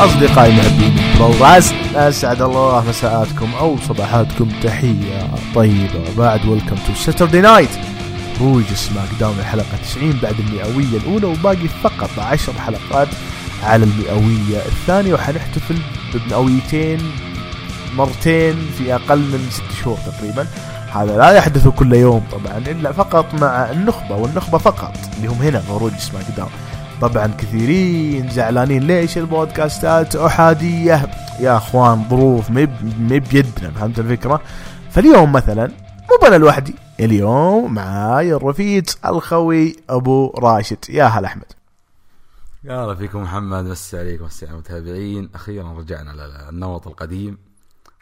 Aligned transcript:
أصدقائي 0.00 0.52
محبين 0.52 0.96
البرو 1.18 1.54
راس 1.54 1.72
أسعد 1.94 2.42
الله 2.42 2.84
مساءاتكم 2.88 3.54
أو 3.60 3.76
صباحاتكم. 3.88 4.48
تحية 4.62 5.28
طيبة. 5.54 6.14
بعد 6.18 6.46
ويلكم 6.46 6.76
تو 6.86 6.94
ساتردي 6.94 7.40
نايت 7.40 7.70
روج 8.40 8.64
سماك 8.64 9.08
داون 9.20 9.38
الحلقة 9.38 9.76
90 9.82 10.18
بعد 10.22 10.34
المئوية 10.38 10.98
الأولى 10.98 11.26
وباقي 11.26 11.68
فقط 11.82 12.10
10 12.18 12.52
حلقات 12.52 13.08
على 13.64 13.84
المئوية 13.84 14.58
الثانية 14.66 15.14
وحنحتفل 15.14 15.78
بمئويتين 16.14 17.00
مرتين 17.96 18.54
في 18.78 18.94
أقل 18.94 19.18
من 19.18 19.48
ست 19.50 19.82
شهور 19.82 19.98
تقريبا. 20.06 20.46
هذا 20.92 21.16
لا 21.16 21.30
يحدث 21.30 21.68
كل 21.68 21.92
يوم 21.92 22.22
طبعا 22.32 22.58
إلا 22.58 22.92
فقط 22.92 23.34
مع 23.34 23.70
النخبة 23.70 24.16
والنخبة 24.16 24.58
فقط. 24.58 24.92
اللي 25.16 25.28
هم 25.28 25.42
هنا 25.42 25.62
غروج 25.68 25.92
سماك 25.98 26.24
داون 26.36 26.50
طبعا 27.00 27.26
كثيرين 27.26 28.30
زعلانين 28.30 28.82
ليش 28.82 29.18
البودكاستات 29.18 30.16
أحادية؟ 30.16 31.10
يا 31.40 31.56
أخوان 31.56 32.04
ظروف 32.10 32.50
مب 32.50 33.00
مب 33.00 33.22
بيدنا 33.30 33.70
فهمت 33.70 33.98
الفكرة؟ 33.98 34.42
فاليوم 34.90 35.32
مثلا 35.32 35.66
مو 36.10 36.28
أنا 36.28 36.36
لوحدي 36.36 36.74
اليوم 37.00 37.74
معاي 37.74 38.32
الرفيق 38.32 38.84
الخوي 39.06 39.76
أبو 39.90 40.34
راشد. 40.38 40.78
يا 40.88 41.04
هلا 41.04 41.26
أحمد. 41.26 41.52
يا 42.64 42.84
هلا 42.84 42.94
فيكم 42.94 43.22
محمد 43.22 43.64
مسي 43.64 43.98
عليكم 43.98 44.24
مسي 44.24 44.46
على 44.46 44.54
المتابعين 44.54 45.30
أخيرا 45.34 45.72
رجعنا 45.72 46.10
للنمط 46.10 46.86
القديم 46.86 47.38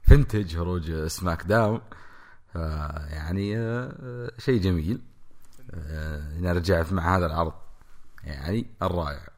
فنتج 0.02 0.56
هروج 0.56 1.06
سماك 1.06 1.42
داون 1.42 1.80
يعني 3.10 3.58
آه، 3.58 4.30
شيء 4.38 4.60
جميل. 4.60 5.00
آه، 5.74 6.22
نرجع 6.40 6.84
مع 6.90 7.16
هذا 7.16 7.26
العرض. 7.26 7.52
يعني 8.28 8.66
الرائع. 8.82 9.28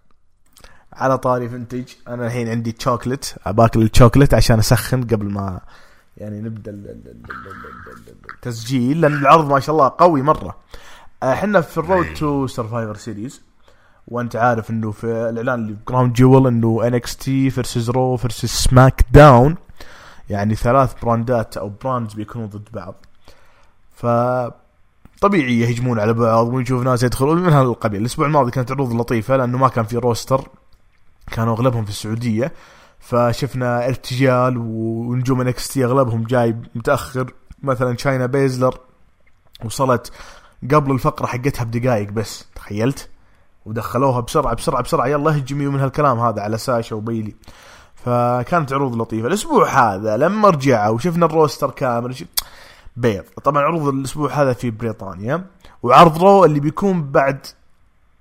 على 0.92 1.18
طاري 1.18 1.48
vintage 1.48 1.84
أنا 2.08 2.26
الحين 2.26 2.48
عندي 2.48 2.72
تشوكلت 2.72 3.36
باكل 3.46 3.82
الشوكلت 3.82 4.34
عشان 4.34 4.58
أسخن 4.58 5.04
قبل 5.04 5.30
ما 5.30 5.60
يعني 6.16 6.40
نبدأ 6.40 6.70
التسجيل 8.34 9.00
لأن 9.00 9.12
العرض 9.12 9.52
ما 9.52 9.60
شاء 9.60 9.74
الله 9.74 9.92
قوي 9.98 10.22
مرة. 10.22 10.56
إحنا 11.22 11.60
في 11.60 11.78
ال 11.78 11.85
road 11.85 12.14
to 12.14 12.46
Survivor 12.46 12.96
Series 12.96 13.42
وأنت 14.08 14.36
عارف 14.36 14.70
إنه 14.70 14.90
في 14.90 15.06
الإعلان 15.06 15.54
اللي 15.60 15.76
ground 15.88 16.12
قول 16.12 16.46
إنه 16.46 16.86
NXT 16.86 17.50
versus 17.50 17.90
Raw 17.90 18.16
versus 18.16 18.48
SmackDown 18.48 19.56
يعني 20.30 20.54
ثلاث 20.54 20.94
براندات 21.02 21.56
أو 21.56 21.68
brands 21.68 22.14
بيكونوا 22.14 22.46
ضد 22.46 22.68
بعض. 22.72 22.94
ف 23.92 24.06
طبيعي 25.20 25.60
يهجمون 25.60 26.00
على 26.00 26.12
بعض 26.12 26.48
ونشوف 26.48 26.82
ناس 26.82 27.02
يدخلون. 27.02 27.38
من 27.38 27.52
هذا 27.52 27.62
القبيل. 27.62 28.00
الأسبوع 28.00 28.26
الماضي 28.26 28.50
كانت 28.50 28.72
عروض 28.72 28.92
لطيفة 28.92 29.36
لأنه 29.36 29.58
ما 29.58 29.68
كان 29.68 29.84
في 29.84 29.96
roster. 29.96 30.48
كانوا 31.32 31.54
أغلبهم 31.54 31.84
في 31.84 31.90
السعودية. 31.90 32.52
فشفنا 32.98 33.86
ارتجال 33.86 34.56
ونجوم 34.58 35.40
NXT 35.40 35.84
أغلبهم 35.84 36.24
جاي 36.24 36.56
متأخر. 36.74 37.32
مثلا 37.62 37.96
شاينا 37.96 38.26
بيزلر 38.26 38.78
وصلت 39.64 40.12
قبل 40.70 40.92
الفقرة 40.92 41.26
حقتها 41.26 41.64
بدقائق 41.64 42.10
بس. 42.10 42.48
تخيلت؟ 42.54 43.08
ودخلوها 43.66 44.20
بسرعة 44.20 44.54
بسرعة 44.54 44.82
بسرعة. 44.82 45.06
يلا 45.06 45.36
هجمي 45.36 45.66
من 45.66 45.80
هالكلام 45.80 46.18
هذا 46.18 46.42
على 46.42 46.58
ساشا 46.58 46.96
وبيلي. 46.96 47.34
فكانت 47.94 48.72
عروض 48.72 48.96
لطيفة. 48.96 49.28
الأسبوع 49.28 49.68
هذا 49.68 50.16
لما 50.16 50.48
رجعوا 50.48 50.94
وشفنا 50.94 51.26
ال 51.26 51.32
roster 51.32 51.70
كامل 51.70 52.14
بيض. 53.00 53.24
طبعا 53.44 53.62
عروض 53.62 53.88
الأسبوع 53.88 54.32
هذا 54.32 54.52
في 54.52 54.70
بريطانيا 54.70 55.44
وعرض 55.82 56.22
رو 56.22 56.44
اللي 56.44 56.60
بيكون 56.60 57.02
بعد 57.10 57.46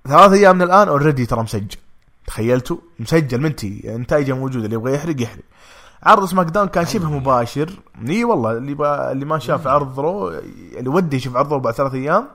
ثلاث 0.08 0.32
أيام 0.32 0.56
من 0.56 0.62
الآن 0.62 0.88
already 0.88 1.26
ترى 1.26 1.42
مسجل. 1.42 1.76
تخيلتوا؟ 2.26 2.76
مسجل 3.00 3.40
منتهي 3.40 3.82
نتائجه 3.86 4.32
موجودة 4.32 4.64
اللي 4.64 4.76
يبغى 4.76 4.94
يحرق 4.94 5.22
يحرق. 5.22 5.42
عرض 6.02 6.24
سماك 6.24 6.46
داون 6.46 6.68
كان 6.68 6.86
شبه 6.86 7.10
مباشر. 7.10 7.70
إي 8.08 8.24
والله 8.24 8.52
اللي 8.52 8.74
با... 8.74 9.12
اللي 9.12 9.24
ما 9.24 9.38
شاف 9.38 9.66
عرض 9.66 10.00
رو 10.00 10.28
اللي 10.78 10.88
ودي 10.88 11.16
يشوف 11.16 11.36
عرض 11.36 11.52
رو 11.52 11.60
بعد 11.60 11.74
ثلاث 11.74 11.94
أيام 11.94 12.28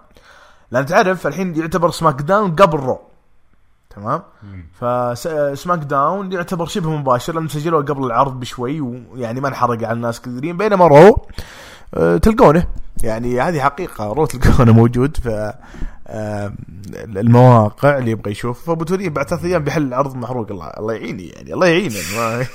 لأن 0.71 0.85
تعرف 0.85 1.27
الحين 1.27 1.55
يعتبر 1.55 1.91
سماك 1.91 2.21
داون 2.21 2.55
قبل 2.55 2.79
رو. 2.79 2.99
تمام؟ 3.89 4.21
فسماك 4.79 5.79
داون 5.79 6.31
يعتبر 6.31 6.65
شبه 6.65 6.89
مباشر 6.89 7.33
لأن 7.33 7.47
سجلوه 7.47 7.83
قبل 7.83 8.05
العرض 8.05 8.39
بشوي 8.39 8.81
ويعني 8.81 9.41
ما 9.41 9.47
انحرق 9.47 9.83
على 9.83 9.91
الناس 9.91 10.21
كثيرين 10.21 10.57
بينما 10.57 10.87
رو 10.87 11.27
تلقونه. 12.21 12.67
يعني 13.03 13.41
هذه 13.41 13.59
حقيقة 13.59 14.13
رو 14.13 14.25
تلقونه 14.25 14.73
موجود 14.73 15.17
في 15.17 15.53
أه، 16.07 16.53
المواقع 16.93 17.97
اللي 17.97 18.11
يبغى 18.11 18.31
يشوف. 18.31 18.65
فأبو 18.65 18.83
توريه 18.83 19.09
بعد 19.09 19.27
ثلاث 19.27 19.45
أيام 19.45 19.63
بيحل 19.63 19.83
العرض 19.83 20.15
محروق. 20.15 20.51
الله 20.51 20.67
الله 20.67 20.93
يعيني 20.93 21.27
يعني 21.27 21.53
الله 21.53 21.67
يعينه. 21.67 21.95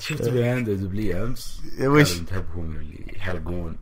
شفت 0.00 0.28
بيهاند 0.28 0.70
دبلي 0.70 1.22
امس 1.22 1.60
وش؟ 1.80 2.18
تهبهم 2.18 2.76
اللي 2.76 3.14
يحرقون. 3.16 3.76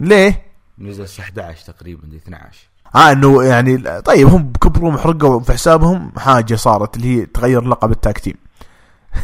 ليه؟ 0.00 0.42
نزل 0.78 1.02
الساعة 1.02 1.24
11 1.24 1.72
تقريبا 1.72 2.16
12 2.16 2.68
آه 2.94 3.12
إنه 3.12 3.44
يعني 3.44 4.00
طيب 4.00 4.26
هم 4.26 4.52
كبروا 4.60 4.92
محرقوا 4.92 5.40
في 5.40 5.52
حسابهم 5.52 6.12
حاجة 6.18 6.54
صارت 6.54 6.96
اللي 6.96 7.20
هي 7.20 7.26
تغير 7.26 7.64
لقب 7.64 7.90
التاك 7.90 8.18
تيم. 8.18 8.34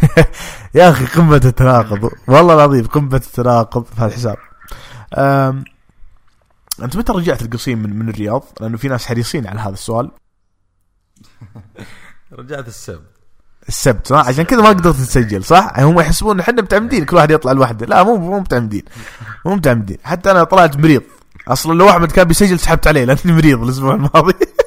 يا 0.75 0.91
أخي 0.91 1.07
قمة 1.07 1.43
التناقض. 1.45 2.11
والله 2.29 2.55
العظيم 2.55 2.87
قمة 2.87 3.17
التناقض 3.17 3.85
في 3.85 4.05
الحساب 4.05 4.37
أنت 6.83 6.97
متى 6.97 7.13
رجعت 7.13 7.43
القصيم 7.43 7.79
من 7.79 7.99
من 7.99 8.09
الرياض؟ 8.09 8.45
لأنه 8.61 8.77
في 8.77 8.89
ناس 8.89 9.07
حريصين 9.07 9.47
على 9.47 9.61
هذا 9.61 9.73
السؤال. 9.73 10.11
رجعت 12.39 12.69
السبت. 12.69 13.13
السبت 13.69 14.07
صح؟ 14.07 14.29
عشان 14.29 14.45
كذا 14.45 14.63
ما 14.63 14.69
قدرت 14.69 14.97
تسجل 14.97 15.45
صح؟ 15.45 15.79
هم 15.79 16.01
يحسبون 16.01 16.41
إحنا 16.41 16.63
متعمدين 16.63 17.05
كل 17.05 17.17
واحد 17.17 17.31
يطلع 17.31 17.53
لوحده. 17.53 17.87
لا 17.87 18.03
مو 18.03 18.17
مو 18.17 18.41
متعمدين. 18.41 18.83
مو 19.47 19.55
متعمدين. 19.55 19.99
حتى 20.05 20.31
أنا 20.31 20.45
طلعت 20.45 20.77
مريض. 20.77 21.03
أصلا 21.49 21.79
لو 21.79 21.91
أحمد 21.91 22.13
كان 22.13 22.25
بيسجل 22.25 22.59
سحبت 22.59 22.87
عليه 22.87 23.05
لأني 23.05 23.33
مريض 23.33 23.63
الأسبوع 23.63 23.95
الماضي. 23.95 24.35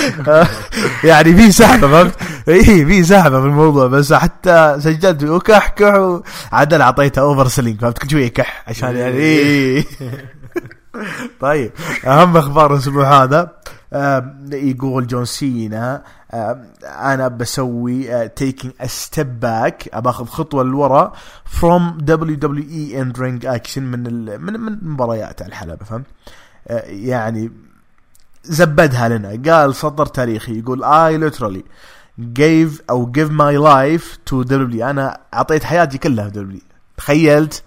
يعني 1.10 1.36
في 1.36 1.52
سحبة 1.52 1.88
فهمت؟ 1.88 2.14
اي 2.48 2.86
في 2.86 3.04
سحبة 3.04 3.40
في 3.40 3.46
الموضوع 3.46 3.86
بس 3.86 4.12
حتى 4.12 4.76
سجلت 4.78 5.22
وكح 5.22 5.74
عدل 6.52 6.82
أعطيته 6.82 7.22
over 7.22 7.48
selling 7.48 7.80
فهمت 7.80 7.98
كل 7.98 8.10
شوية 8.10 8.28
كح 8.28 8.64
عشان 8.68 8.96
يعني 8.96 9.16
إيه. 9.16 9.84
طيب 11.40 11.72
أهم 12.06 12.36
أخبار 12.36 12.72
الأسبوع 12.74 13.22
هذا 13.22 13.52
يقول 14.52 15.06
جون 15.06 15.24
سينا 15.24 16.02
أنا 16.84 17.28
بسوي 17.28 18.28
taking 18.28 18.74
step 18.86 19.40
back 19.40 19.98
باخذ 19.98 20.26
خطوة 20.26 20.62
لورا 20.64 21.12
from 21.44 21.98
WWE 22.00 22.36
in-ring 22.36 23.46
action 23.46 23.82
من 23.82 24.02
من 24.40 24.60
من 24.60 24.78
مباريات 24.82 25.42
الحلبة 25.42 25.84
فهمت؟ 25.84 26.06
آه، 26.68 26.82
يعني 26.86 27.50
زبدها 28.44 29.08
لنا. 29.08 29.52
قال 29.52 29.74
سطر 29.74 30.06
تاريخي 30.06 30.58
يقول 30.58 30.84
I 30.84 31.30
literally 31.30 31.62
gave 32.20 32.82
أو 32.90 33.12
give 33.12 33.30
my 33.30 33.56
life 33.56 34.18
to 34.30 34.44
WWE 34.50 34.82
أنا 34.82 35.20
أعطيت 35.34 35.64
حياتي 35.64 35.98
كلها 35.98 36.30
WWE 36.30 36.62
تخيلت؟ 36.96 37.62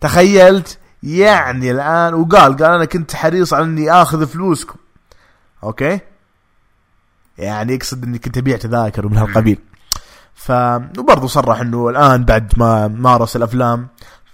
تخيلت؟ 0.00 0.78
يعني 1.02 1.70
الآن 1.70 2.14
وقال 2.14 2.56
قال 2.56 2.72
أنا 2.72 2.84
كنت 2.84 3.14
حريص 3.14 3.54
على 3.54 3.64
إني 3.64 3.92
آخذ 3.92 4.26
فلوسكم. 4.26 4.76
أوكي؟ 5.64 6.00
يعني 7.38 7.74
يقصد 7.74 8.04
إني 8.04 8.18
كنت 8.18 8.38
أبيع 8.38 8.56
تذاكر 8.56 9.06
ومن 9.06 9.16
هالقبيل. 9.16 9.58
ف 10.34 10.50
وبرضه 10.98 11.26
صرح 11.26 11.60
إنه 11.60 11.88
الآن 11.88 12.24
بعد 12.24 12.52
ما 12.56 12.88
مارس 12.88 13.36
الأفلام 13.36 13.88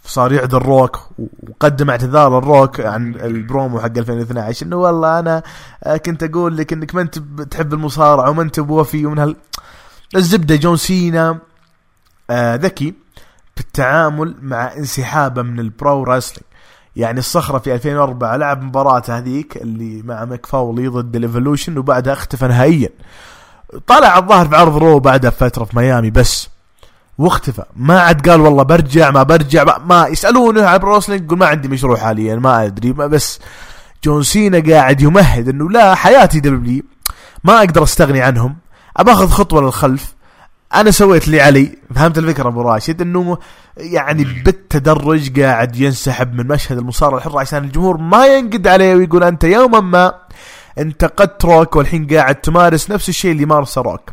صار 0.04 0.32
يعذر 0.32 0.62
روك 0.62 1.00
وقدم 1.48 1.90
اعتذار 1.90 2.38
الروك 2.38 2.80
عن 2.80 3.14
البرومو 3.14 3.80
حق 3.80 3.98
2012 3.98 4.66
إنه 4.66 4.76
والله 4.76 5.18
أنا 5.18 5.42
آه، 5.84 5.96
كنت 5.96 6.22
أقول 6.22 6.56
لك 6.56 6.72
إنك 6.72 6.94
ما 6.94 7.00
أنت 7.00 7.18
تحب 7.50 7.74
المصارعة 7.74 8.30
وما 8.30 8.42
أنت 8.42 8.60
بوفي 8.60 9.06
ومن 9.06 9.18
هال 9.18 9.36
الزبدة 10.16 10.56
جون 10.56 10.76
سينا 10.76 11.38
آه 12.30 12.54
ذكي 12.54 12.94
بالتعامل 13.56 14.36
مع 14.42 14.72
انسحابه 14.76 15.42
من 15.42 15.60
ال 15.60 15.71
pro 15.71 16.02
wrestling. 16.02 16.46
يعني 16.96 17.18
الصخرة 17.18 17.58
في 17.58 17.74
2004 17.74 18.36
لعب 18.36 18.62
مباراته 18.62 19.18
هذيك 19.18 19.56
اللي 19.56 20.02
مع 20.02 20.24
ميك 20.24 20.46
فاولي 20.46 20.88
ضد 20.88 21.16
ال 21.16 21.22
Evolution 21.22 21.78
وبعدها 21.78 22.12
اختفى 22.12 22.46
نهائيا. 22.46 22.88
طلع 23.86 24.18
الظاهر 24.18 24.48
في 24.48 24.56
عرض 24.56 24.76
رو 24.76 24.98
بعدها 25.00 25.30
فترة 25.30 25.64
في 25.64 25.76
ميامي 25.76 26.10
بس. 26.10 26.48
واختفى. 27.18 27.64
ما 27.76 28.00
عاد 28.00 28.28
قال 28.28 28.40
والله 28.40 28.62
برجع 28.62 29.10
ما 29.10 29.22
برجع 29.22 29.64
ما, 29.64 29.78
ما 29.78 30.06
يسألونه 30.08 30.62
على 30.62 30.78
pro 30.78 30.90
wrestling 30.90 31.24
يقول 31.24 31.38
ما 31.38 31.46
عندي 31.46 31.68
مشروع 31.68 31.96
حاليا 31.96 32.36
ما 32.36 32.64
أدري 32.64 32.92
ما 32.92 33.06
بس 33.06 33.38
جون 34.04 34.22
سينا 34.22 34.72
قاعد 34.72 35.00
يمهد 35.00 35.48
إنه 35.48 35.70
لا 35.70 35.94
حياتي 35.94 36.40
دبليو 36.40 36.82
ما 37.44 37.58
أقدر 37.58 37.82
أستغني 37.82 38.20
عنهم 38.22 38.56
أبى 38.96 39.12
أخذ 39.12 39.28
خطوة 39.28 39.62
للخلف 39.62 40.14
أنا 40.74 40.90
سويت 40.90 41.26
اللي 41.26 41.40
علي 41.40 41.78
فهمت 41.94 42.18
الفكرة 42.18 42.48
أبو 42.48 42.62
راشد؟ 42.62 43.00
إنه 43.00 43.38
يعني 43.76 44.24
بالتدرج 44.24 45.40
قاعد 45.40 45.76
ينسحب 45.76 46.34
من 46.34 46.46
مشهد 46.46 46.78
المصارعة 46.78 47.18
الحره 47.18 47.40
عشان 47.40 47.64
الجمهور 47.64 47.96
ما 47.96 48.26
ينقد 48.26 48.66
عليه 48.66 48.94
ويقول 48.94 49.24
أنت 49.24 49.44
يوما 49.44 49.80
ما 49.80 50.14
انتقدت 50.78 51.44
روك 51.44 51.76
والحين 51.76 52.06
قاعد 52.06 52.34
تمارس 52.34 52.90
نفس 52.90 53.08
الشيء 53.08 53.32
اللي 53.32 53.46
مارسه 53.46 53.80
روك. 53.80 54.10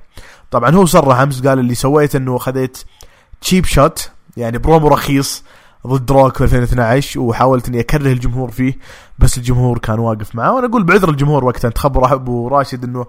طبعا 0.51 0.75
هو 0.75 0.85
صرح 0.85 1.19
أمس 1.19 1.47
قال 1.47 1.59
اللي 1.59 1.75
سويت 1.75 2.15
إنه 2.15 2.37
خذيت 2.37 2.77
cheap 3.41 3.65
shot 3.65 4.11
يعني 4.37 4.57
برومو 4.57 4.87
رخيص 4.87 5.43
ضد 5.87 6.11
روك 6.11 6.37
في 6.37 6.43
2012 6.43 7.19
وحاولت 7.19 7.67
إني 7.67 7.79
أكره 7.79 8.11
الجمهور 8.11 8.51
فيه 8.51 8.77
بس 9.19 9.37
الجمهور 9.37 9.77
كان 9.77 9.99
واقف 9.99 10.35
معاه. 10.35 10.53
وأنا 10.53 10.67
أقول 10.67 10.83
بعذر 10.83 11.09
الجمهور 11.09 11.45
وقتها 11.45 11.67
أنت 11.67 11.77
خبر 11.77 12.13
ابو 12.13 12.47
راشد 12.47 12.83
إنه 12.83 13.05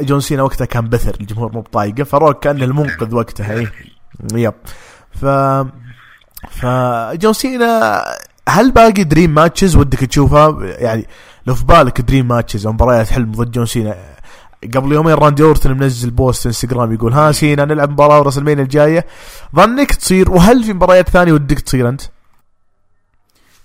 جون 0.00 0.20
سينا 0.20 0.42
وقتها 0.42 0.64
كان 0.64 0.88
بثر 0.88 1.16
الجمهور 1.20 1.52
مو 1.52 1.60
بطايقه 1.60 2.04
فروك 2.04 2.38
كان 2.38 2.62
المنقذ 2.62 3.14
وقتها 3.14 3.54
اي 3.54 3.68
yep. 4.34 4.54
ف 5.10 5.24
فجون 6.50 7.32
سينا 7.32 8.04
هل 8.48 8.70
باقي 8.72 9.04
dream 9.04 9.34
matches 9.34 9.76
ودك 9.76 9.98
تشوفها؟ 9.98 10.56
يعني 10.62 11.06
لو 11.46 11.54
في 11.54 11.64
بالك 11.64 12.00
dream 12.00 12.28
matches 12.28 12.66
أو 12.66 12.72
مباريات 12.72 13.08
حلم 13.08 13.32
ضد 13.32 13.50
جون 13.50 13.66
سينا 13.66 14.13
قبل 14.74 14.92
يومين 14.92 15.14
راندي 15.14 15.42
اورتن 15.42 15.78
منزل 15.78 16.10
post 16.10 16.46
انستغرام 16.46 16.92
يقول 16.92 17.12
ها 17.12 17.32
سينا 17.32 17.64
نلعب 17.64 17.90
مباراة 17.90 18.22
راسلمينيا 18.22 18.60
الجاية. 18.60 19.06
ظنك 19.56 19.94
تصير 19.94 20.30
وهل 20.30 20.64
في 20.64 20.72
مباريات 20.72 21.08
ثانية 21.08 21.32
ودك 21.32 21.60
تصير 21.60 21.88
أنت؟ 21.88 22.02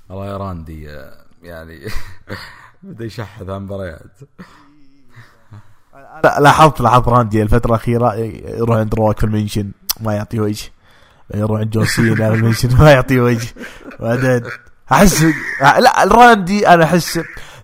والله 0.10 0.28
يا 0.28 0.38
راندي 0.38 0.90
آه، 0.90 1.14
يعني 1.44 1.80
بدا 2.84 3.06
يشحذ 3.06 3.52
عن 3.52 3.62
مباريات. 3.62 4.02
لا 6.24 6.40
لاحظت 6.40 6.82
لاحظت 6.82 7.08
راندي 7.08 7.42
الفترة 7.42 7.70
الأخيرة 7.70 8.14
يروح 8.16 8.78
عند 8.78 8.96
روك 8.96 9.18
في 9.20 9.24
ال 9.24 9.30
mention 9.30 9.72
ما 10.00 10.14
يعطي 10.14 10.40
وجه. 10.40 10.72
يروح 11.34 11.60
عند 11.60 11.70
جون 11.70 11.86
سينا 11.86 12.30
في 12.30 12.36
ال 12.36 12.41
mention 12.41 12.78
ما 12.78 12.92
يعطي 12.92 13.20
وجه. 13.20 13.48
بعدين 14.00 14.42
أحس 14.92 15.26
لا 15.62 16.04
راندي 16.06 16.68
أنا 16.68 16.84
أحس 16.84 17.20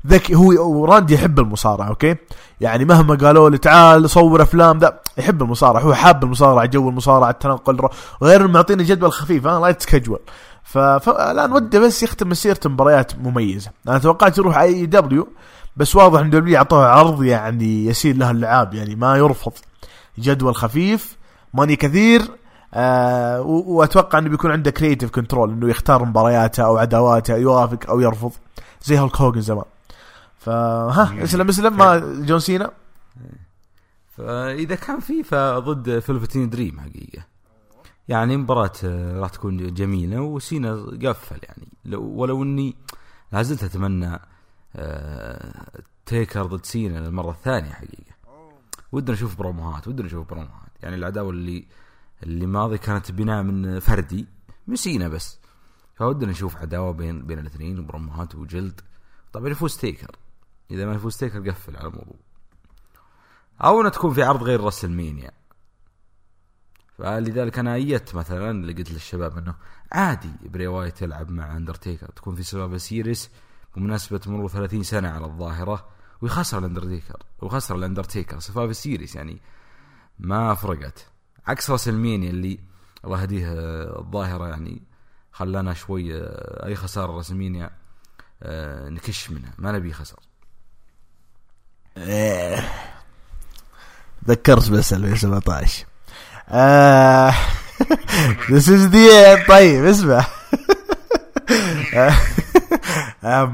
ذكي 0.06 0.36
هو 0.36 0.86
راندي 0.86 1.14
يحب 1.14 1.40
المصارعة 1.40 1.88
أوكي؟ 1.88 2.16
يعني 2.62 2.86
مهما 2.86 3.16
قالوا 3.16 3.50
له 3.50 3.58
تعال 3.58 4.10
صور 4.10 4.42
أفلام 4.42 4.78
ذا 4.78 5.00
يحب 5.18 5.42
المصارعة 5.42 5.82
هو 5.82 5.94
حاب 5.94 6.24
المصارعة 6.24 6.66
جو 6.66 6.90
المصارعة 6.90 7.30
التنقل 7.30 7.90
غير 8.24 8.48
معطينه 8.48 8.84
جدول 8.84 9.12
خفيف 9.12 9.48
ها 9.48 9.60
light 9.60 9.82
schedule 9.82 10.20
فالان 10.64 11.52
وده 11.52 11.80
بس 11.80 12.04
يختم 12.04 12.30
مسيرته 12.30 12.70
مباريات 12.70 13.20
مميزة. 13.20 13.72
أنا 13.88 13.98
توقعت 13.98 14.38
يروح 14.38 14.58
أي 14.58 14.86
دبليو 14.86 15.28
بس 15.78 15.96
واضح 15.96 16.20
إن 16.20 16.30
دبليو 16.30 16.58
أعطوه 16.58 16.86
عرض 16.86 17.24
يعني 17.24 17.86
يسير 17.86 18.18
له 18.18 18.32
اللعاب 18.32 18.74
يعني 18.74 18.96
ما 18.96 19.16
يرفض. 19.18 19.54
جدول 20.20 20.56
خفيف 20.56 21.18
money 21.54 21.76
كثير 21.76 22.22
آه 22.74 23.42
وأتوقع 23.42 24.20
إنه 24.20 24.30
بيكون 24.30 24.52
عنده 24.52 24.72
creative 24.72 25.12
control 25.12 25.50
إنه 25.52 25.70
يختار 25.70 26.06
مبارياته 26.06 26.64
أو 26.64 26.78
عداواته 26.78 27.36
يوافق 27.36 27.90
أو 27.90 28.00
يرفض 28.00 28.32
زي 28.84 29.00
هولك 29.00 29.22
هوجن 29.22 29.42
زمان. 29.42 29.66
فها 30.46 31.24
اسلم 31.24 31.50
اسلم 31.50 31.78
ما 31.78 31.98
جون 32.28 32.40
سينا. 32.40 32.72
فإذا 34.08 34.76
كان 34.76 35.00
في 35.00 35.24
فضد 35.24 36.00
Velveteen 36.00 36.50
Dream 36.50 36.80
حقيقة. 36.80 37.26
يعني 38.08 38.38
مباراة 38.38 38.72
آه، 38.84 39.20
راح 39.20 39.30
تكون 39.30 39.74
جميلة 39.74 40.22
وسينا 40.22 40.76
قفل 41.04 41.40
يعني. 41.44 41.68
لو 41.86 42.04
ولو 42.04 42.44
إني 42.44 42.76
لا 43.32 43.42
زلت 43.42 43.64
أتمنى 43.64 44.20
آه، 44.76 45.82
تيكر 46.06 46.46
ضد 46.46 46.66
سينا 46.66 47.00
للمرة 47.00 47.32
الثانية 47.32 47.72
حقيقة. 47.72 48.16
ودنا 48.92 49.14
نشوف 49.14 49.36
بروموهات 49.38 49.88
ودنا 49.88 50.06
نشوف 50.08 50.28
بروموهات. 50.28 50.72
يعني 50.84 50.96
العداوة 50.96 51.30
اللي 51.30 51.68
اللي 52.24 52.46
ماضي 52.46 52.78
كانت 52.78 53.12
بناء 53.12 53.44
من 53.44 53.80
فردي 53.80 54.26
من 54.68 54.76
سينا 54.76 55.08
بس. 55.08 55.40
فودنا 55.96 56.32
نشوف 56.32 56.58
عداوة 56.58 56.92
بين 56.92 57.26
بين 57.26 57.40
الاثنين 57.40 57.80
وبروموهات 57.80 58.36
وجلد. 58.36 58.82
طبعا 59.34 59.50
يفوز 59.50 59.78
تيكر. 59.78 60.16
إذا 60.72 60.86
ما 60.86 60.94
يفوز 60.94 61.18
تيكر 61.18 61.50
قفل 61.50 61.78
على 61.78 61.88
الموضوع. 61.88 62.20
أو 63.64 63.82
إنها 63.82 63.90
تكون 63.90 64.14
في 64.14 64.24
عرض 64.24 64.44
غير 64.44 64.62
راسلمينيا 64.62 65.32
فلذلك 66.98 67.60
أنا 67.60 67.74
أيدت 67.74 68.16
مثلا 68.16 68.52
اللي 68.52 68.74
قلت 68.74 68.92
للشباب 68.92 69.38
إنه 69.38 69.56
عادي 69.92 70.32
بري 70.44 70.68
وايت 70.68 71.02
يلعب 71.02 71.32
مع 71.32 71.58
أندرتيكر. 71.58 72.08
تكون 72.08 72.36
في 72.36 72.44
Survivor 72.44 72.78
Series 72.78 73.30
بمناسبة 73.76 74.22
مرور 74.28 74.50
30 74.50 74.84
سنة 74.84 75.10
على 75.10 75.26
الظاهرة 75.26 75.90
ويخسر 76.22 76.58
الأندرتيكر. 76.60 77.24
وخسر 77.42 77.76
الأندرتيكر. 77.76 78.40
Survivor 78.40 78.72
Series 78.72 79.16
يعني 79.16 79.42
ما 80.20 80.54
فرقت. 80.54 81.08
عكس 81.48 81.70
راسلمينيا 81.70 82.30
اللي 82.30 82.60
الله 83.06 83.22
يهديه 83.22 83.48
الظاهرة 84.00 84.48
يعني 84.48 84.82
خلانا 85.32 85.74
شوي 85.74 86.12
أي 86.66 86.76
خسارة 86.76 87.12
راسلمينيا 87.12 87.72
آه، 88.44 88.90
نكش 88.90 89.32
منها. 89.32 89.54
ما 89.58 89.72
نبي 89.72 89.94
خسر 89.94 90.20
إيه. 91.98 92.70
ذكرت 94.28 94.70
بس 94.70 94.94
2017 94.94 95.86
آه. 96.50 97.32
This 98.50 98.68
is 98.68 98.90
the 98.92 99.10
end. 99.12 99.48
طيب 99.48 99.86
اسمع. 99.86 100.26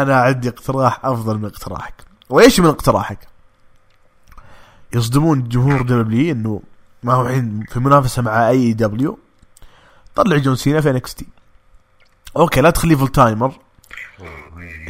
أنا 0.00 0.16
عندي 0.16 0.48
اقتراح 0.48 1.04
أفضل 1.04 1.38
من 1.38 1.44
اقتراحك. 1.44 1.94
وإيش 2.30 2.60
من 2.60 2.66
اقتراحك؟ 2.66 3.18
يصدمون 4.94 5.48
جمهور 5.48 5.82
دبليو 5.82 6.32
إنه 6.32 6.62
ما 7.02 7.14
هو 7.14 7.26
الحين 7.26 7.64
في 7.68 7.80
منافسة 7.80 8.22
مع 8.22 8.48
اي 8.48 8.72
دبليو 8.72 9.18
طلع 10.14 10.36
جون 10.36 10.56
سينا 10.56 10.80
في 10.80 10.90
NXT 10.90 11.26
أوكي 12.36 12.60
لا 12.60 12.70
تخليه 12.70 12.96
full 12.96 13.08
timer 13.08 13.54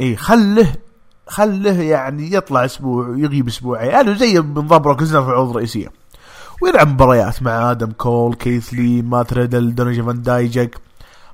اي 0.00 0.16
خله 0.16 0.74
خله 1.32 1.82
يعني 1.82 2.34
يطلع 2.34 2.64
أسبوع 2.64 3.14
يغيب 3.16 3.48
أسبوعين. 3.48 3.90
يعني 3.90 4.14
زي 4.14 4.40
بنظام 4.40 4.82
بروك 4.82 5.04
في 5.04 5.16
عروض 5.16 5.56
رئيسيه 5.56 5.92
ويلعب 6.62 6.88
مباريات 6.88 7.42
مع 7.42 7.70
آدم 7.70 7.90
كول 7.90 8.34
كيث 8.34 8.68
لي 8.68 9.02
مات 9.02 9.32
ريدل 9.32 10.04
فان 10.06 10.22
دايجك 10.22 10.76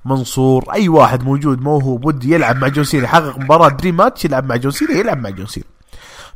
منصور 0.05 0.73
أي 0.73 0.89
واحد 0.89 1.25
موجود 1.25 1.63
موهوب 1.63 2.05
ودي 2.05 2.35
يلعب 2.35 2.57
مع 2.57 2.69
جون 2.69 2.85
سينا 2.85 3.05
يحقق 3.05 3.39
مباراة 3.39 3.69
dream 3.69 3.97
match 3.97 4.25
يلعب 4.25 4.45
مع 4.45 4.57
جون 4.57 4.73
سينا 4.73 4.93
يلعب 4.93 5.19
مع 5.19 5.31
جون 5.31 5.47
سينا. 5.47 5.67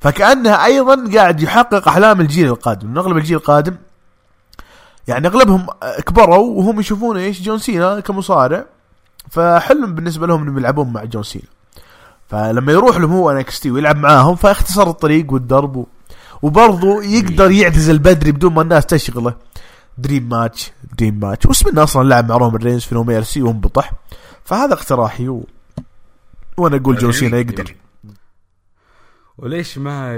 فكأنه 0.00 0.64
أيضا 0.64 1.10
قاعد 1.14 1.42
يحقق 1.42 1.88
أحلام 1.88 2.20
الجيل 2.20 2.46
القادم. 2.48 2.98
أغلب 2.98 3.16
الجيل 3.16 3.36
القادم 3.36 3.76
يعني 5.08 5.26
أغلبهم 5.26 5.66
كبروا 6.06 6.58
وهم 6.58 6.80
يشوفون 6.80 7.16
إيش 7.16 7.42
جون 7.42 7.58
سينا 7.58 8.00
كمصارع. 8.00 8.64
فحلم 9.30 9.94
بالنسبة 9.94 10.26
لهم 10.26 10.42
إنهم 10.42 10.58
يلعبون 10.58 10.92
مع 10.92 11.04
جون 11.04 11.22
سينا. 11.22 11.51
فلما 12.32 12.72
يروح 12.72 12.96
لهم 12.96 13.12
هو 13.12 13.30
NXT 13.30 13.70
ويلعب 13.70 13.96
معاهم 13.96 14.34
فاختصر 14.36 14.90
الطريق 14.90 15.32
والدرب. 15.32 15.86
وبرضه 16.42 17.02
يقدر 17.02 17.50
يعتزل 17.50 17.98
بدري 17.98 18.32
بدون 18.32 18.52
ما 18.52 18.62
الناس 18.62 18.86
تشغله. 18.86 19.36
dream 19.98 20.28
match 20.28 20.72
dream 20.98 21.20
match 21.20 21.46
واسم 21.46 21.68
انه 21.68 21.82
أصلا 21.82 22.08
لعب 22.08 22.28
مع 22.28 22.36
رومان 22.36 22.62
رينز 22.62 22.82
في 22.82 22.94
No 22.94 23.22
Mercy 23.22 23.42
وانبطح. 23.42 23.92
فهذا 24.44 24.72
اقتراحي 24.74 25.28
و... 25.28 25.46
وأنا 26.56 26.76
أقول 26.76 26.96
جون 26.96 27.12
سينا 27.12 27.38
يقدر. 27.38 27.76
وليش 29.38 29.78
ما 29.78 30.16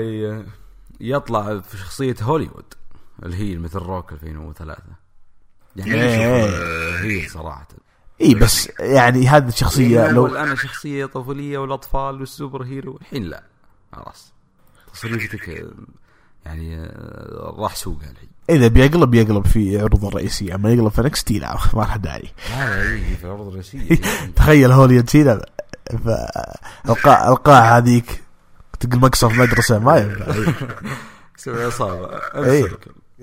يطلع 1.01 1.61
في 1.61 1.79
شخصية 1.79 2.17
هوليوود 2.23 2.75
اللي 3.23 3.37
هي 3.37 3.59
مثل 3.59 3.79
روك 3.79 4.13
2003 4.13 4.83
يعني 5.77 5.95
إيه. 5.95 6.99
هي 7.01 7.29
صراحة. 7.29 7.69
اي 8.21 8.35
بس 8.35 8.69
يعني 8.81 9.29
هذه 9.29 9.49
الشخصيه 9.49 10.11
لو 10.11 10.27
أنا 10.27 10.55
شخصية 10.55 11.07
طفولية 11.07 11.59
والأطفال 11.59 12.21
وال 12.21 12.33
super 12.33 12.63
hero 12.63 12.99
الحين 13.01 13.25
لا 13.25 13.43
خلاص. 13.93 14.33
تصريفتك 14.93 15.65
يعني 16.47 16.91
راح 17.59 17.77
سوقها 17.77 18.11
الحين. 18.11 18.29
إذا 18.51 18.69
بيقلب 18.69 19.11
بيقلب 19.11 19.47
في 19.47 19.79
عروض 19.81 20.05
الرئيسية 20.05 20.55
أما 20.55 20.73
يقلب 20.73 20.89
في 20.89 21.03
NXT 21.03 21.33
لا 21.33 21.59
ما 21.75 21.83
له 21.83 21.97
داعي. 21.97 22.33
لا 22.51 22.83
في 23.21 23.25
العروض 23.25 23.47
الرئيسية. 23.47 23.95
تخيل 24.37 24.73
هولي 24.73 25.05
سينا 25.07 25.47
القاع 26.89 27.29
القاع 27.29 27.77
هذيك 27.77 28.23
تقول 28.81 29.01
مقصف 29.01 29.39
مدرسة 29.39 29.79
ما 29.79 29.97
ينفع. 29.97 30.53
سوي 31.37 31.65
عصابه 31.65 32.21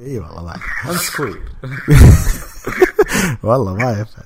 إي 0.01 0.20
والله 0.20 0.43
ما 0.86 0.91
انت 0.91 1.36
والله 3.43 3.74
ما 3.74 3.91
ينفع. 3.91 4.22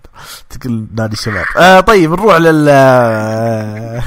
تقول 0.49 0.87
نادي 0.95 1.13
الشباب. 1.13 1.45
آه 1.57 1.79
طيب 1.79 2.11
نروح 2.11 2.35
لل 2.35 2.69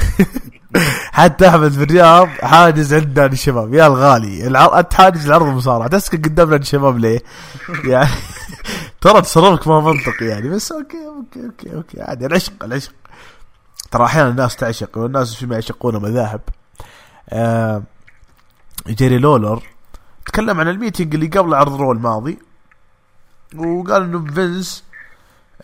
حتى 1.12 1.48
أحمد 1.48 1.72
في 1.72 1.82
الرياض 1.82 2.28
حاجز 2.28 2.94
عند 2.94 3.20
نادي 3.20 3.32
الشباب. 3.34 3.74
يا 3.74 3.86
الغالي 3.86 4.46
العر... 4.46 4.78
أنت 4.78 4.94
حاجز 4.94 5.26
العرض 5.26 5.46
المصارعه 5.46 5.88
تسكت 5.88 6.24
قدام 6.24 6.50
نادي 6.50 6.62
الشباب 6.62 6.98
ليه؟ 6.98 7.22
يعني 7.92 8.10
ترى 9.00 9.20
تصرفك 9.22 9.68
ما 9.68 9.80
منطقي 9.80 10.24
يعني 10.26 10.48
بس 10.48 10.72
okay 10.72 10.96
okay 11.06 11.46
okay 11.46 11.74
okay. 11.76 12.02
عادي 12.02 12.26
العشق 12.26 12.52
العشق. 12.64 12.92
ترى 13.90 14.04
أحيانا 14.04 14.28
الناس 14.28 14.56
تعشق 14.56 14.98
والناس 14.98 15.34
فيما 15.34 15.54
يعشقون 15.54 15.96
مذاهب. 16.02 16.40
آه 17.30 17.82
جيري 18.88 19.18
لولر 19.18 19.62
تكلم 20.28 20.60
عن 20.60 20.68
ال 20.68 20.74
meeting 20.74 21.14
اللي 21.14 21.26
قبل 21.26 21.54
عرض 21.54 21.74
Raw 21.80 21.96
الماضي 21.96 22.38
وقال 23.56 24.02
إنه 24.02 24.24
فينس 24.32 24.84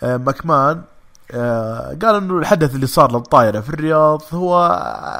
آه 0.02 0.16
ماكمان 0.16 0.83
آه 1.30 1.97
قال 2.02 2.14
إنه 2.14 2.38
الحدث 2.38 2.75
اللي 2.75 2.87
صار 2.87 3.12
للطائره 3.12 3.61
في 3.61 3.68
الرياض 3.71 4.23
هو 4.33 4.66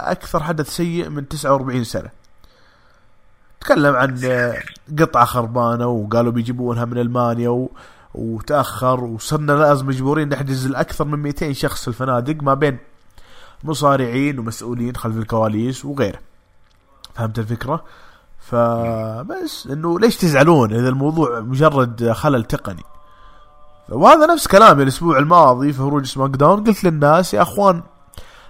أكثر 0.07 0.43
حدث 0.43 0.77
سيء 0.77 1.09
من 1.09 1.29
49 1.29 1.85
سنة. 1.85 2.11
تكلم 3.61 3.97
عن 3.97 4.21
آه 4.25 4.63
قطعة 4.99 5.25
خربانة 5.25 5.87
وقالوا 5.87 6.33
بيجيبونها 6.33 6.85
من 6.85 6.99
ألمانيا 6.99 7.49
و... 7.49 7.71
وتأخر 8.15 9.05
وصرنا 9.05 9.53
لازم 9.53 9.87
مجبورين 9.87 10.29
نحجز 10.29 10.67
الأكثر 10.67 11.05
من 11.05 11.19
200 11.19 11.53
شخص 11.53 11.83
في 11.83 11.89
الفنادق 11.89 12.43
ما 12.43 12.55
بين 12.55 12.79
مصارعين 13.65 14.39
ومسؤولين 14.39 14.97
خلف 14.97 15.17
الكواليس 15.17 15.85
وغيره. 15.85 16.19
فهمت 17.15 17.39
الفكرة؟ 17.39 17.85
فبس 18.55 19.67
إنه 19.67 20.01
ليش 20.01 20.17
تزعلون 20.17 20.73
إذا 20.73 20.89
الموضوع 20.89 21.41
مجرد 21.41 22.13
خلل 22.13 22.45
تقني؟ 22.45 22.83
وهذا 23.89 24.27
نفس 24.27 24.47
كلامي 24.47 24.83
الأسبوع 24.83 25.19
الماضي 25.19 25.73
في 25.73 25.83
هروج 25.83 26.07
سماك 26.07 26.31
داون. 26.31 26.65
قلت 26.65 26.85
للناس 26.85 27.35
يا 27.35 27.43
أخوان 27.43 27.83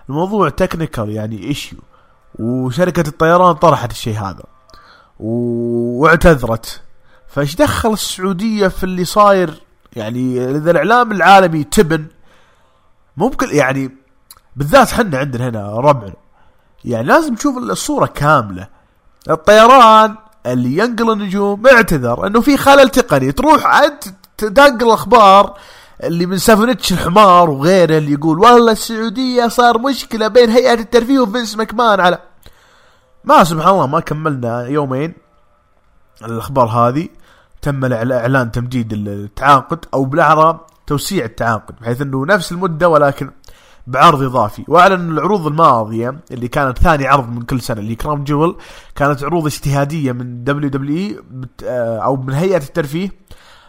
الموضوع 0.08 0.48
technical 0.48 1.10
يعني 1.10 1.42
issue 1.42 1.78
وشركة 2.38 3.08
الطيران 3.08 3.54
طرحت 3.54 3.90
الشيء 3.90 4.18
هذا 4.18 4.44
واعتذرت. 5.20 6.82
فإيش 7.28 7.56
دخل 7.56 7.92
السعودية 7.92 8.68
في 8.68 8.84
اللي 8.84 9.04
صاير؟ 9.04 9.62
يعني 9.96 10.50
إذا 10.50 10.70
الإعلام 10.70 11.12
العالمي 11.12 11.64
تبن 11.64 12.06
ممكن 13.16 13.56
يعني 13.56 13.96
بالذات 14.56 14.88
حنا 14.88 15.18
عندنا 15.18 15.48
هنا 15.48 15.76
ربعنا 15.76 16.14
يعني 16.84 17.06
لازم 17.06 17.32
نشوف 17.32 17.58
الصورة 17.58 18.06
كاملة. 18.06 18.73
الطيران 19.30 20.14
اللي 20.46 20.78
ينقل 20.78 21.12
النجوم 21.12 21.66
اعتذر 21.66 22.26
انه 22.26 22.40
في 22.40 22.56
خلل 22.56 22.88
تقني. 22.88 23.32
تروح 23.32 23.66
انت 23.82 24.04
تنقل 24.38 24.86
الاخبار 24.86 25.58
اللي 26.02 26.26
من 26.26 26.38
سافونيتش 26.38 26.92
الحمار 26.92 27.50
وغيره 27.50 27.98
اللي 27.98 28.12
يقول 28.12 28.38
والله 28.38 28.72
السعودية 28.72 29.48
صار 29.48 29.78
مشكلة 29.78 30.28
بين 30.28 30.50
هيئة 30.50 30.74
الترفيه 30.74 31.18
وفينس 31.18 31.56
مكمان 31.56 32.00
على 32.00 32.18
ما 33.24 33.44
سبحان 33.44 33.74
الله 33.74 33.86
ما 33.86 34.00
كملنا 34.00 34.66
يومين 34.66 35.14
الأخبار 36.24 36.66
هذه. 36.66 37.08
تم 37.62 37.92
اعلان 37.92 38.52
تمديد 38.52 38.92
التعاقد 38.92 39.84
أو 39.94 40.04
بالأحرى 40.04 40.60
توسيع 40.86 41.24
التعاقد 41.24 41.74
بحيث 41.80 42.00
إنه 42.00 42.26
نفس 42.26 42.52
المدة 42.52 42.88
ولكن 42.88 43.30
بعرض 43.86 44.22
إضافي. 44.22 44.64
وأعلن 44.68 45.10
العروض 45.10 45.46
الماضية 45.46 46.16
اللي 46.30 46.48
كانت 46.48 46.78
ثاني 46.78 47.06
عرض 47.06 47.28
من 47.28 47.42
كل 47.42 47.60
سنة 47.60 47.80
اللي 47.80 47.94
Crown 47.94 48.24
Jewel 48.24 48.56
كانت 48.94 49.24
عروض 49.24 49.46
اجتهاديه 49.46 50.12
من 50.12 50.44
WWE 50.44 51.18
أو 52.02 52.16
من 52.16 52.32
هيئة 52.32 52.56
الترفيه. 52.56 53.10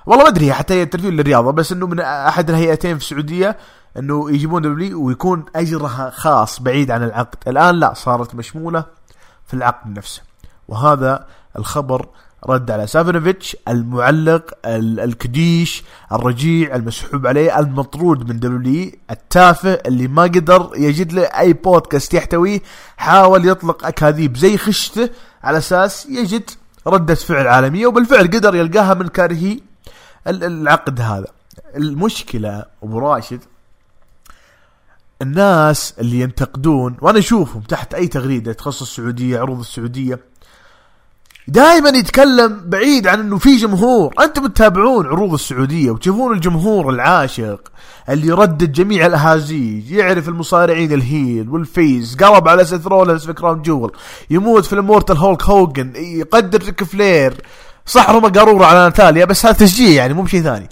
والله 0.05 0.23
ما 0.23 0.29
أدري 0.29 0.53
حتى 0.53 0.73
هيئة 0.73 0.83
الترفيه 0.83 1.09
للرياضة 1.09 1.51
بس 1.51 1.71
إنه 1.71 1.87
من 1.87 1.99
أحد 1.99 2.49
الهيئتين 2.49 2.97
في 2.97 3.03
السعودية 3.03 3.57
إنه 3.97 4.31
يجيبون 4.31 4.61
دبليو 4.61 5.03
ويكون 5.03 5.45
أجرها 5.55 6.09
خاص 6.09 6.61
بعيد 6.61 6.91
عن 6.91 7.03
العقد. 7.03 7.35
الآن 7.47 7.75
لا 7.75 7.93
صارت 7.93 8.35
مشمولة 8.35 8.85
في 9.47 9.53
العقد 9.53 9.97
نفسه. 9.97 10.21
وهذا 10.67 11.25
الخبر 11.57 12.07
رد 12.45 12.71
على 12.71 12.87
سافنوفيتش 12.87 13.57
المعلق 13.67 14.51
الكديش 14.65 15.83
الرجيع 16.11 16.75
المسحوب 16.75 17.27
عليه 17.27 17.59
المطرود 17.59 18.29
من 18.29 18.39
دبليو 18.39 18.91
التافه 19.11 19.73
اللي 19.73 20.07
ما 20.07 20.23
قدر 20.23 20.71
يجد 20.75 21.13
له 21.13 21.23
أي 21.23 21.53
بودكاست 21.53 22.13
يحتويه 22.13 22.61
حاول 22.97 23.47
يطلق 23.47 23.85
أكاذيب 23.85 24.37
زي 24.37 24.57
خشته 24.57 25.09
على 25.43 25.57
أساس 25.57 26.05
يجد 26.05 26.49
ردة 26.87 27.15
فعل 27.15 27.47
عالمية 27.47 27.87
وبالفعل 27.87 28.27
قدر 28.27 28.55
يلقاها 28.55 28.93
من 28.93 29.07
كارهي. 29.07 29.59
العقد 30.27 31.01
هذا. 31.01 31.27
المشكلة 31.75 32.65
أبو 32.83 32.99
راشد 32.99 33.39
الناس 35.21 35.93
اللي 35.99 36.19
ينتقدون 36.19 36.97
وأنا 37.01 37.19
أشوفهم 37.19 37.61
تحت 37.61 37.93
أي 37.93 38.07
تغريدة 38.07 38.53
تخص 38.53 38.81
السعودية 38.81 39.39
عروض 39.39 39.59
السعودية 39.59 40.19
دائما 41.47 41.89
يتكلم 41.89 42.61
بعيد 42.65 43.07
عن 43.07 43.19
إنه 43.19 43.37
في 43.37 43.55
جمهور. 43.55 44.13
أنتم 44.19 44.47
تتابعون 44.47 45.05
عروض 45.05 45.33
السعودية 45.33 45.91
وتشوفون 45.91 46.33
الجمهور 46.33 46.89
العاشق 46.89 47.59
اللي 48.09 48.27
يردد 48.27 48.71
جميع 48.71 49.05
الأهازيج 49.05 49.91
يعرف 49.91 50.29
المصارعين 50.29 50.91
ال 50.91 51.49
heel 51.49 51.75
وال 51.75 51.89
face 51.89 52.15
قلب 52.15 52.47
على 52.47 52.65
سيث 52.65 52.87
رولنز 52.87 53.25
في 53.25 53.33
Crown 53.33 53.61
Jewel 53.61 53.91
يموت 54.29 54.65
في 54.65 54.73
ال 54.73 54.78
immortal 54.78 55.17
هولك 55.17 55.43
هوجن 55.43 55.93
يقدر 55.95 56.63
ريك 56.63 56.83
فلير. 56.83 57.41
صح 57.85 58.09
رمى 58.09 58.29
قارورة 58.29 58.65
على 58.65 58.79
ناتاليا 58.79 59.25
بس 59.25 59.45
هذا 59.45 59.55
تشجيع 59.55 59.89
يعني 59.89 60.13
مو 60.13 60.21
بشيء 60.21 60.41
ثاني. 60.41 60.69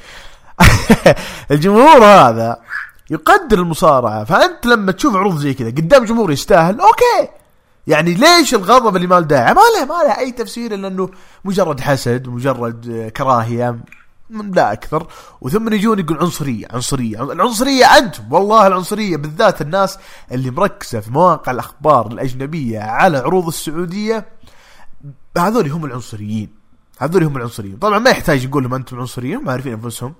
الجمهور 1.51 2.05
هذا 2.05 2.57
يقدر 3.09 3.59
المصارعة. 3.59 4.23
فأنت 4.23 4.65
لما 4.65 4.91
تشوف 4.91 5.15
عروض 5.15 5.37
زي 5.37 5.53
كذا 5.53 5.67
قدام 5.67 6.05
جمهور 6.05 6.31
يستاهل 6.31 6.79
أوكي. 6.79 7.42
يعني 7.87 8.13
ليش 8.13 8.53
الغضب 8.53 8.95
اللي 8.95 9.07
ما 9.07 9.15
له 9.15 9.21
داعي؟ 9.21 9.53
ما 9.53 9.61
له 9.79 9.85
ما 9.85 10.03
له 10.03 10.19
أي 10.19 10.31
تفسير 10.31 10.73
إلا 10.73 10.87
إنه 10.87 11.09
مجرد 11.45 11.79
حسد 11.79 12.27
مجرد 12.27 13.11
كراهية 13.17 13.79
لا 14.29 14.71
أكثر. 14.71 15.07
وثم 15.41 15.73
يجون 15.73 15.99
يقول 15.99 16.17
عنصرية 16.17 16.67
عنصرية. 16.71 17.31
العنصرية 17.31 17.85
أنتم 17.85 18.33
والله 18.33 18.67
العنصرية 18.67 19.17
بالذات 19.17 19.61
الناس 19.61 19.97
اللي 20.31 20.51
مركزة 20.51 20.99
في 20.99 21.11
مواقع 21.11 21.51
الأخبار 21.51 22.07
الأجنبية 22.07 22.79
على 22.79 23.17
عروض 23.17 23.47
السعودية. 23.47 24.25
هذول 25.37 25.67
هم 25.67 25.85
العنصريين. 25.85 26.49
هذول 26.99 27.23
هم 27.23 27.37
العنصريين. 27.37 27.77
طبعا 27.77 27.99
ما 27.99 28.09
يحتاج 28.09 28.43
يقول 28.43 28.63
لهم 28.63 28.73
أنتم 28.73 28.99
عنصريين 28.99 29.37
هم 29.37 29.49
عارفين 29.49 29.73
أنفسهم. 29.73 30.13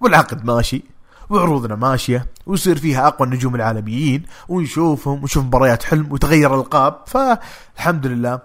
والعقد 0.00 0.44
ماشي. 0.44 0.84
وعروضنا 1.30 1.74
ماشية 1.74 2.26
ويصير 2.46 2.78
فيها 2.78 3.06
أقوى 3.06 3.28
النجوم 3.28 3.54
العالميين 3.54 4.22
ونشوفهم 4.48 5.22
ونشوف 5.22 5.44
مباريات 5.44 5.82
حلم 5.82 6.12
وتغير 6.12 6.54
القاب 6.54 6.96
فالحمد 7.06 8.06
لله 8.06 8.40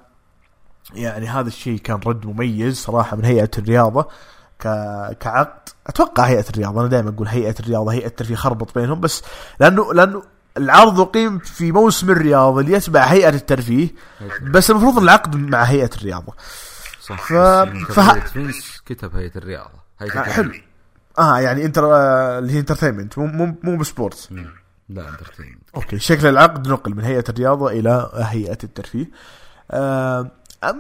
يعني 0.94 1.28
هذا 1.28 1.48
الشيء 1.48 1.78
كان 1.80 2.00
رد 2.06 2.26
مميز 2.26 2.78
صراحة 2.78 3.18
من 3.18 3.26
هيئة 3.26 3.52
الرياضة. 3.58 4.08
كعقد 4.60 5.70
أتوقع 5.88 6.24
هيئة 6.24 6.46
الرياضة 6.50 6.82
أنا 6.82 6.90
دائما 6.90 7.10
أقول 7.10 7.28
هيئة 7.28 7.56
الرياضة 7.60 7.92
هيئة 7.92 8.08
الترفيه 8.08 8.36
خربط 8.36 8.78
بينهم 8.78 9.00
بس 9.00 9.24
لأنه 9.60 9.94
لأنه 9.94 10.24
العرض 10.58 11.00
اقيم 11.00 11.40
في 11.40 11.72
موسم 11.72 12.10
الرياض 12.10 12.58
اللي 12.58 12.74
يتبع 12.74 13.04
هيئة 13.04 13.30
الترفيه 13.30 13.90
بس 14.42 14.72
المفروض 14.72 14.98
العقد 14.98 15.36
مع 15.36 15.64
هيئة 15.64 15.90
الرياضة. 15.98 16.34
صح 17.02 17.22
ف... 17.28 17.34
ف... 17.34 18.00
كتب 18.86 19.16
هيئة 19.16 19.32
الرياضة. 19.36 19.80
هيئة 20.00 20.22
حلو. 20.22 20.52
آه 21.20 21.40
يعني 21.40 21.66
enter 21.66 21.96
آه، 21.96 22.40
اللي 22.40 22.54
هي 22.54 22.60
entertainment 22.60 23.18
مو 23.18 23.26
مو 23.26 23.56
مو 23.64 23.78
ب 23.78 23.85
sports. 23.85 24.32
لا 24.90 25.10
entertainment 25.10 25.62
okay 25.76 26.00
شكل 26.00 26.28
العقد 26.28 26.68
نقل 26.68 26.96
من 26.96 27.04
هيئة 27.04 27.24
الرياضة 27.30 27.72
إلى 27.72 28.10
هيئة 28.14 28.58
الترفيه. 28.64 29.10
آه 29.72 30.32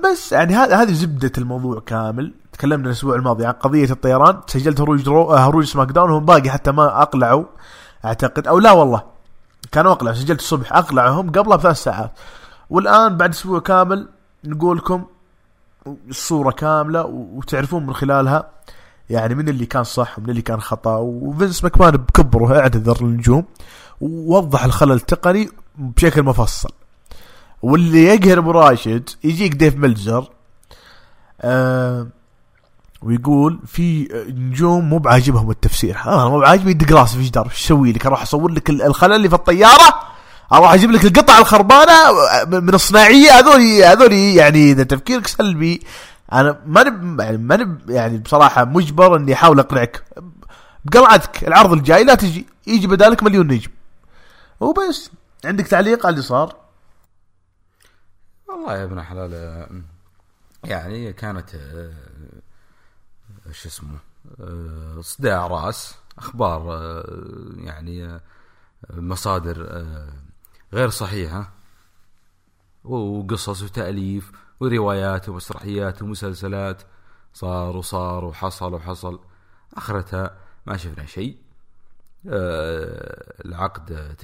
بس 0.04 0.32
يعني 0.32 0.56
هذه 0.56 0.94
زبدة 0.94 1.32
الموضوع 1.38 1.80
كامل. 1.80 2.34
تكلمنا 2.54 2.88
الأسبوع 2.88 3.16
الماضي 3.16 3.46
عن 3.46 3.54
قضية 3.54 3.92
الطيران. 3.92 4.42
سجلت 4.48 4.82
هروج 4.82 5.02
درو... 5.04 5.34
آه، 5.34 5.38
هروج 5.38 5.66
سماك 5.66 5.92
داون 5.92 6.12
وهم 6.12 6.26
باقي 6.26 6.50
حتى 6.50 6.72
ما 6.72 7.02
أقلعوا 7.02 7.46
أعتقد. 8.06 8.48
أو 8.48 8.60
لا 8.60 8.72
والله 8.72 9.04
كانوا 9.72 9.92
أقلعوا. 9.92 10.16
سجلت 10.16 10.40
الصبح 10.40 10.74
أقلعهم 10.74 11.32
قبلها 11.32 11.58
بثلاث 11.58 11.78
ساعات. 11.84 12.12
والآن 12.70 13.18
بعد 13.18 13.30
أسبوع 13.30 13.60
كامل 13.60 14.10
نقول 14.44 14.78
لكم 14.78 15.06
الصورة 16.10 16.52
كاملة 16.52 17.06
وتعرفون 17.06 17.86
من 17.86 17.94
خلالها. 17.94 18.50
يعني 19.10 19.36
من 19.36 19.50
اللي 19.50 19.66
كان 19.66 19.84
صح 19.84 20.20
ومن 20.20 20.30
اللي 20.30 20.42
كان 20.42 20.62
خطأ 20.62 20.96
وفينس 20.96 21.64
ماكمان 21.64 21.92
بكبره 21.92 22.60
اعتذر 22.60 23.04
للنجوم 23.04 23.46
ووضح 24.02 24.64
الخلل 24.64 24.92
التقني 24.92 25.50
بشكل 25.78 26.24
مفصل. 26.24 26.70
واللي 27.62 28.04
يقهر 28.04 28.38
أبو 28.40 28.52
راشد 28.52 29.10
يجيك 29.24 29.54
ديف 29.54 29.76
ملزر 29.76 30.30
آه 31.42 32.08
ويقول 33.02 33.60
في 33.68 34.08
نجوم 34.38 34.90
مو 34.90 34.98
بعاجبهم 34.98 35.52
التفسير. 35.52 35.98
أنا 36.06 36.26
مو 36.26 36.40
بعاجبي 36.40 36.94
راسي 36.96 37.18
في 37.18 37.24
جدار 37.24 37.46
إيش 37.46 37.66
أسوي 37.66 37.92
لك؟ 37.92 38.06
أروح 38.06 38.22
أصور 38.22 38.52
لك 38.52 38.70
الخلل 38.70 39.16
اللي 39.16 39.30
في 39.30 39.36
الطيارة 39.36 39.94
أروح 40.54 40.74
أجيب 40.74 40.92
لك 40.92 41.06
القطع 41.06 41.40
الخربانة 41.40 41.94
من 42.48 42.74
الصناعية 42.74 43.40
هذول 43.40 43.62
هذول 43.84 44.14
يعني 44.14 44.72
إذا 44.72 44.84
تفكيرك 44.84 45.28
سلبي 45.28 45.82
أنا 46.34 46.62
ماني 46.66 47.24
يعني 47.24 47.38
ماني 47.38 47.78
يعني 47.88 48.18
بصراحة 48.18 48.66
مجبر 48.66 49.16
إني 49.16 49.34
أحاول 49.34 49.60
أقنعك. 49.60 50.04
بقلعتك 50.86 51.44
العرض 51.44 51.72
الجاي 51.72 52.04
لا 52.04 52.16
تجي. 52.16 52.46
يجي 52.68 52.88
بدالك 52.88 53.24
مليون 53.24 53.48
نجم. 53.48 53.72
وبس. 54.60 55.12
عندك 55.46 55.68
تعليق 55.68 56.06
على 56.06 56.14
اللي 56.14 56.22
صار؟ 56.22 56.56
والله 58.48 58.78
يا 58.78 58.84
ابن 58.84 59.02
حلال 59.04 59.82
يعني 60.64 61.14
كانت 61.14 61.50
شو 63.52 63.70
اسمه 63.70 63.98
صداع 65.02 65.48
راس 65.48 65.96
أخبار 66.18 66.62
يعني 67.58 68.20
مصادر 68.94 69.86
غير 70.74 70.90
صحيحة 70.90 71.50
وقصص 72.84 73.62
وتأليف. 73.62 74.32
وروايات 74.60 75.30
ومسرحيات 75.30 76.02
ومسلسلات 76.02 76.82
صار 77.34 77.78
وصار 77.78 78.26
وحصل 78.26 78.74
وحصل. 78.74 79.20
آخرتها 79.74 80.38
ما 80.66 80.78
شفنا 80.78 81.06
شيء. 81.06 81.38
آه 82.30 83.46
العقد 83.46 84.16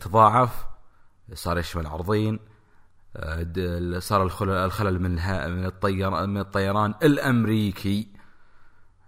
تضاعف 0.00 0.66
صار 1.34 1.58
يشمل 1.58 1.86
عرضين. 1.86 2.38
آه، 3.16 3.98
صار 3.98 4.22
الخلل 4.66 5.02
من 5.02 5.12
من 5.50 5.64
الطيران 5.64 6.28
من 6.28 6.40
الطيران 6.40 6.94
الأمريكي. 7.02 8.08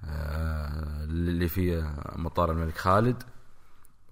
آه، 0.04 1.04
اللي 1.04 1.48
في 1.48 1.92
مطار 2.16 2.52
الملك 2.52 2.76
خالد. 2.78 3.22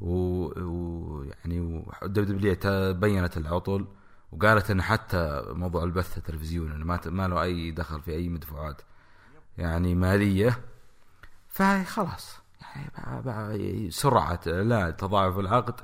ويعني 0.00 1.86
دبليو 2.02 2.56
بينت 2.94 3.36
العطل. 3.36 3.86
وقالت 4.32 4.70
إن 4.70 4.82
حتى 4.82 5.42
موضوع 5.46 5.84
البث 5.84 6.18
التلفزيوني 6.18 6.84
ما 6.84 7.00
ما 7.06 7.28
له 7.28 7.42
أي 7.42 7.70
دخل 7.70 8.02
في 8.02 8.12
أي 8.12 8.28
مدفوعات 8.28 8.82
يعني 9.58 9.94
مالية 9.94 10.58
فخلاص 11.48 12.38
يعني 12.76 13.90
سرعة 13.90 14.40
لا 14.46 14.90
تضاعف 14.90 15.38
العقد. 15.38 15.80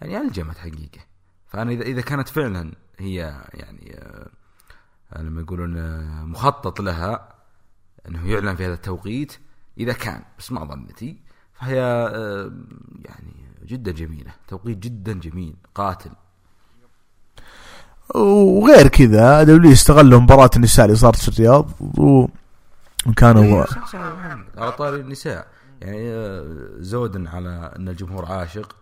يعني 0.00 0.18
ألجمت 0.18 0.58
حقيقة. 0.58 1.00
فأنا 1.46 1.70
اذا 1.70 1.82
إذا 1.82 2.00
كانت 2.00 2.28
فعلا 2.28 2.74
هي 2.98 3.44
يعني 3.54 3.98
آه، 3.98 5.22
لما 5.22 5.40
يقولون 5.40 5.76
آه، 5.76 6.24
مخطط 6.24 6.80
لها 6.80 7.34
إنه 8.08 8.30
يعلن 8.30 8.56
في 8.56 8.66
هذا 8.66 8.74
التوقيت 8.74 9.38
إذا 9.78 9.92
كان 9.92 10.24
بس 10.38 10.52
ما 10.52 10.64
ظنتي 10.64 11.22
فهي 11.52 11.80
آه، 11.82 12.52
يعني 13.04 13.48
جدا 13.64 13.92
جميلة. 13.92 14.34
توقيت 14.48 14.78
جدا 14.78 15.12
جميل 15.12 15.56
قاتل. 15.74 16.10
وغير 18.14 18.88
كذا 18.88 19.42
دبليو 19.42 19.72
استغلوا 19.72 20.20
مباراة 20.20 20.50
النساء 20.56 20.84
اللي 20.84 20.96
صارت 20.96 21.16
في 21.16 21.28
الرياض 21.28 21.70
وكانوا 23.06 23.64
محمد. 23.64 24.44
على 24.56 24.72
طاري 24.72 25.00
النساء. 25.00 25.46
يعني 25.80 26.12
آه، 26.12 26.68
زودا 26.78 27.30
على 27.30 27.72
أن 27.76 27.88
الجمهور 27.88 28.24
عاشق. 28.24 28.76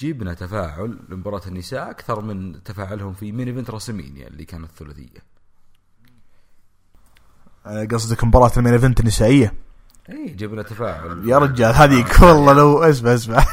جبنا 0.00 0.34
تفاعل 0.34 0.98
لمباراة 1.08 1.40
النساء 1.46 1.90
أكثر 1.90 2.20
من 2.20 2.62
تفاعلهم 2.62 3.12
في 3.12 3.32
main 3.32 3.48
event 3.48 3.70
WrestleMania 3.70 4.28
اللي 4.28 4.44
كانت 4.44 4.68
ثلاثيه 4.78 5.36
قصدك 7.92 8.24
مباراة 8.24 8.50
ال 8.56 8.59
main 8.59 8.72
event 8.72 9.00
النسائية 9.00 9.54
اي 10.10 10.28
جبنا 10.28 10.62
تفاعل. 10.62 11.28
يا 11.28 11.38
رجال 11.38 11.74
هذيك 11.74 12.20
والله 12.22 12.52
لو 12.52 12.82
اسمع 12.82 13.14
اسمع. 13.14 13.44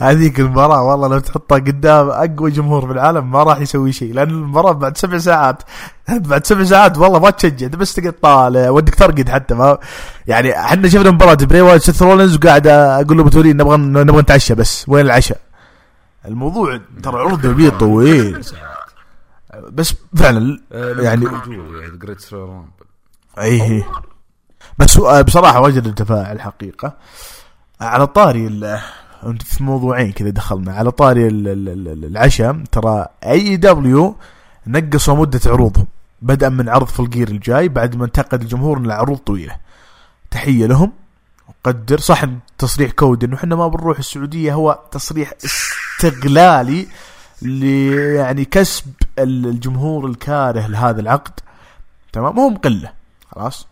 هذيك 0.00 0.40
المباراة 0.40 0.82
والله 0.82 1.08
لو 1.08 1.18
تحطها 1.18 1.58
قدام 1.58 2.08
أقوى 2.10 2.50
جمهور 2.50 2.86
في 2.86 2.92
العالم 2.92 3.30
ما 3.30 3.42
راح 3.42 3.58
يسوي 3.60 3.92
شيء 3.92 4.14
لأن 4.14 4.28
المباراة 4.30 4.72
بعد 4.72 4.96
سبع 4.96 5.18
ساعات 5.18 5.62
بعد 6.08 6.46
سبع 6.46 6.64
ساعات 6.64 6.98
والله 6.98 7.18
ما 7.18 7.30
تشجع 7.30 7.66
أنت 7.66 7.76
بس 7.76 7.94
تقعد 7.94 8.12
طالع 8.12 8.70
ودك 8.70 8.94
ترقد 8.94 9.28
حتى 9.28 9.54
ما 9.54 9.78
يعني 10.26 10.58
إحنا 10.60 10.88
شفنا 10.88 11.10
مباراة 11.10 11.34
بري 11.34 11.60
وايت 11.60 11.82
سيث 11.82 12.02
رولينز 12.02 12.36
وقاعد 12.36 12.66
أقول 12.66 13.16
له 13.16 13.24
بتولين 13.24 13.56
نبغى 13.56 13.76
نبغى 13.76 14.22
نتعشى 14.22 14.54
بس 14.54 14.84
وين 14.88 15.06
العشاء؟ 15.06 15.40
الموضوع 16.26 16.80
ترى 17.02 17.18
عرض 17.20 17.40
دبليو 17.40 17.70
طويل. 17.70 18.40
بس 19.72 19.94
فعلا 20.16 20.60
يعني 20.72 21.02
يعني 21.02 21.24
Rumble 21.26 22.70
اي 23.40 23.84
بس 24.78 24.96
بصراحة 24.98 25.60
وجد 25.60 25.86
التفاعل 25.86 26.40
حقيقه 26.40 26.92
على 27.80 28.06
طاري 28.06 28.46
ال- 28.46 28.64
انت 28.64 28.80
في 29.42 29.64
موضوعين 29.64 30.12
كذا 30.12 30.30
دخلنا. 30.30 30.72
على 30.72 30.90
طاري 30.90 31.26
ال- 31.28 31.48
ال- 31.48 31.68
ال- 31.68 32.04
العشاء 32.04 32.56
ترى 32.72 33.06
AEW 33.26 34.16
نقصوا 34.66 35.14
مدة 35.16 35.40
عروضهم. 35.46 35.86
بدءا 36.22 36.48
من 36.48 36.68
عرض 36.68 36.86
Full 36.86 37.07
Gear 37.07 37.28
الجاي 37.28 37.68
بعد 37.68 37.96
ما 37.96 38.04
انتقد 38.04 38.42
الجمهور 38.42 38.78
إن 38.78 38.84
العروض 38.84 39.18
طويلة. 39.18 39.56
تحية 40.30 40.66
لهم. 40.66 40.92
وقدر. 41.48 41.98
صح 42.00 42.24
تصريح 42.58 42.90
كودي 42.92 43.26
انه 43.26 43.36
إحنا 43.36 43.56
ما 43.56 43.68
بنروح 43.68 43.98
السعودية 43.98 44.54
هو 44.54 44.78
تصريح 44.90 45.32
استغلالي 45.44 46.86
يعني 48.16 48.44
كسب 48.44 48.84
ال- 49.18 49.46
الجمهور 49.46 50.06
الكاره 50.06 50.66
لهذا 50.66 51.00
العقد. 51.00 51.32
تمام؟ 52.12 52.38
هو 52.38 52.50
مقلة. 52.50 52.92
خلاص؟ 53.34 53.66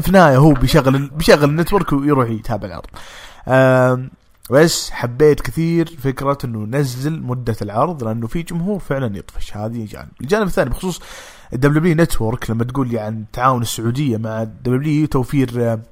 في 0.00 0.08
النهاية 0.08 0.36
هو 0.36 0.52
بيشغل 0.52 1.08
بيشغل 1.08 1.44
ال 1.44 1.50
network 1.50 1.92
ويروح 1.92 2.28
يتابع 2.30 2.68
العرض. 2.68 2.86
بس 4.50 4.90
حبيت 4.90 5.40
كثير 5.40 5.96
فكرة 6.02 6.38
إنه 6.44 6.78
نزل 6.78 7.22
مدة 7.22 7.56
العرض 7.62 8.04
لأنه 8.04 8.26
في 8.26 8.42
جمهور 8.42 8.78
فعلا 8.78 9.16
يطفش. 9.18 9.56
هذه 9.56 9.86
جانب. 9.86 10.08
الجانب 10.20 10.46
الثاني 10.46 10.70
بخصوص 10.70 11.00
الدبليو 11.52 11.94
network 11.94 12.50
لما 12.50 12.64
تقول 12.64 12.88
لي 12.88 12.98
عن 12.98 13.24
تعاون 13.32 13.62
السعودية 13.62 14.16
مع 14.16 14.42
الدبليو 14.42 15.06
توفير 15.06 15.50
آه، 15.56 15.82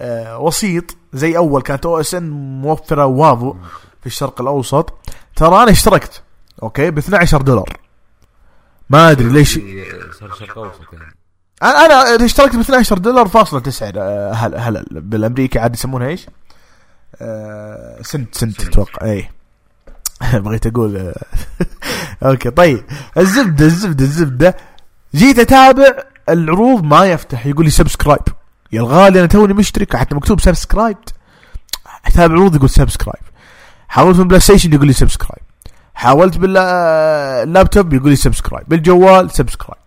آه، 0.00 0.38
وسيط 0.38 0.96
زي 1.12 1.36
أول 1.36 1.62
كانت 1.62 1.86
OSN 1.86 2.30
موفرة 2.60 3.06
وافو 3.06 3.54
في 4.00 4.06
الشرق 4.06 4.40
الأوسط. 4.40 4.94
ترى 5.36 5.62
أنا 5.62 5.70
اشتركت 5.70 6.22
okay 6.62 6.90
ب 6.90 6.98
12 6.98 7.42
دولار. 7.42 7.76
ما 8.90 9.10
أدري 9.10 9.28
ليش. 9.28 9.56
يعني. 9.56 9.84
أنا 11.62 12.14
أنا 12.14 12.24
اشتركت 12.24 12.56
ب 12.56 12.60
12 12.60 12.98
دولار 12.98 13.28
فاصلة 13.28 13.60
تسعة 13.60 13.92
آه، 13.96 14.32
هل 14.32 14.54
هل 14.54 14.84
بالأمريكي 14.90 15.58
عاد 15.58 15.74
يسمونها 15.74 16.08
إيش؟ 16.08 16.26
آه، 17.20 18.02
سنت 18.02 18.34
سنت 18.34 18.60
أتوقع. 18.60 19.06
اي 19.06 19.30
بغيت 20.40 20.66
أقول 20.66 20.96
آه، 20.96 21.14
okay 22.28 22.50
طيب. 22.50 22.84
الزبدة 23.18 23.64
الزبدة 23.66 24.04
الزبدة. 24.04 24.56
جيت 25.14 25.38
أتابع 25.38 25.86
العروض 26.28 26.84
ما 26.84 27.04
يفتح. 27.04 27.46
يقول 27.46 27.64
لي 27.64 27.70
subscribe 27.70 28.22
يا 28.72 28.80
الغالي 28.80 29.18
أنا 29.18 29.26
توني 29.28 29.52
مشترك. 29.54 29.96
حتى 29.96 30.14
مكتوب 30.14 30.40
subscribe 30.40 30.96
أتابع 32.06 32.34
عروض 32.34 32.54
يقول 32.56 32.70
subscribe 32.70 33.22
حاولت 33.88 34.18
من 34.18 34.28
بلاي 34.28 34.40
ستيشن 34.40 34.72
يقول 34.72 34.86
لي 34.86 34.92
subscribe 34.92 35.42
حاولت 35.94 36.38
باللابتوب 36.38 37.92
يقول 37.92 38.10
لي 38.10 38.16
subscribe 38.16 38.68
بالجوال 38.68 39.30
subscribe 39.30 39.82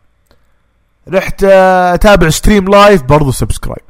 رحت 1.09 1.43
آه، 1.43 1.93
أتابع 1.93 2.29
stream 2.29 2.69
live 2.69 3.03
برضو 3.03 3.31
subscribe 3.31 3.83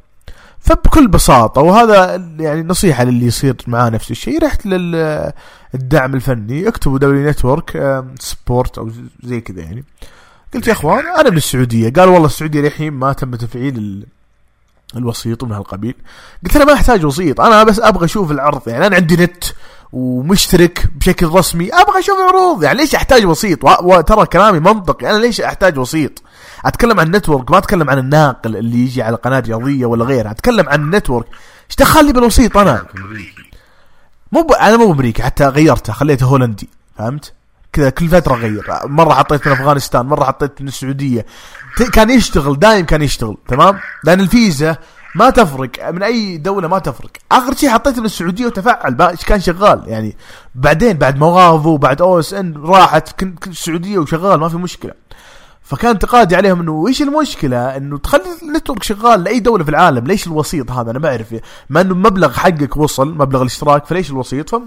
فبكل 0.66 1.08
بساطة 1.08 1.60
وهذا 1.60 2.14
يعني 2.38 2.62
نصيحة 2.62 3.04
للي 3.04 3.26
يصير 3.26 3.56
معاه 3.66 3.90
نفس 3.90 4.10
الشيء 4.10 4.44
رحت 4.44 4.66
للدعم 4.66 6.14
الفني 6.14 6.68
اكتبوا 6.68 6.98
دبليو 6.98 7.30
network 7.30 8.02
support 8.18 8.78
أو 8.78 8.90
زي 9.22 9.40
كذا 9.40 9.60
يعني. 9.60 9.84
قلت 10.54 10.66
يا 10.66 10.72
أخوان 10.72 11.06
أنا 11.06 11.30
من 11.30 11.36
السعودية. 11.36 11.92
قال 11.92 12.08
والله 12.08 12.26
السعودية 12.26 12.60
للحين 12.60 12.92
ما 12.92 13.12
تم 13.12 13.34
تفعيل 13.34 13.76
ال- 13.78 14.06
الوسيط 14.96 15.44
من 15.44 15.52
هالقبيل. 15.52 15.94
قلت 16.44 16.56
أنا 16.56 16.64
ما 16.64 16.72
أحتاج 16.72 17.04
وسيط 17.06 17.40
أنا 17.40 17.62
بس 17.64 17.80
أبغى 17.80 18.04
أشوف 18.04 18.30
العرض. 18.30 18.68
يعني 18.68 18.86
أنا 18.86 18.96
عندي 18.96 19.16
نت 19.16 19.44
ومشترك 19.92 20.86
بشكل 20.96 21.26
رسمي 21.26 21.68
أبغى 21.72 21.98
أشوف 21.98 22.16
العروض. 22.18 22.62
يعني 22.64 22.78
ليش 22.78 22.94
أحتاج 22.94 23.26
وسيط؟ 23.26 23.64
وترى 23.82 24.26
كلامي 24.26 24.60
منطقي. 24.60 25.10
أنا 25.10 25.18
ليش 25.18 25.40
أحتاج 25.40 25.78
وسيط؟ 25.78 26.22
أتكلم 26.66 27.00
عن 27.00 27.06
ال 27.06 27.12
network 27.12 27.50
ما 27.50 27.58
أتكلم 27.58 27.90
عن 27.90 27.98
الناقل 27.98 28.56
اللي 28.56 28.78
يجي 28.78 29.02
على 29.02 29.16
قناة 29.16 29.40
رياضية 29.40 29.86
ولا 29.86 30.04
غيرها 30.04 30.30
أتكلم 30.30 30.68
عن 30.68 30.80
ال 30.80 30.86
network 30.86 31.26
إيش 31.70 31.76
دخلني 31.78 32.12
بالوسيط 32.12 32.56
أنا؟ 32.56 32.86
مو 34.32 34.42
ب... 34.42 34.52
أنا 34.52 34.76
مو 34.76 34.86
بامريكا 34.86 35.24
حتى 35.24 35.46
غيرته 35.46 35.92
خليته 35.92 36.26
هولندي 36.26 36.68
فهمت؟ 36.98 37.32
كذا 37.72 37.90
كل 37.90 38.08
فترة 38.08 38.34
اغير 38.34 38.64
مرة 38.84 39.14
حطيت 39.14 39.46
من 39.46 39.52
أفغانستان 39.52 40.06
مرة 40.06 40.24
حطيت 40.24 40.62
من 40.62 40.68
السعودية. 40.68 41.26
كان 41.92 42.10
يشتغل 42.10 42.58
دايم 42.58 42.86
كان 42.86 43.02
يشتغل 43.02 43.36
تمام؟ 43.48 43.78
لأن 44.04 44.20
الفيزا 44.20 44.76
ما 45.14 45.30
تفرق 45.30 45.90
من 45.90 46.02
أي 46.02 46.38
دولة 46.38 46.68
ما 46.68 46.78
تفرق. 46.78 47.10
آخر 47.32 47.54
شيء 47.54 47.70
حطيته 47.70 48.00
من 48.00 48.06
السعودية 48.06 48.46
وتفعل 48.46 49.16
كان 49.26 49.40
شغال 49.40 49.82
يعني 49.86 50.16
بعدين 50.54 50.92
بعد 50.92 51.18
مواظو 51.18 51.76
بعد 51.76 52.02
أو 52.02 52.18
إس 52.18 52.34
إن 52.34 52.54
راحت 52.56 53.20
كنت 53.20 53.46
السعودية 53.46 53.98
وشغال 53.98 54.40
ما 54.40 54.48
في 54.48 54.56
مشكلة. 54.56 54.92
فكان 55.68 55.92
اعتقادي 55.92 56.36
عليهم 56.36 56.60
إنه 56.60 56.84
إيش 56.88 57.02
المشكلة؟ 57.02 57.76
إنه 57.76 57.98
تخلي 57.98 58.22
النتورك 58.42 58.82
شغال 58.82 59.24
لأي 59.24 59.40
دولة 59.40 59.64
في 59.64 59.70
العالم 59.70 60.06
ليش 60.06 60.26
الوسيط 60.26 60.70
هذا؟ 60.70 60.90
أنا 60.90 60.98
ما 60.98 61.08
أعرف. 61.08 61.34
ما 61.70 61.80
إنه 61.80 61.94
مبلغ 61.94 62.32
حقك 62.32 62.76
وصل 62.76 63.14
مبلغ 63.14 63.40
الاشتراك 63.40 63.86
فليش 63.86 64.10
الوسيط؟ 64.10 64.54
ف 64.54 64.60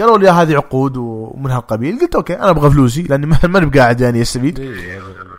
قالوا 0.00 0.18
لي 0.18 0.28
هذه 0.30 0.56
عقود 0.56 0.96
ومن 0.96 1.50
هالقبيل 1.50 2.00
قلت 2.00 2.14
okay 2.14 2.34
أنا 2.34 2.50
أبغى 2.50 2.70
فلوسي 2.70 3.02
لأني 3.02 3.26
ما- 3.26 3.38
ماني 3.44 3.66
بقاعد 3.66 4.00
يعني 4.00 4.22
أستفيد. 4.22 4.58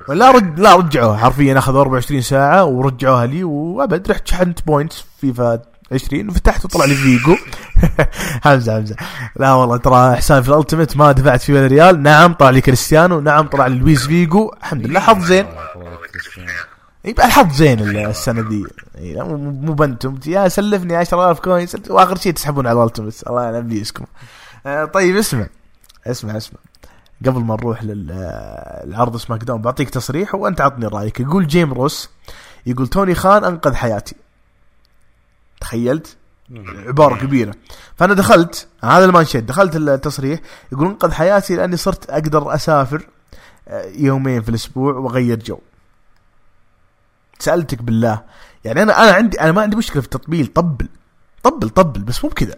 لا 0.09 0.31
رد 0.31 0.59
لا 0.59 0.75
رجعوها. 0.75 1.17
حرفيا 1.17 1.57
أخذوا 1.57 1.81
24 1.81 2.21
ساعة 2.21 2.65
ورجعوها 2.65 3.25
لي 3.25 3.43
وأبد. 3.43 4.11
رحت 4.11 4.27
شحنت 4.27 4.59
points 4.67 5.05
فيفا 5.21 5.59
20 5.91 6.29
وفتحت 6.29 6.65
وطلع 6.65 6.85
لي 6.85 6.95
فيجو. 6.95 7.35
همزة 8.45 8.77
همزة. 8.77 8.95
لا 9.35 9.53
والله 9.53 9.77
ترى 9.77 10.15
حسابي 10.15 10.43
في 10.43 10.49
الألتيميت 10.49 10.97
ما 10.97 11.11
دفعت 11.11 11.41
فيه 11.41 11.53
ولا 11.53 11.67
ريال. 11.67 12.03
نعم 12.03 12.33
طلع 12.33 12.49
لي 12.49 12.61
كريستيانو. 12.61 13.19
نعم 13.19 13.47
طلع 13.47 13.67
لي 13.67 13.75
لويس 13.79 14.05
فيجو. 14.07 14.51
الحمد 14.63 14.87
لله 14.87 14.99
حظ 14.99 15.25
زين. 15.25 15.45
يبقى 17.05 17.25
الحظ 17.25 17.53
زين 17.53 17.79
السنة 17.79 18.49
ذي 18.49 18.65
إي، 18.97 19.13
لا، 19.13 19.23
مو 19.23 19.73
بنتم. 19.73 20.19
يا 20.25 20.47
سلفني 20.47 20.95
10000 20.95 21.39
coin. 21.39 21.67
وآخر 21.89 22.17
شيء 22.17 22.33
تسحبون 22.33 22.67
على 22.67 22.79
الألتيميت. 22.79 23.27
الله 23.27 23.43
يعلم 23.43 23.67
بيسكم 23.67 24.05
آه، 24.65 24.85
طيب 24.85 25.17
اسمع. 25.17 25.47
اسمع 26.07 26.37
اسمع. 26.37 26.59
قبل 27.25 27.39
ما 27.41 27.55
نروح 27.55 27.83
للعرض 27.83 29.17
سماك 29.17 29.43
داون 29.43 29.61
بعطيك 29.61 29.89
تصريح 29.89 30.35
وأنت 30.35 30.61
عطني 30.61 30.87
رأيك. 30.87 31.19
يقول 31.19 31.47
جيم 31.47 31.73
روس 31.73 32.09
يقول 32.65 32.87
توني 32.87 33.15
خان 33.15 33.43
أنقذ 33.43 33.73
حياتي. 33.73 34.15
تخيلت؟ 35.61 36.17
عبارة 36.87 37.15
كبيرة. 37.15 37.53
فأنا 37.95 38.13
دخلت 38.13 38.67
هذا 38.83 39.05
المانشيت 39.05 39.43
دخلت 39.43 39.75
التصريح 39.75 40.39
يقول 40.71 40.87
انقذ 40.87 41.11
حياتي 41.11 41.55
لأني 41.55 41.77
صرت 41.77 42.09
أقدر 42.09 42.55
أسافر 42.55 43.07
آه، 43.67 43.85
يومين 43.95 44.41
في 44.41 44.49
الأسبوع 44.49 44.93
وأغير 44.93 45.39
جو. 45.39 45.59
سألتك 47.39 47.81
بالله. 47.81 48.21
يعني 48.63 48.81
أنا 48.81 49.03
أنا 49.03 49.11
عندي 49.11 49.41
أنا 49.41 49.51
ما 49.51 49.61
عندي 49.61 49.75
مشكلة 49.75 50.01
في 50.01 50.05
التطبيل 50.07 50.47
طبل 50.47 50.87
طبل 51.43 51.69
طبل 51.69 52.01
بس 52.01 52.23
مو 52.23 52.29
بكذا. 52.29 52.55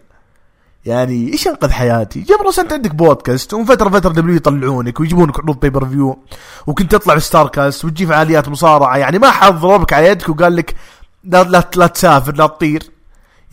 يعني 0.85 1.31
إيش 1.33 1.47
أنقذ 1.47 1.71
حياتي؟ 1.71 2.21
جيم 2.21 2.40
روس 2.40 2.59
أنت 2.59 2.73
عندك 2.73 2.95
بودكاست 2.95 3.53
ومن 3.53 3.65
فترة 3.65 3.89
فتره 3.89 4.11
WWE 4.11 4.35
يطلعونك 4.35 4.99
ويجيبونك 4.99 5.39
عروض 5.39 5.59
pay-per-view 5.59 6.23
وكنت 6.67 6.91
تطلع 6.91 7.13
في 7.13 7.19
Starrcast 7.19 7.85
وتجي 7.85 8.05
فعاليات 8.07 8.49
مصارعة. 8.49 8.97
يعني 8.97 9.19
ما 9.19 9.31
حد 9.31 9.53
ضربك 9.53 9.93
على 9.93 10.07
يدك 10.07 10.29
وقال 10.29 10.55
لك 10.55 10.75
لا 11.23 11.43
لا, 11.43 11.69
لا 11.75 11.87
تسافر 11.87 12.35
لا 12.35 12.47
تطير. 12.47 12.92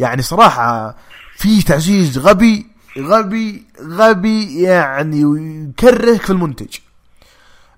يعني 0.00 0.22
صراحة 0.22 0.96
في 1.36 1.62
تعزيز 1.62 2.18
غبي 2.18 2.66
غبي 2.98 3.66
غبي 3.82 4.62
يعني 4.62 5.24
ويكرهك 5.24 6.22
في 6.22 6.30
المنتج. 6.30 6.76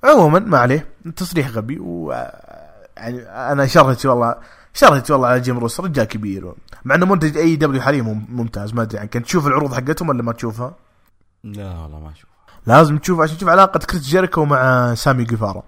عموما 0.05 0.39
ما 0.39 0.59
عليه 0.59 0.87
تصريح 1.17 1.49
غبي 1.49 1.79
و 1.79 2.13
يعني 2.97 3.21
أنا 3.23 3.67
شرهتي 3.67 4.09
والله 4.09 4.35
شرهتي 4.75 5.13
والله 5.13 5.29
على 5.29 5.41
جيم 5.41 5.59
روس 5.59 5.81
رجال 5.81 6.05
كبير. 6.05 6.53
مع 6.85 6.95
إنه 6.95 7.07
منتج 7.07 7.37
AEW 7.39 7.83
حاليا 7.83 8.03
مم- 8.03 8.27
ممتاز 8.29 8.75
ما 8.75 8.83
أدري 8.83 8.97
يعني 8.97 9.09
كنت 9.09 9.25
تشوف 9.25 9.47
العروض 9.47 9.75
حقتهم 9.75 10.09
ولا 10.09 10.23
ما 10.23 10.33
تشوفها؟ 10.33 10.75
لا 11.45 11.71
والله 11.79 12.01
ما 12.01 12.11
أشوف. 12.13 12.31
لازم 12.67 12.99
تشوف 12.99 13.21
عشان 13.21 13.37
تشوف 13.37 13.49
علاقة 13.49 13.79
كريس 13.79 14.03
جيريكو 14.03 14.45
مع 14.45 14.95
سامي 14.95 15.25
جيفارا. 15.25 15.63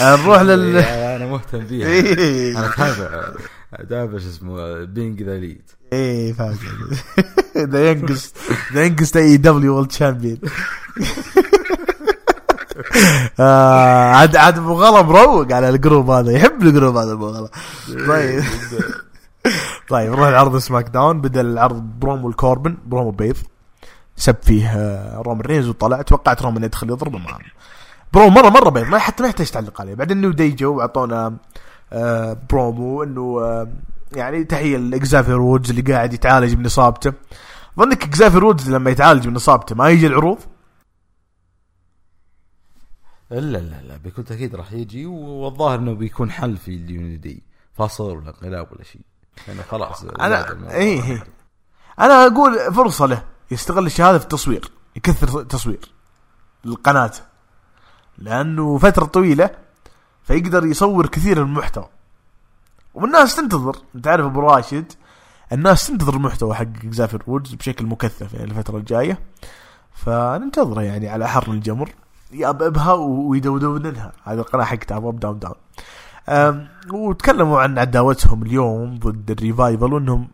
آه، 0.00 0.16
نروح 0.16 0.40
لل 0.42 0.76
أنا 1.16 1.26
مهتم 1.26 1.66
فيها. 1.66 1.86
إيه. 1.86 2.58
أنا 2.58 2.66
اتابع 2.68 3.24
أتابع 3.74 4.18
شو 4.18 4.28
اسمه 4.28 4.84
Being 4.84 5.22
The 5.22 5.36
Elite. 5.38 5.62
إيه 5.92 6.32
فاهم 6.32 6.56
the 7.56 7.84
youngest 7.90 8.36
the 8.72 8.84
youngest 8.84 9.16
AEW 9.16 9.36
world 9.36 9.92
champion 9.92 10.38
آه، 13.40 14.12
عاد 14.12 14.36
عاد 14.36 14.58
أبو 14.58 14.72
غلا 14.72 15.02
مروق 15.02 15.52
على 15.52 15.68
ال 15.68 15.75
group 15.75 16.10
هذا 16.10 16.32
يحب 16.32 16.62
ال 16.62 16.68
group 16.68 16.96
هذا 16.96 17.12
أبو 17.12 17.28
غلا. 17.28 17.48
طيب. 18.08 18.44
طيب 19.90 20.10
نروح 20.10 20.28
لعرض 20.28 20.56
سماك 20.58 20.88
داون. 20.88 21.20
بدأ 21.20 21.40
العرض 21.40 21.82
promo 21.82 22.28
لكوربن 22.28 22.76
promo 22.86 23.10
بيض. 23.10 23.36
سب 24.16 24.36
فيه 24.42 24.68
آه، 24.68 25.22
رومان 25.22 25.40
رينز 25.40 25.68
وطلع. 25.68 26.02
توقعت 26.02 26.42
رومان 26.42 26.64
يدخل 26.64 26.90
يضربه 26.90 27.18
ما 27.18 27.38
برومو 28.12 28.30
مرة 28.30 28.48
مرة 28.48 28.70
بيض 28.70 28.86
ما 28.86 28.98
حتى 28.98 29.22
ما 29.22 29.28
يحتاج 29.28 29.50
تعلق 29.50 29.80
عليه. 29.80 29.94
بعدين 29.94 30.20
نيو 30.20 30.30
داي 30.30 30.50
جو 30.50 30.76
واعطونا 30.76 31.36
آه، 31.92 32.36
برومو 32.50 33.02
إنه 33.02 33.66
يعني 34.12 34.44
تحية 34.44 34.76
لإكزافير 34.76 35.40
وودز 35.40 35.70
اللي 35.70 35.82
قاعد 35.82 36.12
يتعالج 36.12 36.54
من 36.54 36.66
إصابته. 36.66 37.12
ظنك 37.78 38.04
إكزافير 38.04 38.44
وودز 38.44 38.70
لما 38.70 38.90
يتعالج 38.90 39.28
من 39.28 39.36
إصابته 39.36 39.74
ما 39.74 39.88
يجي 39.88 40.06
العروض؟ 40.06 40.38
لا 43.30 43.40
لا 43.40 43.82
لا 43.82 43.96
بكل 43.96 44.24
تأكيد 44.24 44.54
راح 44.54 44.72
يجي 44.72 45.06
والظاهر 45.06 45.78
إنه 45.78 45.92
بيكون 45.94 46.30
حل 46.30 46.56
في 46.56 46.68
اليونيدي 46.74 47.42
فاصل 47.74 48.04
ولا 48.04 48.28
انقلاب 48.28 48.72
ولا 48.72 48.84
شيء. 48.84 49.00
لأنه 49.48 49.62
خلاص 49.62 50.04
أنا. 50.04 50.70
إيه 50.70 51.02
إيه. 51.02 51.24
أنا 52.00 52.26
أقول 52.26 52.74
فرصة 52.74 53.06
له 53.06 53.24
يستغل 53.50 53.86
الشهادة 53.86 54.18
في 54.18 54.24
التصوير 54.24 54.70
يكثر 54.96 55.44
تصوير 55.44 55.92
القناه 56.66 57.12
لأنه 58.18 58.78
فترة 58.78 59.04
طويلة 59.04 59.50
فيقدر 60.22 60.66
يصور 60.66 61.06
كثير 61.06 61.44
من 61.44 61.50
المحتوى. 61.50 61.88
والناس 62.94 63.36
تنتظر. 63.36 63.76
أنت 63.94 64.08
عارف 64.08 64.26
أبو 64.26 64.40
راشد؟ 64.40 64.92
الناس 65.52 65.86
تنتظر 65.86 66.14
المحتوى 66.14 66.54
حق 66.54 66.86
زافر 66.90 67.22
وودز 67.26 67.54
بشكل 67.54 67.86
مكثف 67.86 68.34
يعني 68.34 68.50
الفترة 68.50 68.76
الجاية. 68.76 69.18
فننتظره 69.92 70.82
يعني 70.82 71.08
على 71.08 71.28
حر 71.28 71.50
الجمر. 71.52 71.90
يأبأبها 72.32 72.92
ويدودون 72.92 73.86
لها. 73.86 74.12
هذه 74.24 74.38
القناة 74.38 74.64
حقتها 74.64 74.96
اب 74.96 75.20
داون 75.20 75.38
داون 75.38 75.54
وتكلموا 76.92 77.60
عن 77.60 77.78
عداوتهم 77.78 78.42
اليوم 78.42 78.98
ضد 78.98 79.30
الريفايفل 79.30 79.92
وإنهم 79.92 80.28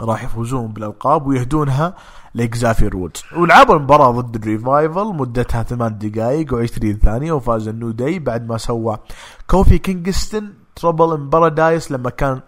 راح 0.00 0.24
يفوزون 0.24 0.66
بالألقاب 0.72 1.26
ويهدونها 1.26 1.94
لاكزافير 2.34 2.96
وودز 2.96 3.22
ولعبوا 3.36 3.74
المباراة 3.74 4.10
ضد 4.10 4.36
الريفايفل 4.36 5.04
مدتها 5.04 5.62
ثمان 5.62 5.98
دقائق 5.98 6.54
و20 6.54 7.02
ثانية 7.02 7.32
وفاز 7.32 7.68
النو 7.68 7.90
داي 7.90 8.18
بعد 8.18 8.48
ما 8.48 8.58
سوى 8.58 8.98
كوفي 9.46 9.78
كينغستون 9.78 10.54
تربل 10.80 11.14
ان 11.14 11.30
بارادايس 11.30 11.92
لما 11.92 12.10
كان 12.10 12.40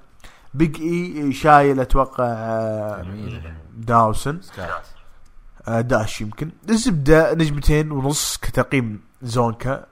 بيج 0.55 0.81
اي 0.81 1.33
شايل 1.33 1.81
أتوقع. 1.81 2.25
داوسن 3.77 4.40
آه، 5.68 5.81
داش 5.81 6.21
يمكن. 6.21 6.51
الزبدة 6.71 7.35
نجمتين 7.35 7.92
ونص 7.92 8.37
كتقييم 8.37 9.01
زونكا. 9.23 9.87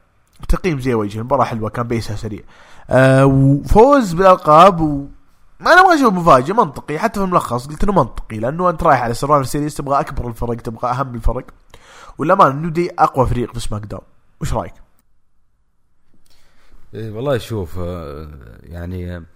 تقييم 0.49 0.81
زي 0.81 0.95
وجه 0.95 1.19
المباراه 1.19 1.45
حلوة 1.45 1.71
كان 1.71 1.89
بيسها 1.89 2.17
سريع. 2.17 2.41
آه 2.91 3.27
وفوز 3.27 4.13
بالألقاب 4.13 4.81
و 4.81 5.07
ما 5.61 5.73
أنا 5.73 5.83
ما 5.83 5.95
أشوف 5.95 6.13
مفاجئ 6.15 6.53
منطقي. 6.53 6.99
حتى 6.99 7.21
في 7.21 7.27
الملخص 7.27 7.67
قلت 7.67 7.85
إنه 7.85 7.93
منطقي 7.93 8.39
لأنه 8.39 8.71
أنت 8.71 8.83
رايح 8.83 9.03
على 9.03 9.15
سرفايفر 9.15 9.45
سيريز 9.45 9.75
تبغى 9.75 10.01
أكبر 10.01 10.29
الفرق 10.29 10.57
تبغى 10.57 10.91
أهم 10.91 11.15
الفرق. 11.15 11.45
والامانه 12.19 12.51
انه 12.51 12.71
دي 12.71 12.91
أقوى 12.99 13.27
فريق 13.27 13.53
في 13.55 13.61
سماك 13.61 13.87
داون. 13.87 14.03
وش 14.41 14.55
رأيك؟ 14.55 14.75
إيه 16.95 17.11
والله 17.11 17.39
شوف 17.39 17.79
آه، 17.79 18.59
يعني 18.63 19.27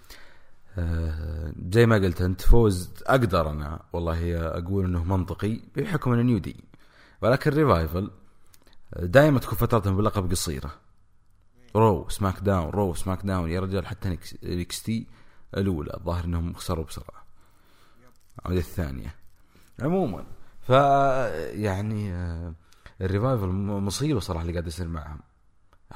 آه، 0.78 1.52
زي 1.72 1.86
ما 1.86 1.96
قلت 1.96 2.22
أنت 2.22 2.40
فوز 2.40 2.90
أقدر 3.06 3.50
أنا 3.50 3.82
والله 3.92 4.36
أقول 4.36 4.84
إنه 4.84 5.04
منطقي 5.04 5.60
بحكم 5.76 6.12
إنه 6.12 6.22
نيو 6.22 6.38
دي 6.38 6.64
ولكن 7.22 7.50
ريفايفل 7.50 8.10
دائما 8.96 9.38
تكون 9.38 9.58
فترتهم 9.58 9.96
باللقب 9.96 10.30
قصيرة. 10.30 10.70
Raw 11.76 12.08
سماك 12.08 12.38
داون 12.40 12.70
Raw 12.70 12.94
سماك 12.94 13.26
داون 13.26 13.50
يا 13.50 13.60
رجال 13.60 13.86
حتى 13.86 14.18
NXT 14.44 15.06
الأولى 15.56 15.94
الظاهر 15.94 16.24
إنهم 16.24 16.54
خسروا 16.54 16.84
بسرعة. 16.84 17.24
أو 18.46 18.52
الثانية. 18.52 19.14
عموما 19.80 20.24
ف 20.62 20.70
يعني 21.54 22.12
آه، 22.12 22.54
الريفايفل 23.00 23.46
مصيبة 23.46 24.20
صراحة 24.20 24.42
اللي 24.42 24.52
قاعد 24.52 24.66
يصير 24.66 24.88
معهم. 24.88 25.20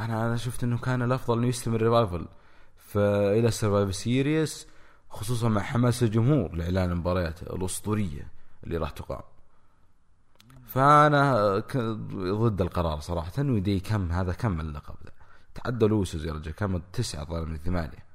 أنا 0.01 0.27
أنا 0.27 0.37
شفت 0.37 0.65
إنه 0.65 0.79
كان 0.79 1.03
الأفضل 1.03 1.39
إنه 1.39 1.47
يستمر 1.47 1.77
الريفايفل. 1.77 2.27
فإلى 2.77 3.49
السرفايف 3.49 3.95
سيريس 3.95 4.67
خصوصا 5.11 5.49
مع 5.49 5.61
حماس 5.63 6.03
الجمهور 6.03 6.55
لإعلان 6.55 6.91
المباريات 6.91 7.43
الأسطورية 7.43 8.29
اللي 8.65 8.77
راح 8.77 8.91
تقام. 8.91 9.23
فأنا 10.67 11.59
ضد 12.15 12.61
القرار 12.61 13.01
صراحة 13.01 13.33
ودي 13.39 13.81
كم 13.81 14.13
هذا 14.13 14.33
كم 14.33 14.61
اللقب 14.61 14.95
ذا 15.05 15.13
تعدى 15.55 15.87
لوسوس 15.87 16.25
يا 16.25 16.33
رجل 16.33 16.51
كم؟ 16.53 16.81
تسعة 16.93 17.25
ظهر 17.25 17.47
من 17.47 17.59
ثمانية. 17.59 18.09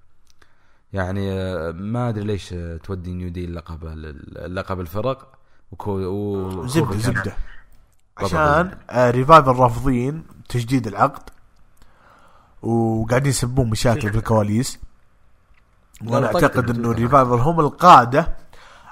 يعني 0.94 1.32
آه، 1.32 1.72
ما 1.72 2.10
أدري 2.10 2.24
ليش 2.24 2.54
آه، 2.54 2.78
تودي 2.78 3.14
نيو 3.14 3.30
دي 3.30 3.46
اللقب 3.46 3.88
اللقب 4.36 4.80
الفرق. 4.80 5.40
وكو 5.72 5.92
و 5.92 6.68
زبدة 6.68 6.98
زبدة. 6.98 7.36
عشان 8.18 8.78
آه 8.90 9.12
Revival 9.12 9.52
رافضين 9.52 10.24
تجديد 10.50 10.88
العقد. 10.88 11.30
وقاعدين 12.64 13.30
يسببون 13.30 13.70
مشاكل 13.70 14.12
في 14.12 14.18
الكواليس 14.18 14.80
وأنا 16.06 16.26
أعتقد 16.26 16.70
إنه. 16.70 16.92
ال 16.92 16.97
Revival 16.97 17.32
هم 17.34 17.60
القادة 17.60 18.36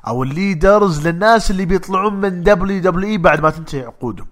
أو 0.07 0.23
ال 0.24 0.34
leaders 0.34 1.08
للناس 1.07 1.51
اللي 1.51 1.65
بيطلعون 1.65 2.13
من 2.13 2.43
WWE 2.43 3.17
بعد 3.17 3.41
ما 3.41 3.49
تنتهي 3.49 3.81
عقودهم. 3.86 4.27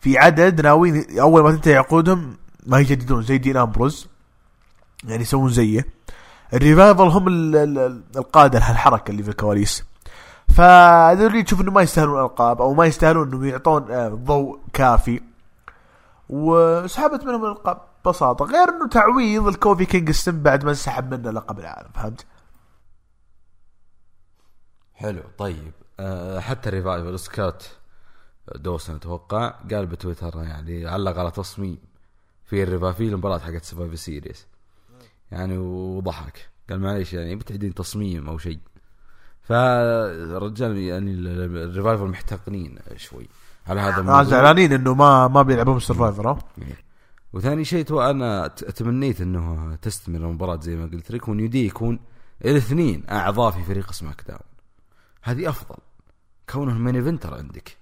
في 0.00 0.18
عدد 0.18 0.60
ناويين 0.60 1.20
أول 1.20 1.42
ما 1.42 1.50
تنتهي 1.50 1.76
عقودهم 1.76 2.36
ما 2.66 2.78
يجددون 2.78 3.22
زي 3.22 3.38
دين 3.38 3.56
أمبروز. 3.56 4.08
يعني 5.04 5.22
يسوون 5.22 5.50
زيه. 5.50 5.86
ال 6.54 6.60
Revival 6.60 7.02
هم 7.02 7.28
ال- 7.28 7.56
ال- 7.56 7.78
ال- 7.78 8.02
القادة 8.16 8.58
لهالحركة 8.58 9.10
اللي 9.10 9.22
في 9.22 9.28
الكواليس. 9.28 9.84
فهذول 10.48 11.42
تشوف 11.44 11.60
إنه 11.60 11.70
ما 11.70 11.82
يستاهلون 11.82 12.20
القاب 12.20 12.62
أو 12.62 12.74
ما 12.74 12.86
يستاهلون 12.86 13.28
إنهم 13.28 13.44
يعطون 13.44 13.90
آه، 13.90 14.08
ضوء 14.08 14.58
كافي. 14.72 15.20
وسحبت 16.28 17.24
منهم 17.24 17.44
الألقاب. 17.44 17.80
ببساطة 18.04 18.44
غير 18.44 18.68
إنه 18.68 18.88
تعويض 18.88 19.46
لكوفي 19.46 19.84
كينغستون 19.86 20.42
بعد 20.42 20.64
ما 20.64 20.70
انسحب 20.70 21.14
منه 21.14 21.30
لقب 21.30 21.58
العالم 21.58 21.90
فهمت؟ 21.94 22.26
حلو 24.94 25.22
طيب. 25.38 25.72
أه 26.00 26.40
حتى 26.40 26.70
Revival 26.70 27.18
سكوت 27.18 27.70
دوسن 28.54 28.94
أتوقع 28.94 29.48
قال 29.48 29.86
بتويتر 29.86 30.42
يعني 30.42 30.86
علق 30.88 31.18
على 31.18 31.30
تصميم 31.30 31.78
في 32.44 32.62
ال 32.62 32.67
Revival 32.67 33.02
المباراة 33.04 33.38
حقت 33.38 33.64
Survivor 33.64 33.98
Series 34.00 34.46
يعني 35.30 35.58
وضحك 35.58 36.48
قال 36.70 36.80
معليش 36.80 37.12
يعني 37.12 37.36
بتعيدين 37.36 37.74
تصميم 37.74 38.28
أو 38.28 38.38
شيء. 38.38 38.58
فالرجال 39.42 40.76
يعني 40.78 41.10
ال- 41.10 41.26
ال- 41.28 41.56
ال 41.70 41.74
Revival 41.74 42.04
محتقنين 42.04 42.78
شوي. 42.96 43.28
على 43.66 43.80
هذا 43.80 43.96
آه 43.96 43.98
الموضوع 44.00 44.22
زعلانين 44.22 44.72
إنه 44.72 44.94
ما 44.94 45.28
ما 45.28 45.42
بيلعبون 45.42 45.80
Survivor 45.80 46.38
وثاني 47.32 47.64
شيء 47.64 47.84
تو 47.84 48.00
أنا 48.00 48.48
تمنيت 48.48 49.20
إنه 49.20 49.74
تستمر 49.82 50.18
المباراة 50.18 50.60
زي 50.60 50.76
ما 50.76 50.86
قلت 50.86 51.10
لك 51.10 51.28
و 51.28 51.33
New 51.33 51.48
Day 51.48 51.66
يكون 51.66 52.00
الاثنين 52.44 53.04
أعضاء 53.10 53.50
في 53.50 53.62
فريق 53.62 53.92
SmackDown. 53.92 54.40
هذه 55.22 55.48
أفضل. 55.48 55.76
كونه 56.50 56.72
ال 56.72 56.77
main 56.77 56.96
eventer 56.96 57.34
عندك. 57.34 57.76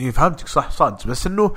اي 0.00 0.12
فهمتك 0.12 0.48
صح 0.48 0.70
صادق. 0.70 1.06
بس 1.06 1.26
إنه 1.26 1.54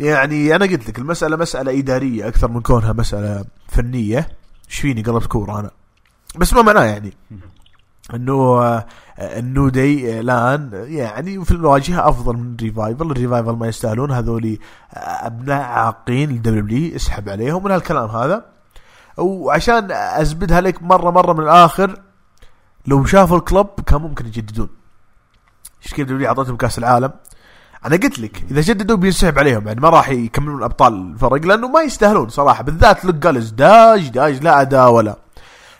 يعني 0.00 0.56
أنا 0.56 0.66
قلت 0.66 0.88
لك 0.88 0.98
المسألة 0.98 1.36
مسألة 1.36 1.78
إدارية 1.78 2.28
أكثر 2.28 2.50
من 2.50 2.60
كونها 2.60 2.92
مسألة 2.92 3.44
فنية. 3.68 4.36
إيش 4.68 4.80
فيني؟ 4.80 5.02
قلبت 5.02 5.26
كورة 5.26 5.60
أنا. 5.60 5.70
بس 6.36 6.52
ما 6.52 6.62
معناه 6.62 6.84
يعني. 6.84 7.12
انه 8.14 8.62
آه، 8.62 8.86
ال 9.18 9.30
New 9.30 9.68
Day 9.68 10.20
الان 10.20 10.70
يعني 10.72 11.44
في 11.44 11.50
الواجهة 11.50 12.08
افضل 12.08 12.36
من 12.36 12.56
Revival 12.60 13.10
ال 13.10 13.15
Revival 13.15 13.50
ما 13.50 13.66
يستاهلون 13.66 14.10
هذولي 14.12 14.58
آه، 14.94 14.98
أبناء 14.98 15.62
عاقين 15.62 16.30
لل 16.30 16.74
W 16.74 16.96
اسحب 16.96 17.28
عليهم 17.28 17.64
من 17.64 17.70
هالكلام 17.70 18.10
هذا. 18.10 18.44
وعشان 19.18 19.92
أزبدها 19.92 20.60
لك 20.60 20.82
مرة 20.82 21.10
مرة 21.10 21.32
من 21.32 21.44
الآخر 21.44 22.00
لو 22.86 23.04
شافوا 23.04 23.36
ال 23.36 23.42
Club 23.42 23.66
كان 23.86 24.00
ممكن 24.00 24.26
يجددون. 24.26 24.68
إيش 25.84 25.94
كيف 25.94 26.08
W 26.08 26.28
أعطتهم 26.28 26.56
كأس 26.56 26.78
العالم؟ 26.78 27.12
أنا 27.86 27.96
قلت 27.96 28.18
لك 28.18 28.44
إذا 28.50 28.60
جددوا 28.60 28.96
بينسحب 28.96 29.38
عليهم 29.38 29.66
يعني 29.66 29.80
ما 29.80 29.88
راح 29.88 30.08
يكملون 30.08 30.62
أبطال 30.62 31.12
الفرق 31.12 31.46
لأنه 31.46 31.68
ما 31.68 31.82
يستاهلون 31.82 32.28
صراحة. 32.28 32.62
بالذات 32.62 33.04
لوك 33.04 33.14
جالوز 33.14 33.50
داج 33.50 34.08
داج 34.08 34.42
لا 34.42 34.60
اداء 34.60 34.90
ولا. 34.92 35.16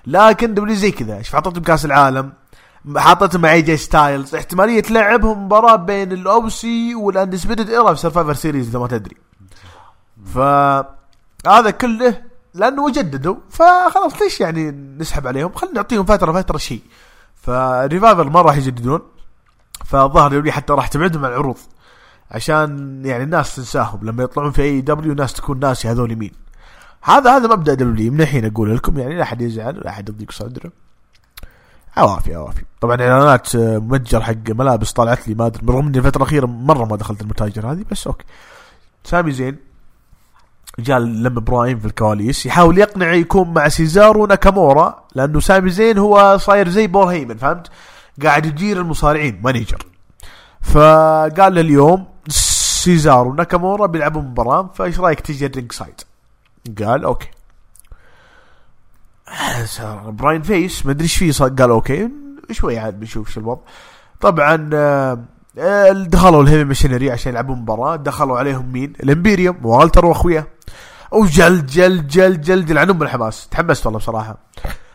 لكن 0.07 0.55
W 0.55 0.75
زي 0.75 0.91
كذا 0.91 1.17
إيش 1.17 1.35
اعطتهم 1.35 1.63
كاس 1.63 1.85
العالم 1.85 2.33
حاطتهم 2.97 3.41
مع 3.41 3.53
AJ 3.53 3.77
ستايلز 3.77 4.35
احتمالية 4.35 4.81
تلعبهم 4.81 5.45
مباراة 5.45 5.77
بين 5.77 6.13
ال 6.13 6.40
OC 6.40 6.95
وال 6.95 7.07
Undisputed 7.07 7.71
Era 7.71 7.95
في 7.95 8.01
Survivor 8.01 8.35
Series 8.35 8.69
إذا 8.69 8.79
ما 8.79 8.87
تدري. 8.87 9.17
ف 10.35 10.39
هذا 11.49 11.71
كله 11.71 12.23
لأنه 12.55 12.93
جددوا 12.93 13.37
فخلاص 13.51 14.23
ليش 14.23 14.41
يعني 14.41 14.71
نسحب 14.71 15.27
عليهم؟ 15.27 15.53
خلينا 15.53 15.75
نعطيهم 15.77 16.05
فترة 16.05 16.33
فترة 16.33 16.59
شيء. 16.59 16.83
ف 17.35 17.47
Revival 17.47 18.31
ما 18.31 18.43
راح 18.43 18.57
يجددون 18.57 19.01
فالظاهر 19.85 20.33
يقول 20.33 20.53
حتى 20.53 20.73
راح 20.73 20.89
تبعدهم 20.89 21.25
عن 21.25 21.31
العروض 21.31 21.59
عشان 22.31 23.03
يعني 23.05 23.25
الناس 23.25 23.57
تنساهم. 23.57 24.01
لما 24.03 24.23
يطلعون 24.23 24.51
في 24.51 24.63
AEW 24.63 25.13
الناس 25.13 25.33
تكون 25.33 25.61
ناسي 25.61 25.89
هذول 25.89 26.17
مين. 26.17 26.33
هذا 27.03 27.37
هذا 27.37 27.49
مبدأ 27.49 27.75
W 27.75 28.13
من 28.13 28.21
الحين 28.21 28.45
أقول 28.45 28.77
لكم 28.77 28.99
يعني 28.99 29.15
لا 29.15 29.23
أحد 29.23 29.43
يزعل 29.43 29.77
لا 29.77 29.89
أحد 29.89 30.09
يضيق 30.09 30.31
صدره. 30.33 30.73
عوافي 31.97 32.35
عوافي. 32.35 32.63
طبعا 32.81 32.97
إعلانات 33.01 33.55
آه، 33.55 33.79
متجر 33.79 34.21
حق 34.23 34.51
ملابس 34.51 34.93
طلعت 34.93 35.29
لي 35.29 35.35
ما 35.35 35.47
أدري 35.47 35.67
بالرغم 35.67 35.87
إني 35.87 35.99
الفترة 35.99 36.23
الأخيرة 36.23 36.47
مرة 36.47 36.85
ما 36.85 36.97
دخلت 36.97 37.21
المتاجر 37.21 37.73
هذه 37.73 37.85
بس 37.91 38.07
أوكي. 38.07 38.25
سامي 39.05 39.33
زين 39.33 39.57
جاء 40.79 40.99
لم 40.99 41.35
براين 41.35 41.79
في 41.79 41.87
الكواليس 41.87 42.47
يحاول 42.47 42.79
يقنع 42.79 43.13
يكون 43.13 43.55
مع 43.55 43.69
سيزارو 43.69 44.27
ناكامورا 44.27 45.05
لأنه 45.15 45.41
سامي 45.41 45.71
زين 45.71 45.99
هو 45.99 46.39
صاير 46.39 46.69
زي 46.69 46.87
بول 46.87 47.07
هيمن 47.07 47.37
فهمت؟ 47.37 47.71
قاعد 48.23 48.47
يدير 48.47 48.81
المصارعين 48.81 49.41
manager 49.45 49.87
فقال 50.63 51.55
له 51.55 51.61
اليوم 51.61 52.07
سيزارو 52.29 53.31
وناكامورا 53.31 53.87
بيلعبوا 53.87 54.23
مباراة 54.23 54.71
فإيش 54.75 55.01
رأيك 55.01 55.21
تجي 55.21 55.47
ال 55.47 55.73
ringside؟ 55.73 56.01
قال 56.79 57.05
أوكي. 57.05 57.29
براين 60.19 60.43
فيس 60.43 60.87
ما 60.87 60.93
أدري 60.93 61.03
إيش 61.03 61.17
فيه 61.17 61.33
قال 61.45 61.71
أوكي. 61.71 62.09
شوي 62.51 62.79
عاد 62.79 63.01
بنشوف 63.01 63.31
شو 63.31 63.41
الوضع. 63.41 63.61
طبعا 64.21 64.71
آه، 64.75 65.93
دخلوا 65.93 66.43
ال 66.43 66.46
Heavy 66.46 66.65
Machinery 66.65 67.11
عشان 67.11 67.33
يلعبون 67.33 67.59
مباراة. 67.59 67.97
دخلوا 67.97 68.39
عليهم 68.39 68.73
مين؟ 68.73 68.93
ال 69.03 69.10
Imperium 69.10 69.67
والتر 69.67 70.07
واخوياه 70.07 70.47
وجل 71.13 71.67
جل 71.67 72.07
جل 72.07 72.41
جل 72.41 72.65
جل 72.65 72.79
عنهم 72.79 72.99
بالحماس 72.99 73.49
تحمست 73.49 73.87
والله 73.87 73.99
بصراحة. 73.99 74.39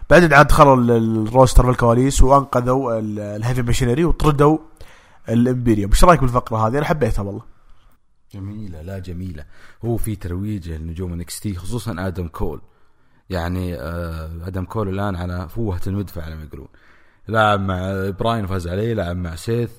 بعدين 0.09 0.33
عاد 0.33 0.47
دخلوا 0.47 0.75
ال 0.75 0.88
roster 0.88 1.63
في 1.63 1.69
الكواليس 1.69 2.21
وانقذوا 2.23 2.99
ال 2.99 3.10
Heavy 3.10 3.61
Machinery 3.61 4.05
وطردوا 4.05 4.57
ال 5.29 5.36
Imperium 5.36 5.91
إيش 5.91 6.03
رأيك 6.03 6.19
بالفقرة 6.19 6.67
هذه؟ 6.67 6.77
أنا 6.77 6.85
حبيتها 6.85 7.21
والله. 7.23 7.56
جميلة 8.33 8.81
لا 8.81 8.99
جميلة. 8.99 9.45
هو 9.85 9.97
في 9.97 10.15
ترويج 10.15 10.69
لنجوم 10.69 11.13
NXT 11.13 11.55
خصوصا 11.55 11.95
آدم 12.07 12.27
كول. 12.27 12.61
يعني 13.29 13.75
آه 13.75 14.47
آدم 14.47 14.65
كول 14.65 14.89
الآن 14.89 15.15
على 15.15 15.49
فوهة 15.49 15.81
المدفع 15.87 16.23
على 16.23 16.35
ما 16.35 16.43
يقولون. 16.43 16.67
لاعب 17.27 17.59
مع 17.59 18.09
براين 18.19 18.47
فاز 18.47 18.67
عليه 18.67 18.93
لاعب 18.93 19.15
مع 19.17 19.35
سيث. 19.35 19.71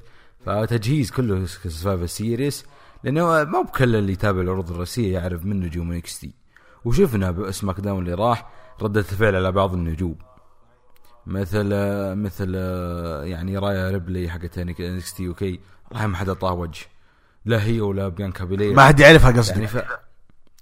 فتجهيز 0.46 1.10
كله 1.10 1.46
Survivor 1.46 2.02
Series 2.02 2.64
لأنه 3.04 3.44
ما 3.44 3.62
بكل 3.62 3.96
اللي 3.96 4.12
يتابع 4.12 4.40
العروض 4.40 4.70
الرئيسية 4.70 5.12
يعرف 5.12 5.44
من 5.44 5.60
نجوم 5.60 5.92
NXT 5.92 6.32
وشفنا 6.84 7.30
ب 7.30 7.80
SmackDown 7.80 8.02
اللي 8.02 8.14
راح 8.14 8.50
ردة 8.82 9.00
الفعل 9.00 9.36
على 9.36 9.52
بعض 9.52 9.74
النجوم. 9.74 10.18
مثل 11.26 11.68
مثل 12.14 12.54
يعني 13.24 13.58
ريا 13.58 13.90
ريبلي 13.90 14.30
حقت 14.30 14.58
NXT 14.58 15.28
okay؟ 15.28 15.60
راح 15.92 16.04
ما 16.04 16.16
حد 16.16 16.28
اعطاه 16.28 16.52
وجه 16.52 16.86
لا 17.48 17.64
هي 17.64 17.80
ولا 17.80 18.08
بيانكا 18.08 18.44
بيلي 18.44 18.70
ما 18.70 18.86
حد 18.86 19.00
يعرفها 19.00 19.30
قصدي 19.30 19.52
يعني 19.52 19.66
ف... 19.66 19.76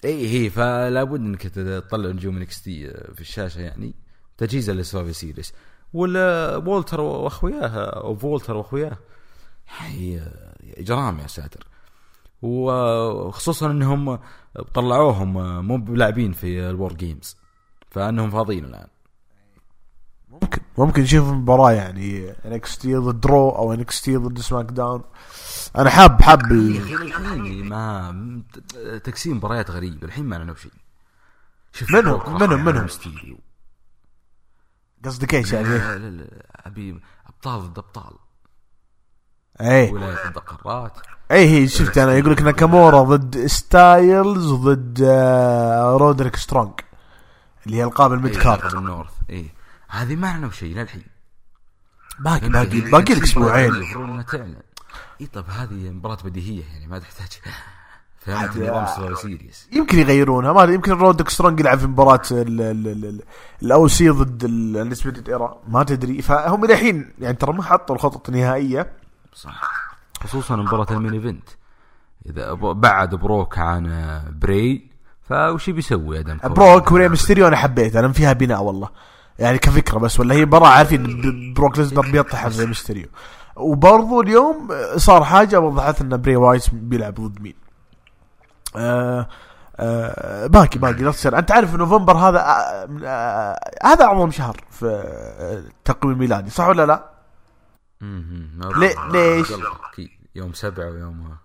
اي 0.05 0.29
هي 0.29 0.51
فلا 0.51 1.05
بد 1.05 1.20
انك 1.20 1.42
تطلع 1.42 2.11
نجوم 2.11 2.37
NXT 2.37 2.90
في 3.14 3.20
الشاشة 3.20 3.61
يعني. 3.61 3.94
تجهيزا 4.38 4.72
ل 4.72 4.77
Survivor 4.77 5.12
Series 5.12 5.52
ولا 5.92 6.57
وولتر 6.57 7.01
واخوياه 7.01 7.68
أو 7.85 8.16
فولتر 8.16 8.57
واخوياه 8.57 8.99
هي 9.79 10.22
إجرام 10.77 11.18
يا 11.18 11.27
ساتر. 11.27 11.66
وخصوصا 12.42 13.70
إنهم 13.70 14.18
طلعوهم 14.75 15.33
مو 15.66 15.77
بلاعبين 15.77 16.33
في 16.33 16.70
ال 16.70 16.76
War 16.76 16.92
Games 16.92 17.37
فإنهم 17.90 18.31
فاضيين 18.31 18.64
الآن. 18.64 18.88
ممكن 20.42 20.61
ممكن 20.79 21.03
نشوف 21.03 21.29
مباراة 21.29 21.72
يعني 21.72 22.35
NXT 22.44 22.96
ضد 22.96 23.27
Raw 23.26 23.50
أو 23.51 23.72
NXT 23.72 24.16
ضد 24.16 24.38
SmackDown 24.38 25.02
أنا 25.77 25.90
حاب 25.90 26.22
حاب 26.22 26.53
الحين 26.53 27.68
ما 27.68 28.42
تقسيم 29.05 29.37
مباريات 29.37 29.70
غريب 29.70 30.05
الحين 30.05 30.25
ما 30.25 30.37
لنا 30.37 30.53
بشيء 30.53 30.72
شوف 31.72 31.90
منهم 31.90 32.40
منهم. 32.40 32.64
منهم 32.64 32.88
قصدك 35.05 35.35
إيش 35.35 35.53
يعني؟ 35.53 35.68
لا 35.68 35.99
لا 35.99 36.11
لا 36.11 36.46
أبي 36.66 37.01
أبطال 37.27 37.61
ضد 37.61 37.79
أبطال. 37.79 38.12
اي 39.61 39.92
ولاية 39.92 40.29
ضد 40.29 40.38
قارات. 40.38 40.92
اي 41.31 41.49
هي 41.49 41.68
شفت 41.68 41.99
أنا 41.99 42.12
يقول 42.14 42.33
لك 42.33 42.42
ناكامورا 42.42 43.03
ضد 43.03 43.46
ستايلز 43.46 44.53
ضد 44.53 45.03
آه، 45.05 45.96
رودريك 45.96 46.37
سترونج 46.37 46.72
اللي 47.66 47.77
هي 47.77 47.85
القاب 47.85 48.12
ال 48.12 48.18
mid 48.18 48.37
card. 48.37 48.74
ال 48.74 48.80
North. 48.80 49.12
اي 49.31 49.51
هذه 49.88 50.16
ما 50.16 50.29
اعلنوا 50.29 50.51
شيء 50.51 50.77
للحين. 50.77 51.05
باقي 52.18 52.49
باقي 52.49 52.81
باقي 52.81 53.14
لك 53.14 53.22
أسبوعين. 53.22 53.75
المفروض 53.75 54.11
انها 54.11 54.22
تعلن. 54.22 54.57
إي 55.20 55.27
طب 55.27 55.44
هذه 55.49 55.90
مباراة 55.90 56.18
بديهية 56.25 56.64
يعني 56.64 56.87
ما 56.87 56.99
تحتاج. 56.99 57.29
فهمت 58.27 58.57
نظام 58.57 59.14
Series. 59.14 59.68
يمكن 59.72 59.99
يغيرونها. 59.99 60.53
ما 60.53 60.62
يمكن 60.62 60.92
رودريك 60.92 61.29
سترونج 61.29 61.61
يلعب 61.61 61.79
في 61.79 61.87
مباراة 61.87 62.22
ال 63.62 63.88
OC 63.88 64.09
ضد 64.09 64.44
ال 64.44 64.52
Undisputed 64.52 65.29
Era. 65.29 65.62
ما 65.68 65.85
تدري. 65.85 66.22
فهم 66.22 66.64
الحين 66.64 67.12
يعني 67.18 67.37
ترى 67.37 67.53
ما 67.53 67.62
حطوا 67.62 67.96
الخطط 67.96 68.29
النهائية. 68.29 68.92
صح. 69.35 69.70
خصوصا 70.20 70.57
مباراة 70.57 70.87
ال 70.90 70.95
main 70.95 71.12
event. 71.12 71.48
إذا 72.27 72.53
بعد 72.55 73.14
بروك 73.14 73.59
عن 73.59 74.20
بري 74.40 74.90
فوش 75.22 75.70
بيسوي 75.70 76.20
آدم 76.20 76.38
بروك 76.44 76.92
وري 76.92 77.09
ميستيريو 77.09 77.49
أنا 77.49 77.57
حبيت 77.57 77.96
أنا 77.96 78.12
فيها 78.12 78.33
بناء 78.33 78.62
والله. 78.62 78.88
يعني 79.38 79.59
كفكرة 79.59 79.99
بس 79.99 80.20
ولا 80.20 80.35
هي 80.35 80.44
مباراه 80.44 80.68
عارفين 80.68 81.53
بروك 81.55 81.79
ليزنر 81.79 82.11
بيطحن 82.11 82.51
ري 82.50 82.66
ميستيريو. 82.66 83.09
وبرضو 83.57 84.20
اليوم 84.20 84.68
صار 84.96 85.25
حاجة 85.25 85.61
وضحت 85.61 86.01
إن 86.01 86.16
بري 86.22 86.37
وايت 86.37 86.75
بيلعب 86.75 87.14
ضد 87.14 87.40
مين. 87.40 87.55
آه 88.77 89.29
آه 89.77 90.46
باقي 90.46 90.79
باقي 90.79 90.92
لا 91.03 91.11
تصير 91.11 91.38
أنت 91.38 91.53
عارف 91.53 91.75
نوفمبر 91.75 92.16
هذا 92.16 92.38
آه 92.38 92.88
آه 93.05 93.61
هذا 93.85 94.05
أعظم 94.05 94.31
شهر 94.31 94.57
في 94.70 94.87
التقويم 95.68 96.14
الميلادي 96.14 96.51
صح 96.51 96.68
ولا 96.68 96.87
لا؟ 96.87 97.11
ليش؟ 99.12 99.53
يوم 100.35 100.53
سبعة 100.53 100.87
ويوم 100.87 101.37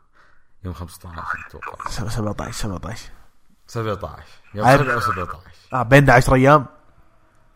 يوم 0.63 0.73
15 0.73 1.09
أتوقع. 1.47 1.89
17 1.89 2.51
17 2.51 3.09
17 3.67 4.21
يوم 4.55 4.67
7 4.67 4.95
و 4.95 4.99
17 4.99 5.37
آه 5.73 5.83
بين 5.83 6.09
10 6.09 6.35
أيام. 6.35 6.65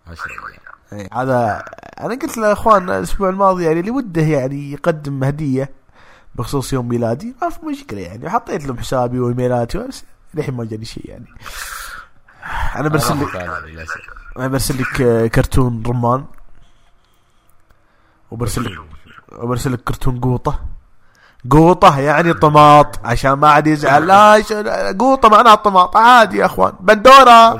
10 0.07 0.31
أيام. 0.31 0.59
إيه، 0.93 1.09
هذا 1.13 1.63
أنا 1.99 2.15
قلت 2.15 2.37
للاخوان 2.37 2.89
الأسبوع 2.89 3.29
الماضي 3.29 3.63
يعني 3.65 3.79
اللي 3.79 3.91
وده 3.91 4.21
يعني 4.21 4.71
يقدم 4.71 5.23
هدية 5.23 5.69
بخصوص 6.35 6.73
يوم 6.73 6.87
ميلادي. 6.87 7.35
ما 7.41 7.49
في 7.49 7.65
مشكلة 7.65 8.01
يعني. 8.01 8.29
حطيت 8.29 8.65
لهم 8.65 8.77
حسابي 8.77 9.19
وإيميلاتي 9.19 9.77
بس 9.77 10.03
للحين 10.33 10.53
ما 10.55 10.65
جاني 10.65 10.85
شيء 10.85 11.09
يعني. 11.09 11.25
أنا 12.75 12.89
برسل 12.89 13.21
لك 13.21 13.35
أنا 14.37 14.47
برسل 14.47 14.81
لك 14.81 15.31
كرتون 15.31 15.83
رمان. 15.87 16.25
وبرسل 18.31 18.63
لك 18.63 18.79
وبرسل 19.31 19.73
لك 19.73 19.79
كرتون 19.83 20.19
قوطة. 20.19 20.65
قوطة 21.51 21.99
يعني 21.99 22.33
طماط 22.33 22.99
عشان 23.03 23.31
ما 23.31 23.47
عاد 23.49 23.67
يزعل. 23.67 24.07
لا 24.07 24.95
قوطة 24.99 25.29
معناها 25.29 25.55
طماط. 25.55 25.97
عادي 25.97 26.37
يا 26.37 26.45
أخوان. 26.45 26.73
بندورة 26.79 27.57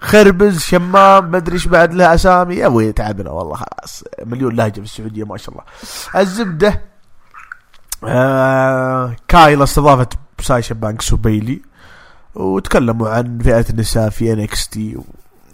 خربز 0.00 0.58
شمام 0.58 1.30
ما 1.30 1.36
أدري 1.36 1.54
إيش 1.54 1.66
بعد 1.66 1.94
لها 1.94 2.14
أسامي. 2.14 2.56
يا 2.56 2.66
أبوي 2.66 2.92
تعبنا 2.92 3.30
والله 3.30 3.54
خلاص. 3.54 4.04
مليون 4.24 4.56
لهجة 4.56 4.72
في 4.72 4.80
السعودية 4.80 5.24
ما 5.24 5.36
شاء 5.36 5.54
الله. 5.54 5.64
الزبدة 6.22 6.82
آه 8.04 9.16
كايلا 9.28 9.64
استضافت 9.64 10.12
ساشا 10.40 10.74
بانكس 10.74 11.12
وبيلي 11.12 11.62
وتكلموا 12.34 13.08
عن 13.08 13.38
فئة 13.38 13.64
النساء 13.70 14.10
في 14.10 14.32
NXT 14.32 14.98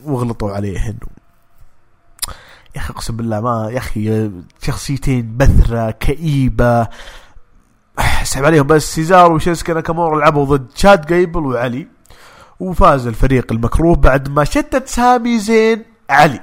واغلطوا 0.04 0.52
عليهن. 0.52 0.96
يا 2.76 2.80
أخي 2.80 2.92
أقسم 2.92 3.16
بالله 3.16 3.40
ما 3.40 3.68
يا 3.72 3.78
أخي 3.78 4.30
شخصيتين 4.62 5.36
بثرة 5.36 5.90
كئيبة. 5.90 6.88
اسحب 7.98 8.44
عليهم. 8.44 8.66
بس 8.66 8.94
سيزارو 8.94 9.32
وشينسكي 9.32 9.74
ناكامورا 9.74 10.20
لعبوا 10.20 10.44
ضد 10.44 10.66
شاد 10.74 11.06
جايبل 11.06 11.46
وعلي 11.46 11.88
وفاز 12.60 13.06
الفريق 13.06 13.52
المكروه 13.52 13.96
بعد 13.96 14.28
ما 14.28 14.44
شتت 14.44 14.88
سامي 14.88 15.38
زين 15.38 15.84
علي. 16.10 16.40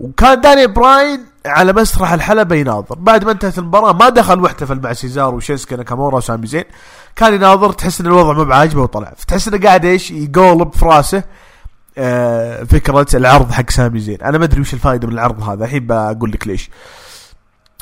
وكان 0.00 0.40
داني 0.40 0.66
براين 0.66 1.20
على 1.46 1.72
مسرح 1.72 2.12
الحلبة 2.12 2.56
يناظر. 2.56 2.94
بعد 2.94 3.24
ما 3.24 3.32
انتهت 3.32 3.58
المباراة 3.58 3.92
ما 3.92 4.08
دخل 4.08 4.40
واحتفل 4.40 4.80
مع 4.80 4.92
سيزارو 4.92 5.34
وشينسكي 5.34 5.76
ناكامورا 5.76 6.16
وسامي 6.16 6.46
زين. 6.46 6.64
كان 7.16 7.34
يناظر 7.34 7.72
تحس 7.72 8.00
إن 8.00 8.06
الوضع 8.06 8.32
مو 8.32 8.44
بعاجبه 8.44 8.82
وطلع. 8.82 9.12
فتحس 9.16 9.48
إنه 9.48 9.66
قاعد 9.66 9.84
إيش 9.84 10.10
يقولب 10.10 10.72
في 10.72 10.84
راسه. 10.84 11.22
آه 12.00 12.64
فكرة 12.64 13.06
العرض 13.14 13.50
حق 13.50 13.70
سامي 13.70 14.00
زين. 14.00 14.22
أنا 14.22 14.38
ما 14.38 14.44
أدري 14.44 14.60
وش 14.60 14.74
الفائدة 14.74 15.06
من 15.08 15.14
العرض 15.14 15.42
هذا 15.42 15.64
الحين 15.64 15.86
بقول 15.86 16.32
لك 16.32 16.46
ليش. 16.46 16.70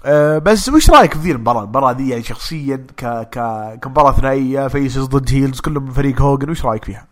آه 0.05 0.39
بس 0.39 0.69
وش 0.69 0.91
رأيك 0.91 1.13
في 1.15 1.19
ذي 1.19 1.33
المباراة؟ 1.33 1.63
المباراة 1.63 1.93
ذي 1.93 2.09
يعني 2.09 2.23
شخصيا 2.23 2.87
ك 2.97 3.05
ك 3.05 3.39
كمباراة 3.83 4.13
ثنائية 4.13 4.69
faces 4.69 5.05
ضد 5.05 5.31
heels 5.33 5.61
كلهم 5.61 5.85
من 5.85 5.93
فريق 5.93 6.23
هوجن 6.23 6.51
وش 6.51 6.65
رأيك 6.65 6.85
فيها؟ 6.85 7.07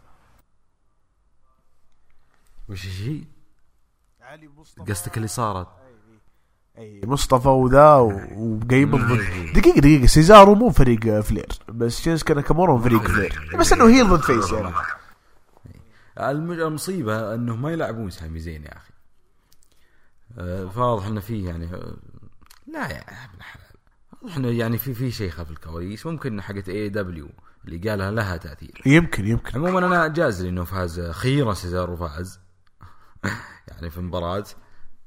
وش 2.68 2.86
هي؟ 2.86 3.20
قصدك 4.88 5.16
اللي 5.16 5.28
صارت. 5.28 5.68
أي 6.78 7.00
مصطفى 7.04 7.48
وذا 7.48 7.94
وقيبل 7.94 8.98
ضد 9.08 9.52
دقيقة 9.54 9.80
دقيقة 9.80 10.06
سيزارو 10.06 10.54
مو 10.54 10.70
فريق 10.70 11.20
فلير 11.20 11.58
بس 11.68 12.00
شينسكي 12.00 12.34
ناكامورا 12.34 12.78
فريق 12.78 13.02
فلير. 13.02 13.50
بس 13.58 13.72
إنه 13.72 13.88
heel 13.88 14.08
ضد 14.08 14.20
face 14.20 14.52
يعني 14.52 14.72
المج- 16.20 16.60
المصيبة 16.60 17.34
إنه 17.34 17.56
ما 17.56 17.72
يلعبون 17.72 18.10
سامي 18.10 18.40
زين 18.40 18.62
يا 18.64 18.76
أخي. 18.76 18.92
آه، 20.38 20.64
فواضح 20.66 21.06
إنه 21.06 21.20
فيه 21.20 21.48
يعني 21.48 21.64
آه، 21.74 21.96
لا 22.72 22.88
يا 22.90 23.00
ابن 23.24 23.36
الحلال 23.38 23.64
واضح 24.22 24.36
إنه 24.36 24.48
يعني 24.48 24.78
في 24.78 24.94
في 24.94 25.10
شيء 25.10 25.30
خلف 25.30 25.50
الكواليس. 25.50 26.06
ممكن 26.06 26.40
حقت 26.42 26.68
AEW 26.68 27.28
اللي 27.64 27.90
قالها 27.90 28.10
لها 28.10 28.36
تأثير. 28.36 28.82
يمكن 28.86 29.26
يمكن. 29.26 29.58
عموما 29.58 29.78
أنا 29.86 30.06
جاز 30.08 30.42
لي 30.42 30.48
إنه 30.48 30.64
فاز 30.64 30.98
أخيرا 30.98 31.54
سيزارو 31.54 31.96
فاز 31.96 32.40
يعني 33.68 33.90
في 33.90 34.00
مباراة. 34.00 34.44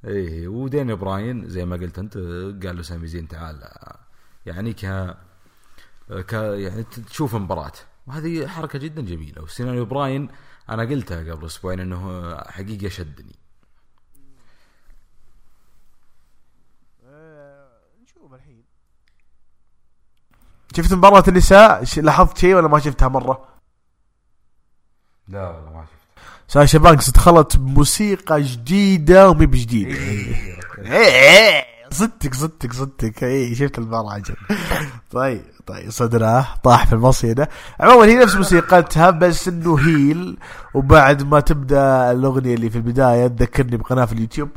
إيه 0.06 0.48
وداني 0.48 0.96
براين 0.96 1.50
زي 1.50 1.66
ما 1.66 1.76
قلت 1.76 2.00
أنت 2.00 2.18
قال 2.66 2.76
له 2.76 2.82
سامي 2.82 3.08
زين 3.08 3.28
تعال. 3.28 3.70
يعني 4.46 4.74
ك 4.74 4.86
ك 6.28 6.34
يعني 6.34 6.84
تشوف 6.84 7.36
مباراة. 7.36 7.72
وهذه 8.08 8.48
حركة 8.48 8.80
جدا 8.80 9.02
جميلة. 9.02 9.42
وسيناريو 9.42 9.86
براين 9.86 10.30
أنا 10.70 10.84
قلتها 10.84 11.32
قبل 11.34 11.46
أسبوعين 11.46 11.80
إنه 11.80 12.36
حقيقة 12.38 12.90
شدني. 12.90 13.36
نشوف 18.04 18.34
الحين. 18.34 18.64
شفت 20.78 20.94
مباراة 20.94 21.24
النساء؟ 21.28 21.84
ش- 21.84 22.00
لاحظت 22.00 22.38
شيء 22.38 22.56
ولا 22.56 22.68
ما 22.68 22.80
شفتها 22.80 23.08
مرة؟ 23.08 23.48
لا 25.28 25.50
والله 25.50 25.72
ما 25.74 25.86
شفت 25.86 25.98
ساشا 26.54 26.78
بانكس 26.80 27.10
دخلت 27.10 27.58
بموسيقى 27.58 28.42
جديدة 28.42 29.30
ومي 29.30 29.46
بجديدة 29.46 29.98
إيه، 30.78 31.66
صدق 31.92 32.34
صدق 32.34 32.72
صدق. 32.74 33.24
اي 33.24 33.56
شفت 33.56 33.78
المباراة 33.78 34.22
طيب. 35.12 35.46
طيب 35.68 35.90
صدره 35.90 36.48
طاح 36.64 36.86
في 36.86 36.94
المصيدة. 36.94 37.50
عموما 37.80 38.06
هي 38.06 38.16
نفس 38.16 38.36
موسيقتها 38.36 39.10
بس 39.10 39.48
إنه 39.48 39.76
هيل. 39.80 40.38
وبعد 40.74 41.24
ما 41.24 41.40
تبدأ 41.40 42.12
الأغنية 42.12 42.56
اللي 42.56 42.70
في 42.70 42.76
البداية 42.76 43.28
تذكرني 43.28 43.78
بقناة 43.78 44.06
في 44.06 44.14
اليوتيوب. 44.14 44.50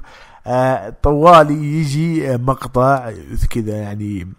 آه 0.46 0.96
طوالي 1.02 1.80
يجي 1.80 2.34
آه، 2.34 2.36
مقطع 2.36 3.12
كذا 3.50 3.76
يعني 3.76 4.32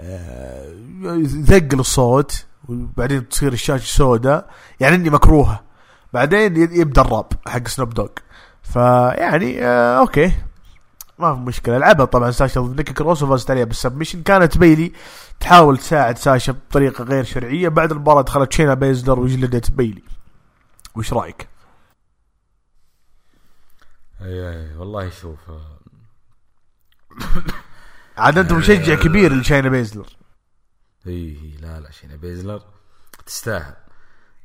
آه، 0.00 0.66
يثقل 1.02 1.80
الصوت 1.80 2.44
وبعدين 2.68 3.28
تصير 3.28 3.52
الشاشة 3.52 3.96
سوداء 3.96 4.46
يعني 4.80 4.96
إني 4.96 5.10
مكروهة. 5.10 5.62
بعدين 6.12 6.56
يبدأ 6.56 7.02
الراب 7.02 7.26
حق 7.46 7.68
سنوب 7.68 7.94
دوغ 7.94 8.08
فيعني 8.62 9.64
آه 9.64 9.98
أوكي. 9.98 10.32
ما 11.18 11.34
في 11.34 11.40
مشكلة. 11.40 11.78
لعبها 11.78 12.06
طبعا 12.06 12.30
ساشا 12.30 12.60
ضد 12.60 12.76
نيكي 12.76 12.92
كروس 12.92 13.22
وفازت 13.22 13.50
عليها 13.50 13.64
بال 13.64 13.74
submission 13.74 14.22
كانت 14.22 14.58
بيلي 14.58 14.92
تحاول 15.42 15.78
تساعد 15.78 16.18
ساشا 16.18 16.52
بطريقة 16.52 17.04
غير 17.04 17.24
شرعية. 17.24 17.68
بعد 17.68 17.92
المباراة 17.92 18.22
دخلت 18.22 18.52
شينا 18.52 18.74
بيزلر 18.74 19.20
وجلدت 19.20 19.70
بيلي. 19.70 20.02
وش 20.94 21.12
رأيك؟ 21.12 21.48
أي 24.20 24.50
أي 24.50 24.76
والله 24.76 25.10
شوف 25.10 25.38
آه، 25.50 25.78
عاد 28.16 28.38
أنت 28.38 28.52
مشجع 28.52 28.94
كبير 28.94 29.32
لشينا 29.32 29.68
بيزلر 29.68 30.06
إي 31.06 31.56
لا 31.60 31.80
لا 31.80 31.90
شينا 31.90 32.16
بيزلر 32.16 32.62
تستاهل. 33.26 33.74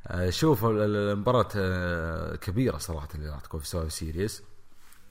آه، 0.06 0.30
شوف 0.30 0.64
ال- 0.64 0.70
ال- 0.80 0.96
المباراة 1.12 1.48
آه، 1.56 2.36
كبيرة 2.36 2.78
صراحة 2.78 3.08
اللي 3.14 3.30
راح 3.30 3.40
تكون 3.40 3.60
في 3.60 3.68
Survivor 3.68 3.92
Series. 3.92 4.42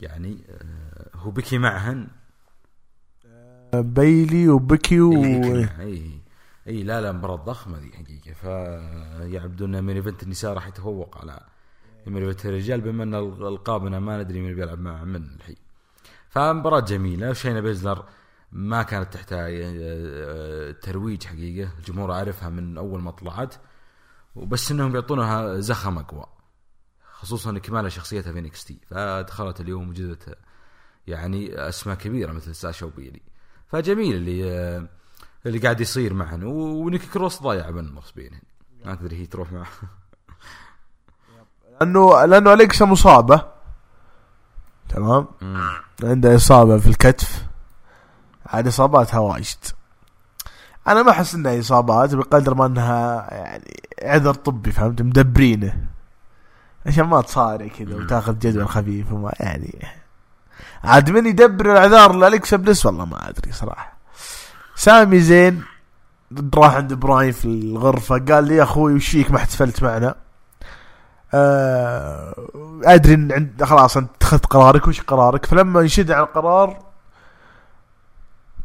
يعني 0.01 0.37
آه، 0.49 1.09
هو 1.17 1.31
بيكي 1.31 1.57
معهن 1.57 2.07
بيلي 3.81 4.49
وبيكي 4.49 5.01
و 5.01 5.23
اي 5.23 5.69
اي 5.79 6.11
اي 6.67 6.83
لا 6.83 7.01
لا 7.01 7.11
مباراة 7.11 7.35
ضخمة 7.35 7.77
ذي 7.77 7.91
حقيقة. 7.91 8.33
فيبدو 8.33 9.65
ان 9.65 9.81
main 9.81 9.95
event 9.95 10.23
النساء 10.23 10.53
راح 10.53 10.67
يتفوق 10.67 11.17
على 11.17 11.39
main 12.07 12.23
event 12.23 12.45
الرجال 12.45 12.81
بما 12.81 13.03
أن 13.03 13.13
القابنا 13.13 13.99
ما 13.99 14.23
ندري 14.23 14.41
مين 14.41 14.55
بيلعب 14.55 14.79
مع 14.79 15.03
من 15.03 15.23
الحين. 15.35 15.55
فمباراة 16.29 16.79
جميلة. 16.79 17.33
شينا 17.33 17.61
بيزلر 17.61 18.05
ما 18.51 18.83
كانت 18.83 19.13
تحتاج 19.13 19.53
آه، 19.63 20.71
ترويج 20.71 21.23
حقيقة. 21.23 21.71
الجمهور 21.79 22.11
عارفها 22.11 22.49
من 22.49 22.77
أول 22.77 23.01
ما 23.01 23.11
طلعت. 23.11 23.55
وبس 24.35 24.71
إنهم 24.71 24.91
بيعطونها 24.91 25.59
زخم 25.59 25.97
أقوى 25.97 26.25
خصوصا 27.13 27.57
كمال 27.57 27.91
شخصيتها 27.91 28.33
في 28.33 28.49
تي. 28.49 28.79
فدخلت 28.89 29.61
اليوم 29.61 29.89
وجدت 29.89 30.37
يعني 31.07 31.69
أسماء 31.69 31.95
كبيرة 31.95 32.31
مثل 32.31 32.55
ساشا 32.55 32.85
وبيلي. 32.85 33.21
فجميل 33.71 34.15
اللي 34.15 34.51
آه، 34.51 34.87
اللي 35.45 35.59
قاعد 35.59 35.81
يصير 35.81 36.13
معهن. 36.13 36.43
و- 36.43 36.85
ونيكي 36.85 37.07
كروس 37.07 37.41
ضايع 37.41 37.71
من 37.71 37.93
مغصبين 37.93 38.31
ما 38.85 38.95
تدري 38.95 39.15
هي 39.21 39.25
تروح 39.25 39.51
معه 39.51 39.67
لأنه 41.81 42.25
لأنه 42.25 42.53
أليكسا 42.53 42.85
مصابة. 42.85 43.45
تمام؟ 44.89 45.27
عنده 46.03 46.35
إصابة 46.35 46.77
في 46.77 46.87
الكتف. 46.87 47.45
عاد 48.45 48.67
إصاباتها 48.67 49.19
واجد. 49.19 49.57
أنا 50.87 51.03
ما 51.03 51.11
أحس 51.11 51.35
إنها 51.35 51.59
إصابات 51.59 52.15
بقدر 52.15 52.53
ما 52.53 52.65
إنها 52.65 53.27
يعني 53.33 53.81
عذر 54.03 54.33
طبي 54.33 54.71
فهمت؟ 54.71 55.01
مدبرينه. 55.01 55.87
عشان 56.85 57.03
ما 57.03 57.21
تصارع 57.21 57.67
كذا. 57.67 57.95
وتاخذ 57.95 58.39
جدول 58.39 58.69
خفيف 58.69 59.11
وما 59.11 59.33
يعني. 59.39 59.79
عاد 60.87 61.09
من 61.09 61.25
يدبر 61.25 61.71
الاعذار 61.71 62.13
لالكسا 62.15 62.57
بليس 62.57 62.85
والله 62.85 63.05
ما 63.05 63.29
أدري 63.29 63.51
صراحة. 63.51 63.97
سامي 64.75 65.19
زين 65.19 65.63
راح 66.55 66.75
عند 66.75 66.93
براين 66.93 67.31
في 67.31 67.45
الغرفة 67.45 68.17
قال 68.19 68.43
لي 68.43 68.55
يا 68.55 68.63
أخوي 68.63 68.93
وش 68.93 69.09
فيك 69.09 69.31
ما 69.31 69.37
احتفلت 69.37 69.83
معنا؟ 69.83 70.15
آه 71.33 72.35
أدري 72.83 73.13
إن 73.13 73.31
عند 73.31 73.63
خلاص 73.63 73.97
أنت 73.97 74.09
اتخذت 74.15 74.45
قرارك 74.45 74.87
وش 74.87 75.01
قرارك؟ 75.01 75.45
فلما 75.45 75.79
انشد 75.81 76.11
على 76.11 76.23
القرار 76.23 76.77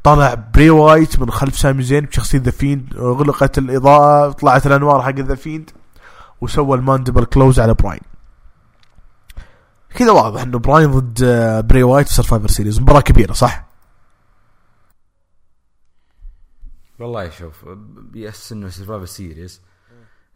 طلع 0.03 0.35
بري 0.55 0.71
وايت 0.71 1.21
من 1.21 1.31
خلف 1.31 1.59
سامي 1.59 1.83
زين 1.83 2.05
بشخصية 2.05 2.39
The 2.39 2.51
Fiend 2.51 2.95
غلقت 2.97 3.59
الإضاءة 3.59 4.33
طلعت 4.33 4.67
الأنوار 4.67 5.03
حق 5.03 5.15
The 5.15 5.35
Fiend 5.35 5.71
وسوى 6.41 6.77
ال 6.77 6.82
mandible 6.82 7.25
claw 7.25 7.61
على 7.61 7.75
براين 7.75 8.01
كذا 9.95 10.11
واضح 10.11 10.43
إنه 10.43 10.59
براين 10.59 10.91
ضد 10.91 11.23
آه، 11.23 11.61
بري 11.61 11.83
وايت 11.83 12.09
في 12.09 12.15
Survivor 12.15 12.49
Series. 12.49 12.81
مباراة 12.81 13.01
كبيرة 13.01 13.33
صح؟ 13.33 13.65
والله 17.01 17.31
شوف 17.31 17.65
بيأس 18.13 18.53
إنه 18.53 18.69
Survivor 18.69 19.05
Series 19.05 19.61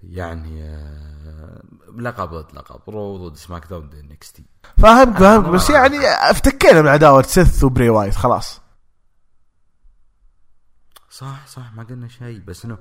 يعني 0.02 0.62
آه، 0.62 1.62
لقب 1.96 2.28
ضد 2.28 2.46
لقب 2.54 2.80
رو 2.88 3.28
ضد 3.28 3.36
سماك 3.36 3.66
داون 3.66 3.88
ضد 3.88 3.94
NXT. 3.94 4.44
فاهمك 4.78 5.18
فاهمك 5.18 5.48
بس 5.48 5.70
يعني 5.70 5.98
افتكينا 6.06 6.82
من 6.82 6.88
عداوة 6.88 7.22
سيث 7.22 7.64
وبري 7.64 7.88
وايت 7.88 8.14
خلاص. 8.14 8.60
صح 11.10 11.46
صح 11.46 11.72
ما 11.74 11.82
قلنا 11.82 12.08
شيء 12.08 12.40
بس 12.46 12.64
إنه 12.64 12.78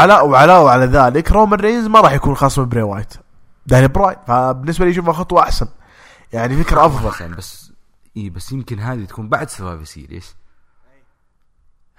علاء 0.00 0.28
وعلاوة 0.28 0.66
على 0.66 0.84
ذلك 0.84 1.32
رومان 1.32 1.60
رينز 1.60 1.86
ما 1.86 2.00
راح 2.00 2.12
يكون 2.12 2.34
خصم 2.34 2.68
بري 2.68 2.82
وايت. 2.82 3.14
داني 3.66 3.88
براين 3.88 4.16
فبالنسبة 4.26 4.84
لي 4.84 4.90
اشوفها 4.90 5.12
خطوة 5.12 5.42
أحسن. 5.42 5.68
يعني 6.32 6.64
فكرة 6.64 6.86
أفضل. 6.86 7.08
أحسن 7.08 7.34
بس 7.34 7.72
إي 8.16 8.30
بس 8.30 8.52
يمكن 8.52 8.78
هذه 8.78 9.04
تكون 9.04 9.28
بعد 9.28 9.50
Survivor 9.50 9.84
Series 9.84 10.36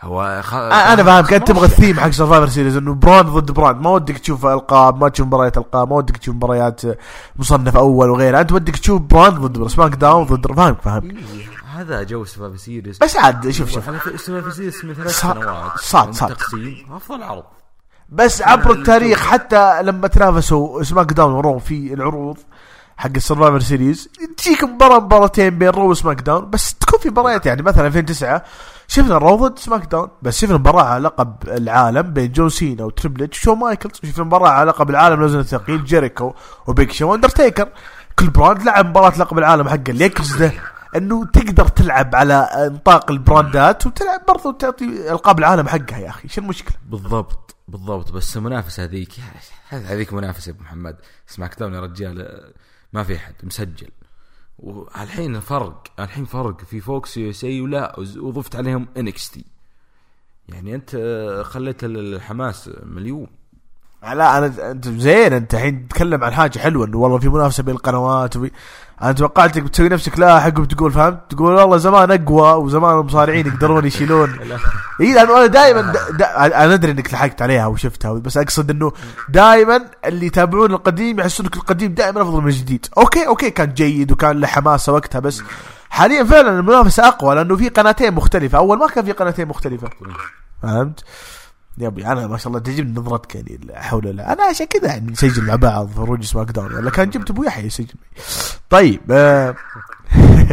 هو 0.02 0.42
خ... 0.44 0.54
أنا 0.54 1.04
فاهمك 1.04 1.34
انت 1.34 1.48
تبغى 1.48 1.66
الثيم 1.66 2.00
حق 2.00 2.10
Survivor 2.10 2.50
Series 2.50 2.78
إنه 2.78 2.94
brand 2.94 3.30
ضد 3.30 3.52
brand. 3.52 3.82
ما 3.82 3.90
ودك 3.90 4.18
تشوف 4.18 4.46
ألقاب 4.46 5.02
ما 5.02 5.10
تشوف 5.10 5.28
مباريات 5.28 5.58
ألقاب 5.58 5.90
ما 5.90 5.96
ودك 5.96 6.18
تشوف 6.18 6.36
مباريات 6.36 6.82
مصنف 7.36 7.78
أول 7.78 8.10
وغيره. 8.10 8.42
أنت 8.42 8.52
ودك 8.52 8.76
تشوف 8.76 9.02
brand 9.02 9.38
ضد 9.38 9.68
سماك 9.68 9.96
داون 9.96 10.24
ضد 10.26 10.56
فاهمك 10.56 10.82
فاهمك 10.82 11.16
هذا 11.74 12.04
جو 12.04 12.26
Survivor 12.26 12.58
Series 12.58 12.98
بس 12.98 13.16
عاد 13.16 13.50
شوف 13.50 13.70
شوف. 13.70 13.86
Survivor 13.86 14.52
Series 14.52 14.86
من 14.86 14.94
ثلاث 14.94 15.20
سنوات. 15.20 15.78
صار. 15.78 16.14
تقسيم. 16.14 16.86
أفضل 16.92 17.24
عرض. 17.24 17.44
بس 18.10 18.42
عبر 18.42 18.72
التاريخ 18.72 19.20
حتى 19.20 19.84
لما 19.84 20.08
تنافسوا 20.08 20.84
سماك 20.84 21.14
داون 21.14 21.34
ورو 21.34 21.60
في 21.60 21.94
العروض 21.94 22.38
حق 22.98 23.12
ال 23.16 23.21
Survivor 23.21 23.60
Series 23.60 24.10
تجيك 24.38 24.64
مباراة 24.64 25.00
مباراتين 25.00 25.58
بين 25.58 25.70
رو 25.70 25.90
وسماك 25.90 26.22
داون 26.22 26.50
بس 26.50 26.74
تكون 26.74 27.00
في 27.00 27.10
مباريات 27.10 27.46
يعني 27.46 27.62
مثلا 27.62 27.88
2009 27.88 28.44
شفنا 28.88 29.18
رو 29.18 29.36
ضد 29.36 29.60
سماك 29.60 29.86
داون 29.92 30.10
بس 30.22 30.38
شفنا 30.42 30.58
مباراة 30.58 30.84
على 30.84 31.04
لقب 31.04 31.36
العالم 31.48 32.14
بين 32.14 32.32
جون 32.32 32.50
سينا 32.50 32.84
وتريبل 32.84 33.30
وشو 33.32 33.56
مايكلز 33.56 33.94
شفنا 34.04 34.24
مباراة 34.24 34.50
على 34.50 34.70
لقب 34.70 34.90
العالم 34.90 35.20
الوزن 35.20 35.40
الثقيل 35.40 35.84
جيريكو 35.86 36.34
وبيق 36.68 36.92
شو 36.92 37.12
واندرتيكر 37.12 37.70
كل 38.20 38.30
brand 38.30 38.64
لعب 38.64 38.86
مباراة 38.86 39.20
لقب 39.20 39.38
العالم 39.38 39.70
حقه 39.70 39.84
اللي 39.90 40.06
يقصده 40.06 40.52
إنه 40.96 41.26
تقدر 41.26 41.68
تلعب 41.68 42.16
على 42.16 42.50
نطاق 42.74 43.12
البراندات 43.12 43.88
وتلعب 43.88 44.22
برضو 44.28 44.52
تعطي 44.52 45.12
ألقاب 45.12 45.40
العالم 45.40 45.68
حقها 45.68 45.98
يا 45.98 46.10
أخي 46.10 46.28
شو 46.28 46.42
المشكلة؟ 46.42 46.78
بالضبط 46.86 47.56
بالضبط 47.68 48.12
بس 48.12 48.38
المنافسة 48.38 48.84
هذيك 48.84 49.12
هذيك 49.70 50.14
منافسة 50.14 50.50
أبو 50.52 50.64
محمد 50.64 50.96
سماك 51.28 51.60
داون 51.60 51.74
يا 51.74 51.80
رجال 51.80 52.54
ما 52.96 53.04
في 53.04 53.16
أحد 53.16 53.34
مسجل. 53.44 53.90
والحين 54.60 55.40
فرق 55.40 55.88
الحين 56.00 56.26
فرق 56.26 56.62
في 56.62 56.80
فوكس 56.82 57.18
USA 57.18 57.62
ولا 57.62 58.00
وضفت 58.18 58.56
عليهم 58.56 58.88
NXT 58.98 59.46
يعني 60.50 60.76
أنت 60.76 60.96
خليت 61.46 61.84
الحماس 61.84 62.70
مليون. 62.84 63.28
لا 64.04 64.38
أنا 64.38 64.80
زين 64.86 65.34
أنت 65.34 65.54
الحين 65.54 65.88
تتكلم 65.88 66.24
عن 66.24 66.34
حاجة 66.34 66.60
حلوة 66.60 66.86
إنه 66.86 66.98
والله 66.98 67.18
في 67.20 67.30
منافسة 67.30 67.64
بين 67.64 67.76
القنوات 67.76 68.38
وفي 68.38 68.52
أنا 69.02 69.12
توقعتك 69.12 69.64
بتسوي 69.64 69.90
نفسك 69.90 70.20
لاحق 70.20 70.60
وبتقول 70.60 70.92
فهمت؟ 70.92 71.20
تقول 71.30 71.54
والله 71.54 71.78
زمان 71.78 72.12
أقوى 72.12 72.64
وزمان 72.64 73.00
المصارعين 73.00 73.48
يقدرون 73.48 73.86
يشيلون. 73.86 74.40
إي 75.02 75.14
لأنه 75.14 75.38
أنا 75.38 75.46
دائما 75.46 75.82
دا 75.82 76.10
دا 76.10 76.46
أنا 76.46 76.74
أدري 76.74 76.92
إنك 76.92 77.14
لحقت 77.14 77.42
عليها 77.42 77.68
وشفتها 77.68 78.14
بس 78.14 78.38
أقصد 78.38 78.70
إنه 78.70 78.92
دائما 79.30 79.86
اللي 80.06 80.26
يتابعون 80.26 80.72
القديم 80.72 81.20
يحسون 81.20 81.46
القديم 81.46 81.94
دائما 81.94 82.22
أفضل 82.22 82.42
من 82.42 82.48
الجديد. 82.48 82.86
okay 82.98 83.28
okay 83.28 83.50
كان 83.50 83.74
جيد 83.74 84.12
وكان 84.12 84.40
له 84.40 84.48
حماسة 84.48 84.94
وقتها 84.94 85.20
بس 85.20 85.44
حاليا 85.90 86.24
فعلا 86.24 86.60
المنافسة 86.60 87.08
أقوى 87.08 87.36
لأنه 87.36 87.56
في 87.56 87.70
قناتين 87.70 88.14
مختلفة. 88.14 88.58
أول 88.58 88.78
ما 88.78 88.88
كان 88.88 89.06
في 89.06 89.12
قناتين 89.12 89.48
مختلفة. 89.48 89.90
فهمت؟ 90.64 91.04
يا 91.78 91.88
ابي 91.88 92.08
أنا 92.08 92.28
ما 92.28 92.38
شاء 92.38 92.48
الله 92.48 92.60
تعجبني 92.60 93.00
نظرتك 93.00 93.36
يعني 93.36 93.60
حول 93.74 94.06
لا 94.18 94.34
أنا 94.34 94.44
عشان 94.44 94.66
كذا 94.66 94.88
يعني 94.88 95.12
نسجل 95.12 95.44
مع 95.46 95.56
بعض 95.56 95.90
هروج 95.96 96.24
سماك 96.24 96.52
داون 96.52 96.74
ولا 96.74 96.90
كان 96.92 97.10
جبت 97.10 97.30
أبو 97.30 97.44
يحيى 97.44 97.66
يسجل. 97.66 97.96
طيب 98.70 99.02
آه 99.12 99.56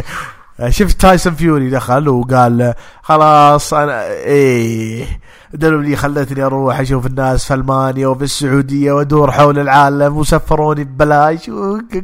شفت 0.69 1.01
تايسون 1.01 1.33
فيوري 1.33 1.69
دخل 1.69 2.09
وقال 2.09 2.61
آه، 2.61 2.75
خلاص 3.01 3.73
أنا 3.73 4.07
WWE 4.07 5.97
خلتني 5.97 6.43
أروح 6.43 6.79
أشوف 6.79 7.05
الناس 7.05 7.45
في 7.45 7.53
ألمانيا 7.53 8.07
وفي 8.07 8.23
السعودية 8.23 8.91
وأدور 8.91 9.31
حول 9.31 9.59
العالم 9.59 10.17
وسفروني 10.17 10.83
ببلاش. 10.83 11.51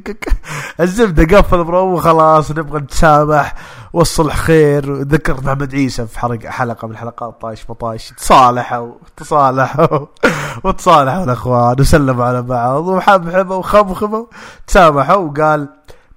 الزبدة 0.80 1.38
قال 1.38 1.64
لبرون 1.64 1.94
وخلاص 1.94 2.52
نبغى 2.52 2.80
نتسامح 2.80 3.56
والصلح 3.94 4.36
خير. 4.36 5.02
ذكرت 5.02 5.44
محمد 5.44 5.76
عيسى 5.76 6.08
في 6.08 6.20
حلقه 6.20 6.50
حلقة 6.50 6.88
من 6.88 6.98
حلقات 6.98 7.42
طاش 7.42 7.70
ما 7.70 7.81
طاش 7.81 8.14
تصالحوا 8.18 8.92
تصالحوا 9.18 10.06
وتصالحوا 10.64 11.24
الأخوان 11.24 11.82
وسلموا 11.82 12.26
على 12.26 12.42
بعض 12.42 12.88
وحبحبوا 12.88 13.56
وخمخموا 13.56 14.26
تسامحوا. 14.68 15.16
وقال 15.16 15.70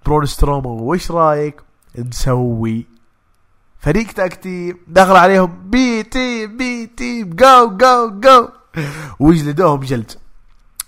برون 0.07 0.26
سترومان 0.26 0.93
وش 0.93 1.11
رأيك؟ 1.11 1.72
نسوي 1.99 2.86
فريق 3.78 4.12
tag 4.12 4.41
team 4.41 4.78
دخل 4.88 5.16
عليهم 5.16 5.70
B-Team 5.70 6.57
B-Team 6.57 7.30
جو 7.30 7.76
جو 7.76 8.20
جو 8.20 8.49
وجلدوهم 9.20 9.80
جلد. 9.80 10.12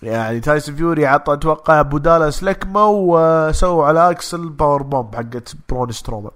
يعني 0.02 0.40
تايسون 0.40 0.76
فيوري 0.76 1.06
عطى 1.06 1.32
أتوقع 1.32 1.80
بو 1.80 1.98
دالاس 1.98 2.42
لكمه 2.42 2.86
وسووا 2.86 3.86
على 3.86 4.10
أكسل 4.10 4.48
power 4.48 4.82
bomb 4.82 5.14
حقت 5.14 5.54
برون 5.68 5.92
سترومان. 5.92 6.30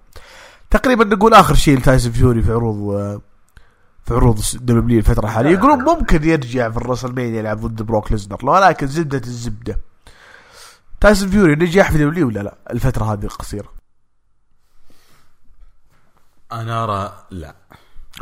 تقريبا 0.71 1.05
نقول 1.05 1.35
آخر 1.35 1.55
شيء 1.55 1.79
لتايسون 1.79 2.13
فيوري 2.13 2.43
في 2.43 2.53
عروض 2.53 3.21
في 4.05 4.15
عروض 4.15 4.41
WWE 4.55 4.99
الفترة 4.99 5.25
الحالية. 5.25 5.51
يقولون 5.51 5.85
ممكن 5.85 6.25
يرجع 6.25 6.71
في 6.71 6.77
WrestleMania 6.77 7.39
يلعب 7.39 7.61
ضد 7.61 7.83
بروك 7.83 8.13
ليزنر 8.13 8.39
ولكن 8.43 8.87
زبدة 8.87 9.19
الزبدة. 9.19 9.79
تايسون 11.01 11.29
فيوري 11.29 11.55
نجح 11.55 11.91
في 11.91 11.99
WWE 11.99 12.27
ولا 12.27 12.41
لا؟ 12.41 12.55
الفترة 12.71 13.13
هذه 13.13 13.25
القصيرة. 13.25 13.78
أنا 16.53 16.85
ارى 16.85 17.27
لا. 17.31 17.55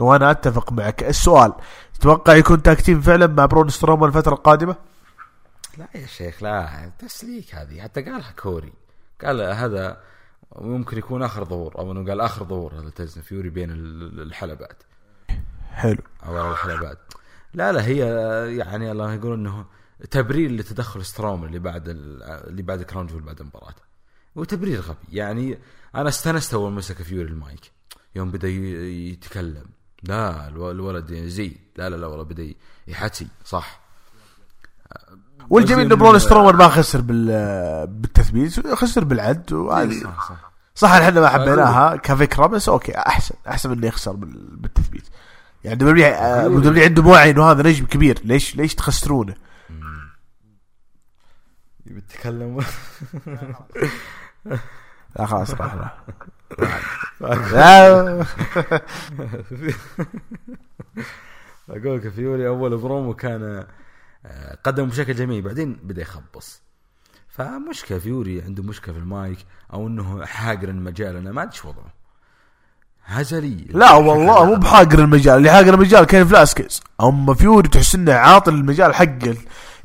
وأنا 0.01 0.31
أتفق 0.31 0.72
معك. 0.72 1.03
السؤال 1.03 1.53
تتوقع 1.95 2.35
يكون 2.35 2.62
tag 2.62 2.79
team 2.79 3.01
فعلا 3.01 3.27
مع 3.27 3.47
برون 3.47 3.68
سترومان 3.68 4.07
الفترة 4.07 4.35
القادمة؟ 4.35 4.77
لا 5.79 5.89
يا 5.95 6.07
شيخ 6.07 6.43
لا. 6.43 6.91
تسليك 6.99 7.55
هذه. 7.55 7.81
حتى 7.83 8.03
قالها 8.03 8.31
كوري. 8.33 8.72
قال 9.24 9.41
هذا 9.41 10.01
ممكن 10.57 10.99
يكون 10.99 11.22
آخر 11.22 11.45
ظهور 11.45 11.79
أو 11.79 11.93
إنه 11.93 12.09
قال 12.11 12.20
آخر 12.20 12.45
ظهور 12.45 12.74
هذا 12.74 12.91
تايسون 12.91 13.22
فيوري 13.22 13.51
بين 13.51 13.70
ال- 13.70 14.20
الحلبات. 14.22 14.83
حلو. 15.72 15.99
أو 16.27 16.51
الحلبات. 16.53 16.99
لا 17.55 17.72
لا 17.72 17.85
هي 17.87 17.99
يعني 18.57 18.93
الله 18.93 19.14
يقول 19.14 19.33
إنه 19.35 19.64
تبرير 20.11 20.51
لتدخل 20.51 21.05
سترومان 21.05 21.44
اللي 21.45 21.59
بعد 21.59 21.89
ال- 21.89 22.22
اللي 22.22 22.62
بعد 22.62 22.83
Crown 22.82 23.07
Jewel 23.07 23.22
بعد 23.22 23.41
المباراه 23.41 23.74
وتبرير 24.37 24.81
غبي. 24.81 24.97
يعني 25.12 25.59
أنا 25.95 26.09
استانست 26.09 26.55
أول 26.55 26.72
مسك 26.72 27.03
فيوري 27.03 27.29
المايك. 27.29 27.76
يوم 28.16 28.30
بدأ 28.30 28.48
يتكلم. 28.48 29.64
لا 30.02 30.48
الو- 30.48 30.70
الولد 30.70 31.10
يزيد 31.10 31.56
لا 31.76 31.90
لا 31.90 31.96
لا 31.96 32.06
والله 32.06 32.24
بدأ 32.24 32.54
يحكي 32.88 33.26
صح. 33.44 33.80
والجميل 35.50 35.84
قصدي 35.84 35.94
إنه 35.94 35.96
برون 36.04 36.18
سترومان 36.18 36.54
ما 36.56 36.68
خسر 36.68 37.00
بال 37.00 37.26
بالتثبيت 37.86 38.66
خسر 38.74 39.04
بالعد 39.04 39.52
وعادي. 39.52 40.00
صح 40.00 40.28
صح. 40.28 40.50
صح 40.74 40.90
إحنا 40.90 41.20
ما 41.20 41.28
حبيناها 41.28 41.96
كفكرة 41.96 42.46
بس 42.46 42.68
okay 42.68 42.99
أحسن 42.98 43.34
أحسن 43.48 43.70
من 43.70 43.76
إنه 43.78 43.86
يخسر 43.86 44.12
بال- 44.12 44.56
بالتثبيت. 44.56 45.04
يعني 45.64 45.76
WWE 45.76 46.07
آه،. 46.06 46.48
WWE 46.49 46.84
عنده 46.84 47.02
موعي 47.02 47.30
انه 47.30 47.50
هذا 47.50 47.62
نجم 47.68 47.86
كبير. 47.86 48.18
ليش 48.24 48.56
ليش 48.56 48.74
تخسرونه؟ 48.74 49.34
بتكلم 51.86 52.60
لا 55.18 55.26
خلاص 55.26 55.50
راح 55.54 55.74
أقول 61.70 61.96
لك 61.96 62.08
فيوري 62.08 62.48
أول 62.48 62.76
برومو 62.76 63.14
كان 63.14 63.66
آه، 64.26 64.58
قدم 64.64 64.88
بشكل 64.88 65.14
جميل 65.14 65.42
بعدين 65.42 65.78
بدأ 65.82 66.02
يخبص. 66.02 66.62
فمشكلة 67.28 67.98
فيوري 67.98 68.42
عنده 68.42 68.62
مشكلة 68.62 68.94
في 68.94 69.00
المايك 69.00 69.38
أو 69.72 69.86
إنه 69.86 70.24
حاقر 70.24 70.68
المجال 70.68 71.16
أنا 71.16 71.32
ما 71.32 71.42
أدري 71.42 71.56
شو 71.56 71.68
وضعه. 71.68 71.94
هزلي. 73.04 73.66
لا 73.70 73.92
والله 73.92 74.44
مو 74.44 74.56
بحاقر 74.56 74.98
المجال 74.98 75.36
اللي 75.36 75.50
حاقر 75.50 75.74
المجال 75.74 76.04
كان 76.04 76.26
فلاسكيز 76.26 76.82
أما 77.02 77.34
فيوري 77.34 77.68
تحس 77.68 77.94
إنه 77.94 78.12
عاطل 78.12 78.54
المجال 78.54 78.94
حقه. 78.94 79.36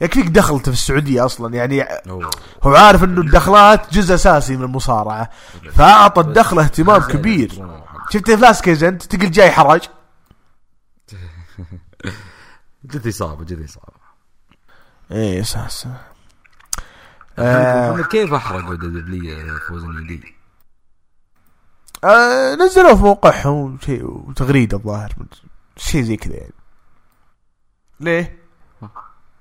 يكفيك 0.01 0.27
دخلته 0.27 0.63
في 0.71 0.77
السعودية 0.77 1.25
أصلا؟ 1.25 1.55
يعني. 1.55 1.85
هو 2.63 2.75
عارف 2.75 3.03
إنه 3.03 3.21
الدخلات 3.21 3.93
جزء 3.93 4.15
أساسي 4.15 4.57
من 4.57 4.63
المصارعة 4.63 5.29
فأعطى 5.73 6.21
الدخله 6.21 6.63
اهتمام 6.63 7.01
كبير. 7.11 7.67
شفت 8.13 8.31
فلاسكيز 8.31 8.83
أنت؟ 8.83 9.03
تقل 9.03 9.31
جاي 9.31 9.51
حراج. 9.51 9.81
جد 12.85 13.07
اصابه 13.07 13.43
جد 13.45 13.63
اصابه 13.63 14.01
إيه 15.11 15.43
صح 15.43 15.67
محمد 17.37 18.05
كيف 18.05 18.33
احرقوا 18.33 18.75
دبليو 18.75 19.59
فوز 19.59 19.83
النيدي 19.83 20.35
آه 22.03 22.55
نزلوه 22.55 22.95
في 22.95 23.01
موقعهم 23.03 23.77
شيء 23.85 24.03
وتغريدة 24.05 24.77
الظاهر 24.77 25.13
شيء 25.77 26.01
زي 26.03 26.15
كذا 26.17 26.33
يعني. 26.35 26.53
ليه؟ 27.99 28.39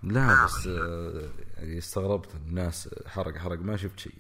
لا 0.03 0.45
بس 0.45 0.67
آه، 0.67 1.23
يعني 1.59 1.79
استغربت 1.79 2.29
الناس 2.47 2.89
حرق 3.07 3.39
حرق 3.39 3.59
ما 3.63 3.77
شفت 3.77 3.99
شيء. 3.99 4.13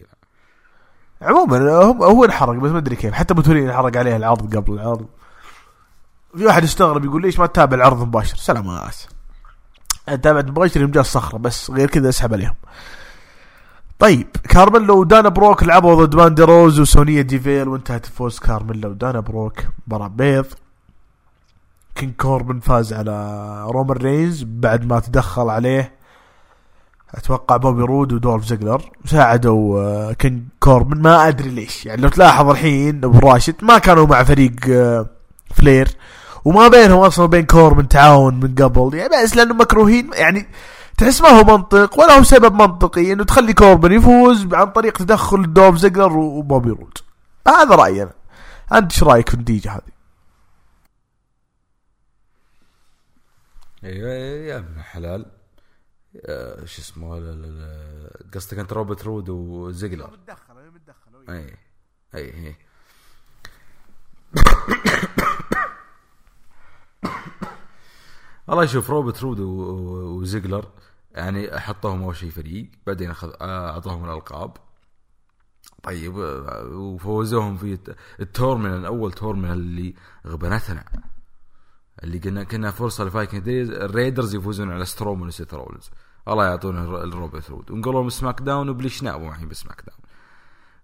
عموما 1.22 1.72
هو 2.04 2.24
انحرق 2.24 2.54
بس 2.54 2.70
ما 2.70 2.78
أدري 2.78 2.96
كيف. 2.96 3.14
حتى 3.14 3.34
بوتولين 3.34 3.68
انحرق 3.68 3.96
عليه 3.96 4.16
العرض 4.16 4.56
قبل 4.56 4.72
العرض. 4.72 5.06
في 6.36 6.44
واحد 6.46 6.62
استغرب 6.62 7.04
يقول 7.04 7.22
ليش 7.22 7.38
ما 7.38 7.46
تتابع 7.46 7.76
العرض 7.76 8.02
مباشر؟ 8.06 8.36
سلامات 8.36 8.96
تابعت 10.06 10.44
مباشر 10.44 10.80
يوم 10.80 10.92
الصخرة 10.96 11.38
بس 11.38 11.70
غير 11.70 11.88
كذا 11.88 12.08
أسحب 12.08 12.32
عليهم. 12.32 12.54
طيب 13.98 14.26
كارميلو 14.48 15.00
ودانا 15.00 15.28
بروك 15.28 15.62
لعبوا 15.62 16.04
ضد 16.04 16.16
ماندي 16.16 16.42
روز 16.42 16.80
وسونيا 16.80 17.22
ديفيل 17.22 17.68
وانتهت 17.68 18.06
فوز 18.06 18.38
كارميلو 18.38 18.90
ودانا 18.90 19.20
بروك 19.20 19.60
مباراة 19.86 20.08
بيض. 20.08 20.46
كينج 22.00 22.14
كوربن 22.14 22.60
فاز 22.60 22.92
على 22.92 23.14
رومان 23.68 23.96
رينز 23.96 24.44
بعد 24.46 24.84
ما 24.86 25.00
تدخل 25.00 25.48
عليه. 25.48 25.92
أتوقع 27.14 27.56
بوبي 27.56 27.82
رود 27.82 28.12
ودولف 28.12 28.44
زيجلر 28.44 28.82
ساعدوا 29.04 29.80
آه، 29.80 30.12
كينج 30.12 30.42
كوربن 30.60 31.02
ما 31.02 31.28
أدري 31.28 31.50
ليش. 31.50 31.86
يعني 31.86 32.02
لو 32.02 32.08
تلاحظ 32.08 32.48
الحين 32.48 33.04
أبو 33.04 33.18
راشد 33.18 33.54
ما 33.62 33.78
كانوا 33.78 34.06
مع 34.06 34.22
فريق 34.22 34.52
آه، 34.68 35.06
فلير. 35.54 35.88
وما 36.44 36.68
بينهم 36.68 36.98
أصلا 36.98 37.26
بين 37.26 37.46
كوربن 37.46 37.88
تعاون 37.88 38.40
من 38.40 38.54
قبل. 38.54 38.94
يعني 38.94 39.24
بس 39.24 39.36
لأنه 39.36 39.54
مكروهين. 39.54 40.10
يعني 40.14 40.46
تحس 40.98 41.20
ما 41.22 41.28
هو 41.28 41.44
منطق 41.44 42.00
ولا 42.00 42.18
هو 42.18 42.22
سبب 42.22 42.54
منطقي 42.54 43.12
إنه 43.12 43.24
تخلي 43.24 43.52
كوربن 43.52 43.92
يفوز 43.92 44.48
عن 44.52 44.66
طريق 44.66 44.92
تدخل 44.92 45.52
دولف 45.52 45.76
زيجلر 45.76 46.18
وبوبي 46.18 46.70
رود. 46.70 46.98
هذا 47.48 47.74
رأيي 47.74 48.02
أنا. 48.02 48.12
أنت 48.72 48.92
إيش 48.92 49.02
رأيك 49.02 49.28
في 49.28 49.34
النتيجة 49.34 49.72
هذه؟ 49.72 49.99
أيوه 53.84 54.10
يا 54.12 54.58
ابن 54.58 54.82
حلال 54.82 55.26
آه، 56.26 56.64
شو 56.64 56.82
اسمه. 56.82 57.14
قصدك 58.34 58.58
أنت 58.58 58.72
روبرت 58.72 59.04
رود 59.04 59.28
وزيجلر؟ 59.28 60.10
متدخل 60.10 60.70
متدخل 60.70 61.30
أي 61.30 61.56
أي 62.14 62.46
أي. 62.46 62.56
والله 68.48 68.66
شوف 68.66 68.90
روبرت 68.90 69.22
رود 69.22 69.40
وزيجلر 69.40 70.70
يعني 71.12 71.60
حطوهم 71.60 72.02
أول 72.02 72.16
شيء 72.16 72.30
فريق 72.30 72.70
بعدين 72.86 73.10
أخذ 73.10 73.32
اعطوهم 73.42 74.04
الألقاب. 74.04 74.56
طيب 75.82 76.14
وفوزوهم 76.72 77.56
في 77.56 77.72
الت- 77.72 77.96
التورمينال 78.20 78.84
أول 78.86 79.12
تورمينال 79.12 79.58
اللي 79.58 79.94
غبنتنا. 80.26 80.84
اللي 82.04 82.18
قلنا 82.18 82.44
كنا 82.44 82.70
فرصة 82.70 83.04
لفايكنج 83.04 83.42
دايز 83.42 83.70
الريدرز 83.70 84.34
يفوزون 84.34 84.72
على 84.72 84.84
سترومان 84.84 85.28
وسيت 85.28 85.54
رولز 85.54 85.90
الله 86.28 86.46
يعطونا 86.46 86.82
الر- 86.84 87.02
الروبرت 87.04 87.50
رود 87.50 87.70
ونقولوا 87.70 88.10
سماك 88.10 88.40
داون 88.42 88.68
وبليش 88.68 89.02
نابو 89.02 89.28
الحين 89.28 89.48
بسماك 89.48 89.82
داون. 89.86 89.98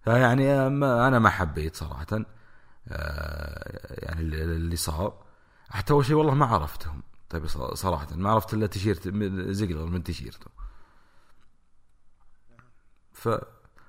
فيعني 0.04 0.66
أنا 1.06 1.18
ما 1.18 1.30
حبيت 1.30 1.76
صراحة 1.76 2.06
آه، 2.88 4.04
يعني 4.04 4.20
اللي 4.20 4.76
صار. 4.76 5.24
حتى 5.68 5.92
أول 5.92 6.04
شيء 6.04 6.16
والله 6.16 6.34
ما 6.34 6.46
عرفتهم. 6.46 7.02
طيب 7.30 7.46
صراحة 7.74 8.16
ما 8.16 8.30
عرفت 8.30 8.54
إلا 8.54 8.66
تيشيرت 8.66 9.08
زيجلر 9.50 9.86
من 9.86 10.02
تيشيرته. 10.02 10.46
ف 13.12 13.28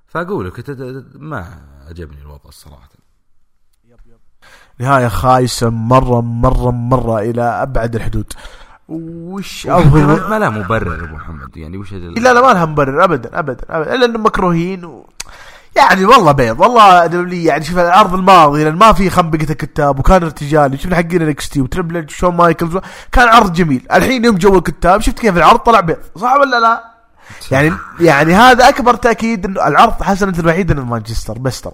فأقول 0.08 0.48
لك 0.48 0.70
ما 1.16 1.68
عجبني 1.88 2.22
الوضع 2.22 2.50
الصراحه 2.50 2.90
نهاية 4.80 5.08
خايسة 5.08 5.70
مرة 5.70 6.22
مرة 6.22 6.72
مرة 6.72 7.20
إلى 7.20 7.42
أبعد 7.42 7.96
الحدود. 7.96 8.34
وش 8.88 9.68
ما 9.68 9.78
أفضل 9.78 10.30
ما 10.30 10.40
له 10.40 10.50
مبرر 10.50 11.04
أبو 11.04 11.16
محمد. 11.16 11.58
يعني 11.58 11.78
وش 11.78 11.94
لا 11.94 12.34
لا 12.34 12.42
ما 12.42 12.54
لها 12.54 12.66
مبرر 12.66 13.04
أبدا 13.04 13.40
أبدا 13.40 13.64
أبدا 13.70 13.96
إلا 13.96 14.06
إنهم 14.06 14.26
مكروهين 14.26 14.86
و... 14.86 15.10
يعني 15.76 16.06
والله 16.06 16.32
بيض 16.32 16.60
والله 16.60 17.06
دولي 17.06 17.44
يعني 17.44 17.64
شوف 17.64 17.78
العرض 17.78 18.14
الماضي 18.14 18.64
لأن 18.64 18.76
ما 18.76 18.94
في 18.94 19.10
خنبقه 19.10 19.52
الكتاب 19.52 20.00
وكان 20.00 20.24
ارتجالي 20.24 20.78
شفنا 20.78 20.96
حقين 20.96 21.22
الاكس 21.22 21.50
تي 21.50 21.62
وتربل 21.62 21.98
إتش 21.98 22.14
وشون 22.14 22.36
مايكلز 22.36 22.78
كان 23.12 23.28
عرض 23.28 23.54
جميل. 23.54 23.88
الحين 23.94 24.26
يوم 24.26 24.36
جو 24.36 24.58
الكتاب 24.58 25.02
شفت 25.02 25.20
كيف 25.20 25.38
العرض 25.38 25.60
طلع 25.60 25.80
بيض 25.80 25.98
صح 26.16 26.34
ولا 26.34 26.60
لا؟ 26.60 26.84
يعني 27.52 27.74
يعني 28.00 28.34
هذا 28.36 28.70
أكبر 28.70 28.94
تأكيد 28.94 29.46
إنه 29.46 29.68
العرض 29.68 30.04
حسنة 30.04 30.34
الوحيده 30.40 30.74
إنه 30.74 30.86
مانشستر 30.86 31.38
بس 31.38 31.62
ترى. 31.62 31.74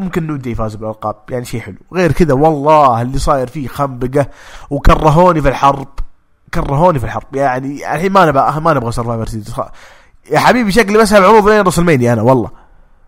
ممكن 0.00 0.26
نودي 0.26 0.50
يفاز 0.50 0.74
بالألقاب 0.74 1.16
يعني 1.30 1.44
شيء 1.44 1.60
حلو. 1.60 1.76
غير 1.94 2.12
كذا 2.12 2.34
والله 2.34 3.02
اللي 3.02 3.18
صاير 3.18 3.46
فيه 3.46 3.68
خنبقة 3.68 4.26
وكرهوني 4.70 5.42
في 5.42 5.48
الحرب. 5.48 5.88
كرهوني 6.54 6.98
في 6.98 7.04
الحرب. 7.04 7.36
يعني 7.36 7.94
الحين 7.94 8.12
ما 8.12 8.26
نبغى 8.26 8.60
ما 8.60 8.72
نبغى 8.74 8.92
Survivor 8.92 9.26
Series 9.26 9.54
يا 10.30 10.38
حبيبي 10.38 10.72
شكلي 10.72 10.98
بسحب 10.98 11.22
عروض 11.22 11.48
لين 11.48 11.60
WrestleMania 11.60 12.12
أنا 12.12 12.22
والله. 12.22 12.50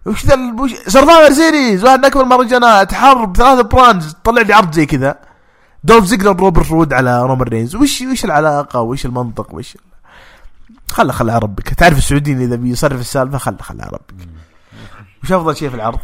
وش 0.07 0.27
ذا 0.27 0.35
ال- 0.35 0.61
وش 0.61 0.75
Survivor 0.87 1.33
Series 1.35 1.85
واحد 1.85 1.99
من 1.99 2.05
اكبر 2.05 2.21
المهرجانات 2.23 2.95
حرب 2.95 3.37
ثلاثة 3.37 3.63
brands 3.63 4.17
طلع 4.25 4.43
لي 4.43 4.53
عرض 4.55 4.73
زي 4.75 4.87
كذا. 4.87 5.19
دولف 5.85 6.05
زيجلر 6.05 6.37
روبرت 6.41 6.71
رود 6.71 6.93
على 6.93 7.23
رومان 7.23 7.49
رينز 7.49 7.77
وش 7.77 8.03
وش 8.13 8.25
العلاقة؟ 8.25 8.81
وش 8.81 9.07
المنطق؟ 9.07 9.55
وش 9.55 9.77
خله 10.89 11.13
خله 11.13 11.33
على 11.33 11.41
ربك 11.43 11.69
تعرف 11.69 11.99
السعوديين 11.99 12.41
إذا 12.41 12.57
بيصرف 12.57 13.01
السالفة 13.01 13.39
خله 13.39 13.57
خله 13.61 13.83
على 13.83 13.91
ربك 13.93 14.29
وش 15.25 15.33
أفضل 15.33 15.57
شيء 15.57 15.69
في 15.69 15.75
العرض؟ 15.75 15.99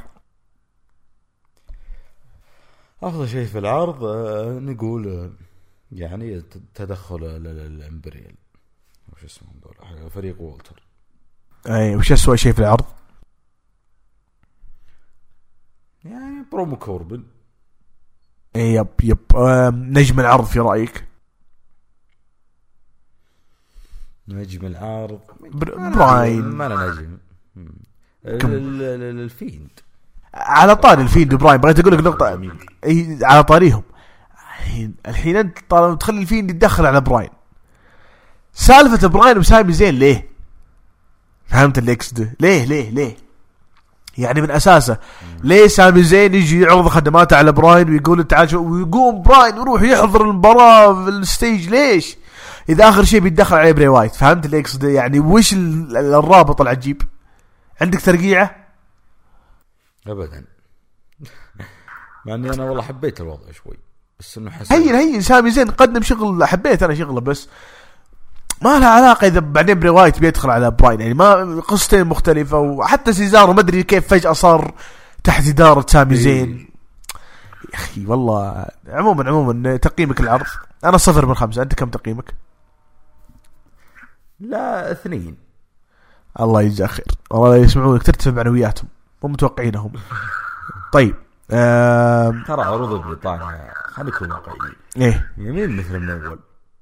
افضل 3.03 3.28
شيء 3.28 3.46
في 3.46 3.59
العرض 3.59 4.05
آه، 4.05 4.59
نقول 4.59 5.09
آه، 5.09 5.30
يعني 5.92 6.40
تدخل 6.74 7.16
ال- 7.24 7.46
ال- 7.46 7.61
ال 7.82 7.88
Imperium. 7.88 8.34
وش 9.12 9.24
اسمهم 9.24 9.61
دول 9.62 10.11
فريق 10.11 10.40
وولتر. 10.40 10.82
أي 11.66 11.96
وش 11.96 12.12
اسوء 12.12 12.36
شيء 12.36 12.53
في 12.53 12.59
العرض؟ 12.59 12.84
يعني 16.05 16.44
برومو 16.53 16.76
كوربن. 16.76 17.24
إي 18.57 18.74
yep 18.74 18.86
yep 19.03 19.18
نجم 19.74 20.20
العرض 20.20 20.44
في 20.44 20.59
رأيك؟ 20.59 21.05
نجم 24.28 24.66
العرض. 24.66 25.20
براين. 25.40 26.42
ما 26.44 26.68
له 26.68 26.90
نجم. 26.92 27.18
الفيند. 28.24 29.80
على 30.35 30.76
طاري 30.76 31.03
الفيند 31.03 31.34
براين 31.35 31.61
بغيت 31.61 31.79
أقول 31.81 31.93
لك 31.93 32.01
نقطة 32.01 32.41
إي 32.87 33.18
على 33.22 33.45
طاريهم 33.45 33.83
الحين 34.61 34.95
الحين 35.09 35.37
أنت 35.37 35.59
طالما 35.68 35.95
تخلي 35.97 36.20
الفيند 36.20 36.51
يتدخل 36.51 36.87
على 36.87 37.01
براين 37.01 37.29
سالفة 38.53 39.09
براين 39.09 39.39
وسامي 39.39 39.72
زين 39.72 39.95
ليه؟ 39.95 40.29
فهمت 41.47 41.79
القصد 41.78 42.34
ليه 42.41 42.64
ليه 42.64 42.91
ليه؟ 42.91 43.16
يعني 44.18 44.41
من 44.41 44.51
أساسه 44.51 44.97
ليه 45.45 45.66
سامي 45.66 46.03
زين 46.03 46.35
يجي 46.35 46.61
يعرض 46.61 46.89
خدماته 46.89 47.37
على 47.37 47.53
براين 47.53 47.91
ويقول 47.91 48.24
تعال 48.24 48.57
ويقوم 48.57 49.22
براين 49.22 49.57
يروح 49.57 49.83
يحضر 49.83 50.22
المباراة 50.22 51.05
في 51.05 51.11
ال 51.11 51.20
stage 51.20 51.68
ليش؟ 51.68 52.16
إذا 52.68 52.89
آخر 52.89 53.05
شيء 53.05 53.20
بيتدخل 53.20 53.57
عليه 53.57 53.72
بري 53.72 53.89
وايت 53.89 54.14
فهمت 54.14 54.47
القصد 54.47 54.89
يعني 54.89 55.20
وش 55.20 55.53
ال- 55.53 55.97
الرابط 55.97 56.61
العجيب؟ 56.61 57.03
عندك 57.81 58.01
ترقيعة؟ 58.01 58.57
ابدا. 60.09 60.44
مع 62.26 62.34
إني 62.34 62.50
أنا 62.50 62.64
والله 62.64 62.82
حبيت 62.82 63.20
الوضع 63.20 63.52
شوي 63.52 63.76
بس 64.20 64.38
إنه 64.38 64.50
حسن 64.50 64.74
هين 64.74 64.94
هين 64.94 65.20
سامي 65.20 65.50
زين 65.50 65.70
قدم 65.70 66.02
شغل 66.02 66.44
حبيت 66.44 66.82
أنا 66.82 66.94
شغله 66.94 67.20
بس 67.20 67.48
ما 68.62 68.78
لها 68.78 68.88
علاقة 68.88 69.26
إذا 69.26 69.40
بعدين 69.40 69.80
بري 69.80 69.88
وايت 69.88 70.18
بيدخل 70.18 70.50
على 70.50 70.70
براين 70.70 71.00
يعني 71.00 71.14
ما 71.14 71.61
قصتين 71.61 72.04
مختلفة 72.04 72.59
وحتى 72.59 73.12
سيزارو 73.12 73.52
ما 73.52 73.61
أدري 73.61 73.82
كيف 73.82 74.09
فجأة 74.09 74.32
صار 74.32 74.74
تحت 75.24 75.48
إدارة 75.48 75.86
سامي 75.88 76.14
إيه. 76.14 76.20
زين. 76.20 76.68
يا 77.72 77.74
أخي 77.74 78.06
والله 78.06 78.66
عموما 78.88 79.28
عموما 79.28 79.76
تقييمك 79.76 80.20
العرض 80.20 80.46
أنا 80.84 80.96
صفر 80.96 81.26
من 81.26 81.34
خمسة 81.34 81.62
أنت 81.62 81.74
كم 81.74 81.90
تقييمك؟ 81.90 82.34
لا 84.40 84.92
اثنين. 84.92 85.36
الله 86.40 86.62
يجزاه 86.62 86.86
خير. 86.86 87.06
والله 87.30 87.56
يسمعونك 87.56 88.02
ترتفع 88.02 88.30
معنوياتهم. 88.30 88.88
مو 89.23 89.29
متوقعينهم 89.29 89.93
طيب 90.93 91.14
آم، 91.51 92.45
ترى 92.47 92.62
عروض 92.62 93.03
بريطانيا 93.07 93.75
خلينا 93.87 94.11
نكون 94.16 94.33
واقعيين 94.33 94.75
إيه. 94.97 95.33
يمين 95.37 95.77
مثل 95.77 95.99
من 95.99 96.11
اول 96.11 96.39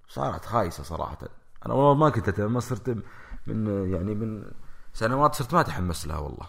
صارت 0.09 0.45
خايسة 0.45 0.83
صراحة. 0.83 1.19
أنا 1.67 1.75
والله 1.75 1.95
ما 1.95 2.11
كنت 2.11 2.41
ما 2.41 2.61
صرت 2.61 2.97
من 3.47 3.91
يعني 3.93 4.15
من 4.15 4.45
سنوات 4.95 5.35
صرت 5.35 5.55
ما 5.55 5.61
أتحمس 5.61 6.07
لها 6.07 6.19
والله. 6.19 6.47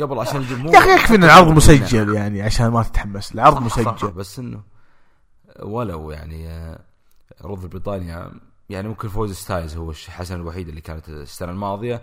قبل 0.00 0.18
عشان 0.18 0.36
الجمهور 0.40 0.74
يا 0.74 0.78
أخي 0.78 0.90
يكفي 0.94 1.14
إن 1.14 1.24
العرض 1.24 1.48
مسجل 1.56 2.14
يعني 2.14 2.42
عشان 2.42 2.68
ما 2.68 2.82
تتحمس 2.82 3.34
العرض 3.34 3.68
صح- 3.68 3.80
صح، 3.82 3.92
مسجل. 3.94 4.10
بس 4.10 4.38
إنه 4.38 4.62
ولو 5.62 6.10
يعني 6.10 6.48
آه، 6.50 6.80
عروض 7.44 7.66
بريطانيا 7.66 8.30
يعني 8.68 8.88
ممكن 8.88 9.08
فوز 9.08 9.32
ستايز 9.32 9.76
هو 9.76 9.90
الحسن 9.90 10.34
الوحيد 10.34 10.68
اللي 10.68 10.80
كانت 10.80 11.08
السنة 11.08 11.50
الماضية. 11.50 12.02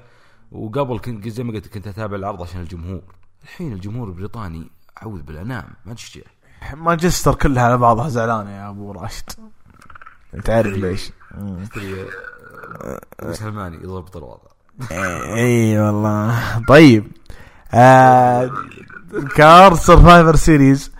وقبل 0.51 0.99
كنت 0.99 1.27
زي 1.27 1.43
ما 1.43 1.53
قلت 1.53 1.67
كنت 1.67 1.87
أتابع 1.87 2.15
العرض 2.15 2.41
عشان 2.41 2.61
الجمهور. 2.61 3.01
الحين 3.43 3.73
الجمهور 3.73 4.07
البريطاني 4.07 4.71
اعوذ 5.01 5.21
بالأنام 5.21 5.63
ما 5.85 5.93
تشجع 5.93 6.21
مانشستر 6.73 7.35
كلها 7.35 7.63
على 7.63 7.77
بعضها 7.77 8.09
زعلانة 8.09 8.49
يا 8.51 8.69
أبو 8.69 8.91
راشد. 8.91 9.25
تعرف 10.43 10.73
ليش. 10.73 11.11
تدري 11.75 12.05
آه، 13.21 13.31
سلماني؟ 13.31 13.75
يضبط 13.77 14.17
الوضع. 14.17 14.51
إي 15.35 15.79
والله. 15.79 16.61
طيب. 16.67 17.11
آه 17.73 18.51
card 19.35 19.75
Survivor 19.75 20.35
Series 20.35 20.91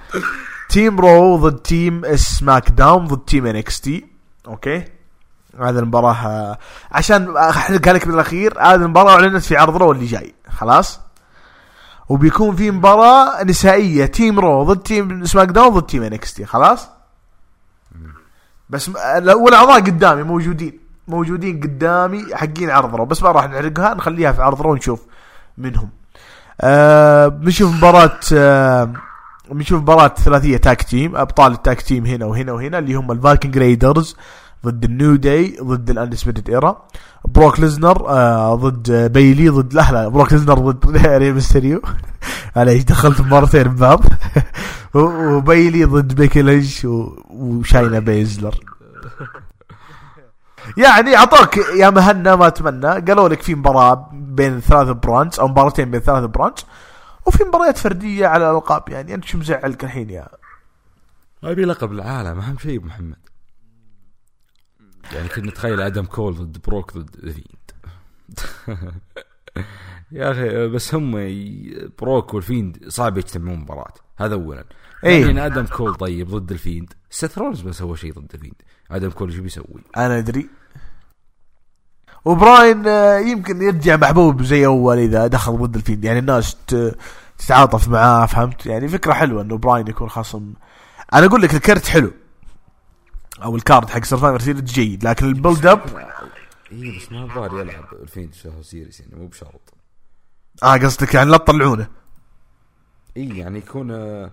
team 0.70 1.00
Raw 1.00 1.38
ضد 1.38 1.58
team 1.60 2.16
SmackDown 2.16 3.06
ضد 3.06 3.26
team 3.26 3.46
NXT 3.46 4.06
okay؟ 4.48 4.84
هذه 5.60 5.80
المباراة 5.80 6.58
عشان 6.92 7.38
أحرق 7.38 7.90
لك 7.90 8.08
بالأخير 8.08 8.60
هذه 8.60 8.76
المباراة 8.76 9.12
أعلنت 9.12 9.44
في 9.44 9.58
عرض 9.58 9.78
Raw 9.78 9.92
اللي 9.92 10.06
جاي 10.06 10.34
خلاص؟ 10.50 11.00
وبيكون 12.10 12.56
في 12.56 12.72
مباراة 12.72 13.44
نسائية 13.44 14.06
team 14.06 14.40
Raw 14.40 14.64
ضد 14.64 14.84
team 14.84 15.26
SmackDown 15.26 15.70
ضد 15.70 15.86
team 15.86 16.04
NXT 16.04 16.46
خلاص 16.46 16.90
بس 18.70 18.90
والأعضاء 19.36 19.80
قدامي 19.80 20.24
موجودين 20.24 20.80
موجودين 21.08 21.60
قدامي 21.60 22.26
حقين 22.36 22.70
عرض 22.70 22.96
Raw 22.96 23.06
بس 23.06 23.24
ما 23.24 23.32
راح 23.32 23.50
نحرقها 23.50 23.94
نخليها 23.94 24.32
في 24.32 24.42
عرض 24.42 24.62
Raw 24.62 24.72
ونشوف 24.72 25.02
منهم. 25.58 25.90
آه 26.62 27.28
بنشوف 27.28 27.76
مباراة 27.76 28.20
آه 28.34 28.94
بنشوف 29.52 29.82
مباراة 29.82 30.08
ثلاثية 30.08 30.58
tag 30.58 30.82
team 30.82 31.16
أبطال 31.16 31.52
ال 31.52 31.59
tag 31.59 31.82
team 31.82 32.06
هنا 32.06 32.26
وهنا 32.26 32.52
وهنا 32.52 32.80
اللي 32.80 32.94
هم 32.94 33.12
ال 33.12 33.18
Viking 33.18 33.58
Raiders 33.58 34.16
ضد 34.66 34.84
ال 34.84 34.92
New 34.92 35.16
Day 35.16 35.58
ضد 35.62 35.90
ال 35.90 35.95
Undisputed 35.95 36.50
Era 36.50 36.88
بروك 37.26 37.60
ليزنر 37.60 38.10
آه 38.10 38.56
ضد 38.56 38.92
بيلي 39.14 39.50
ضد 39.50 39.74
لا 39.74 39.92
لا 39.92 40.08
بروك 40.08 40.34
ليزنر 40.34 40.60
ضد 40.72 40.98
ري 41.08 41.32
ميستيريو 41.32 41.82
معليش 42.56 42.84
دخلت 42.84 43.22
مرتين 43.22 43.64
ببعض 43.64 44.04
و- 44.94 45.00
وبيلي 45.36 45.84
ضد 45.86 46.16
بيكي 46.16 46.42
لينش 46.42 46.88
وشاينا 47.30 48.00
بيزلر 48.00 48.56
يعني 50.78 51.16
أعطوك 51.18 51.58
يا 51.58 51.90
مهنا 51.90 52.36
ما 52.36 52.48
أتمنى. 52.48 52.88
قالوا 52.88 53.30
لك 53.30 53.42
في 53.42 53.56
مباراة 53.56 54.10
بين 54.14 54.60
ثلاث 54.60 54.88
brands 54.90 55.40
أو 55.40 55.48
مباراتين 55.48 55.92
بين 55.92 56.00
ثلاث 56.02 56.24
brands. 56.24 56.66
وفي 57.26 57.44
مباريات 57.44 57.78
فردية 57.78 58.28
على 58.28 58.52
الألقاب 58.52 58.90
يعني 58.90 59.14
أنت 59.14 59.26
شو 59.26 59.38
مزعلك 59.38 59.84
الحين 59.84 60.10
يا؟ 60.10 60.28
ابي 61.44 61.66
لقب 61.66 61.92
العالم 61.92 62.40
أهم 62.40 62.58
شيء 62.58 62.82
محمد. 62.86 63.16
يعني 65.14 65.28
كنت 65.28 65.46
نتخيل 65.46 65.82
آدم 65.82 66.06
كول 66.06 66.36
ضد 66.36 66.58
بروك 66.68 66.98
ضد 66.98 67.16
الفيند. 67.24 67.72
يا 70.12 70.32
أخي 70.32 70.68
بس 70.68 70.96
هم 70.96 71.12
بروك 72.02 72.34
والفيند 72.34 72.86
صعب 72.88 73.18
يجتمعون 73.18 73.60
مباراة 73.60 73.94
هذا 74.18 74.34
اولا. 74.34 74.66
إيه. 75.04 75.26
يعني 75.26 75.46
آدم 75.46 75.66
كول 75.66 75.96
طيب 75.96 76.30
ضد 76.30 76.52
الفيند. 76.52 76.94
سيث 77.10 77.38
رولينز 77.38 77.64
ما 77.64 77.72
سوى 77.72 77.98
شيء 77.98 78.14
ضد 78.14 78.34
الفيند. 78.34 78.56
آدم 78.92 79.10
كول 79.10 79.34
شو 79.34 79.42
بيسوي؟ 79.42 79.84
أنا 79.98 80.18
أدري. 80.18 80.50
وبراين 82.26 82.88
آه، 82.88 83.18
يمكن 83.18 83.62
يرجع 83.62 83.96
محبوب 83.96 84.44
زي 84.44 84.66
أول 84.66 84.98
إذا 84.98 85.28
دخل 85.28 85.58
ضد 85.58 85.76
الفيند 85.76 86.06
يعني 86.06 86.20
الناس 86.20 86.58
تتعاطف 87.38 87.90
معاه 87.90 88.26
فهمت؟ 88.26 88.66
يعني 88.66 88.88
فكرة 88.88 89.14
حلوة 89.14 89.42
إنه 89.42 89.58
براين 89.58 89.88
يكون 89.88 90.10
خصم. 90.10 90.54
أنا 91.14 91.26
أقول 91.26 91.42
لك 91.42 91.54
الكرت 91.54 91.88
حلو. 91.88 92.12
أو 93.44 93.56
ال 93.56 93.63
card 93.63 93.90
حق 93.90 94.04
Survivor 94.04 94.40
Series 94.40 94.62
جيد 94.62 95.04
لكن 95.04 95.26
ال 95.26 95.32
build 95.32 95.66
up 95.66 95.82
اي 96.72 96.98
بس 96.98 97.12
ما 97.12 97.24
الظاهر 97.24 97.60
يلعب 97.60 97.86
الفيند 98.02 98.34
Survivor 98.34 98.62
Series 98.62 99.00
يعني 99.00 99.16
مو 99.16 99.28
بشرط. 99.28 99.74
آه 100.64 100.78
قصدك 100.78 101.14
يعني 101.14 101.30
لا 101.32 101.38
تطلعونه. 101.38 101.88
إي 103.18 103.38
يعني 103.38 103.58
يكون 103.58 103.92
آه، 103.92 104.32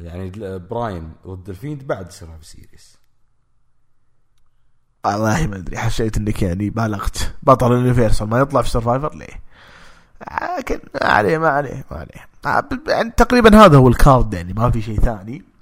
يعني 0.00 0.58
براين 0.58 1.12
ضد 1.26 1.48
الفيند 1.48 1.86
بعد 1.86 2.10
Survivor 2.10 2.42
Series 2.42 2.98
والله 5.04 5.46
ما 5.46 5.56
أدري 5.56 5.78
حسيت 5.78 6.16
إنك 6.16 6.42
يعني 6.42 6.70
بالغت. 6.70 7.34
بطل 7.42 7.72
ال 7.72 7.78
Universal 7.78 8.28
ما 8.28 8.38
يطلع 8.38 8.62
في 8.62 8.70
Survivor 8.70 9.14
ليه؟ 9.14 9.42
لكن 10.58 10.80
ما 10.94 11.08
عليه 11.08 11.38
ما 11.38 11.48
عليه 11.48 11.84
ما 11.90 11.96
عليه. 11.96 12.28
آه، 12.46 12.68
يعني 12.88 13.10
تقريبا 13.10 13.64
هذا 13.64 13.76
هو 13.76 13.88
ال 13.88 13.97
card 13.97 14.34
يعني 14.34 14.52
ما 14.52 14.70
في 14.70 14.82
شيء 14.82 15.00
ثاني. 15.00 15.55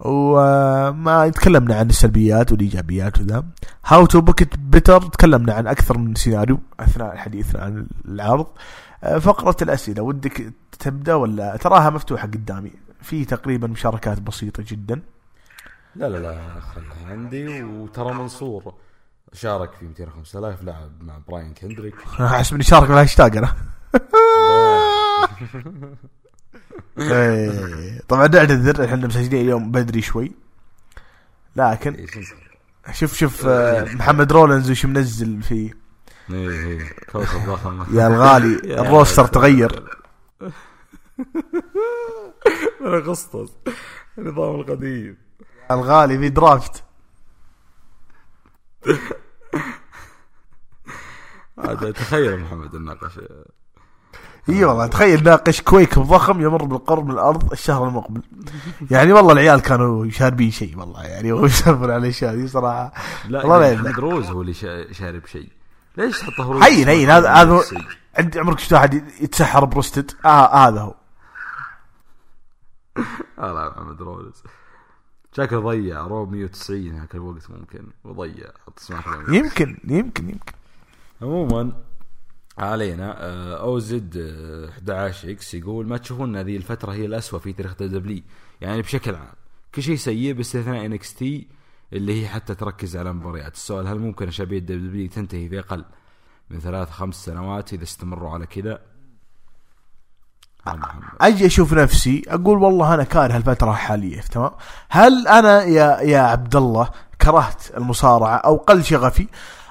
وما 0.00 1.28
تكلمنا 1.28 1.74
عن 1.74 1.88
السلبيات 1.88 2.52
والإيجابيات 2.52 3.20
وذا. 3.20 3.44
how 3.86 4.06
to 4.06 4.20
book 4.20 4.44
it 4.44 4.56
better 4.58 5.02
تكلمنا 5.02 5.54
عن 5.54 5.66
أكثر 5.66 5.98
من 5.98 6.14
سيناريو 6.14 6.60
أثناء 6.80 7.12
الحديث 7.12 7.56
عن 7.56 7.86
العرض 8.08 8.46
آه، 9.04 9.18
فقرة 9.18 9.56
الأسئلة 9.62 10.02
ودك 10.02 10.52
تبدأ 10.78 11.14
ولا؟ 11.14 11.56
تراها 11.56 11.90
مفتوحة 11.90 12.26
قدامي. 12.26 12.72
في 13.02 13.24
تقريبا 13.24 13.66
مشاركات 13.66 14.20
بسيطة 14.20 14.64
جدا. 14.66 15.02
لا 15.96 16.08
لا 16.08 16.18
لا 16.18 16.60
خلها 16.60 17.10
عندي. 17.10 17.62
وترى 17.62 18.14
منصور 18.14 18.74
شارك 19.32 19.70
في 19.72 20.04
205000 20.04 20.64
لعب 20.64 20.90
مع 21.00 21.18
براين 21.28 21.54
كندريك. 21.54 21.94
حسب 22.38 22.54
اني 22.54 22.64
شارك 22.64 22.88
بالهاشتاج 22.88 23.36
أنا. 23.36 23.54
طبعا 28.08 28.26
نعتذر 28.26 28.84
إحنا 28.84 29.06
مسجلين 29.06 29.42
اليوم 29.42 29.70
بدري 29.70 30.02
شوي. 30.02 30.32
لكن 31.56 31.94
انت؟ 31.94 32.10
شوف 32.92 33.14
شوف 33.14 33.46
آه، 33.46 33.84
محمد 33.84 34.32
رولنز 34.32 34.70
وش 34.70 34.86
منزل 34.86 35.42
في 35.42 35.74
كوكب 37.12 37.46
ضخم. 37.46 37.96
يا 37.98 38.06
الغالي 38.06 38.54
الروستر 38.82 39.26
تغير. 39.26 39.84
أنا 42.80 42.96
قسطس 42.96 43.50
النظام 44.18 44.60
القديم. 44.60 45.16
يا 45.70 45.74
الغالي 45.74 46.18
في 46.18 46.28
درافت. 46.28 46.84
تخيل 51.94 52.40
محمد 52.40 52.74
الناقش 52.74 53.20
إي 54.48 54.64
والله 54.64 54.86
تخيل 54.86 55.22
ناقش 55.24 55.60
كويك 55.60 55.98
ضخم 55.98 56.40
يمر 56.40 56.64
بالقرب 56.64 57.04
من 57.06 57.10
الأرض 57.10 57.52
الشهر 57.52 57.88
المقبل. 57.88 58.22
يعني 58.90 59.12
والله 59.12 59.32
العيال 59.32 59.60
كانوا 59.60 60.10
شاربين 60.10 60.50
شيء 60.50 60.78
والله 60.78 61.02
يعني 61.04 61.32
وهو 61.32 61.46
يسولفون 61.46 61.84
على 61.90 61.96
الاشياء 61.96 62.36
دي 62.36 62.48
صراحة 62.48 62.92
لا 63.28 63.38
والله 63.46 63.58
لا 63.70 63.74
محمد 63.74 63.86
يبلع. 63.90 63.98
روز 64.00 64.26
هو 64.30 64.40
اللي 64.42 64.54
شا- 64.54 64.92
شارب 64.92 65.26
شيء. 65.26 65.48
ليش 65.96 66.20
تحطه 66.20 66.52
روز؟ 66.52 66.62
هين 66.62 66.88
هين 66.88 67.10
هذا 67.10 67.30
هذا 67.32 67.62
عند 68.18 68.38
عمرك 68.38 68.58
شفت 68.58 68.72
واحد 68.72 68.94
يتسحر 69.20 69.64
بروستد؟ 69.64 70.10
آه 70.24 70.68
هذا 70.68 70.80
هو. 70.80 70.94
آه 73.38 73.52
لا 73.52 73.68
محمد 73.70 74.02
روز. 74.02 74.42
شكله 75.36 75.60
ضيع 75.60 76.00
رو 76.00 76.26
190 76.26 76.98
هاك 76.98 77.14
الوقت 77.14 77.50
ممكن 77.50 77.86
وضيع. 78.04 78.46
يمكن 79.28 79.76
يمكن 79.84 80.28
يمكن. 80.28 80.52
عموما 81.22 81.72
علينا 82.58 83.16
آه، 83.18 83.60
أو 83.60 83.78
زد 83.78 84.16
آه، 84.16 84.68
11 84.68 85.30
إكس 85.30 85.54
يقول 85.54 85.86
ما 85.86 85.96
تشوفون 85.96 86.36
هذه 86.36 86.56
الفترة 86.56 86.92
هي 86.92 87.06
الأسوأ 87.06 87.38
في 87.38 87.52
تاريخ 87.52 87.74
دبليو 87.74 88.22
يعني 88.60 88.82
بشكل 88.82 89.14
عام 89.14 89.34
كل 89.74 89.82
شيء 89.82 89.96
سيء 89.96 90.32
باستثناء 90.32 90.86
NXT 90.86 91.48
اللي 91.92 92.22
هي 92.22 92.28
حتى 92.28 92.54
تركز 92.54 92.96
على 92.96 93.12
مباريات. 93.12 93.54
السؤال 93.54 93.86
هل 93.86 93.98
ممكن 93.98 94.30
شعبية 94.30 94.58
WWE 94.58 95.08
تنتهي 95.08 95.48
في 95.48 95.58
أقل 95.58 95.84
من 96.50 96.60
ثلاث 96.60 96.90
خمس 96.90 97.24
سنوات 97.24 97.72
إذا 97.72 97.82
استمروا 97.82 98.30
على 98.30 98.46
كذا؟ 98.46 98.80
أجي 101.20 101.46
أشوف 101.46 101.72
نفسي 101.72 102.22
أقول 102.28 102.58
والله 102.58 102.94
أنا 102.94 103.04
كاره 103.04 103.36
الفترة 103.36 103.70
الحالية 103.70 104.20
تمام؟ 104.20 104.50
هل 104.88 105.28
أنا 105.28 105.62
يا 105.62 106.00
يا 106.00 106.18
عبد 106.18 106.56
الله 106.56 106.90
كرهت 107.20 107.76
المصارعة 107.76 108.36
أو 108.36 108.56
قل 108.56 108.84
شغفي 108.84 109.26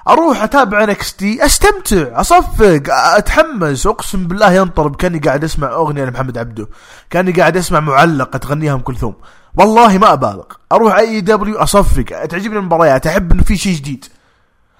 أروح 0.08 0.42
أتابع 0.42 0.84
NXT 0.84 1.44
أستمتع 1.44 2.20
أصفق 2.20 2.82
أتحمس 2.90 3.86
أقسم 3.86 4.26
بالله 4.26 4.52
ينطرب. 4.52 4.96
كاني 4.96 5.18
قاعد 5.18 5.44
أسمع 5.44 5.72
أغنية 5.72 6.04
لمحمد 6.04 6.38
عبده. 6.38 6.68
كاني 7.10 7.32
قاعد 7.32 7.56
أسمع 7.56 7.80
معلقة 7.80 8.36
تغنيها 8.36 8.74
أم 8.74 8.80
كلثوم. 8.80 9.14
والله 9.56 9.98
ما 9.98 10.12
أبالغ. 10.12 10.44
أروح 10.72 10.96
AEW 10.96 11.58
أصفق. 11.58 12.04
تعجبني 12.26 12.58
المباريات 12.58 13.06
أحب 13.06 13.32
انه 13.32 13.42
في 13.42 13.56
شيء 13.56 13.74
جديد. 13.74 14.04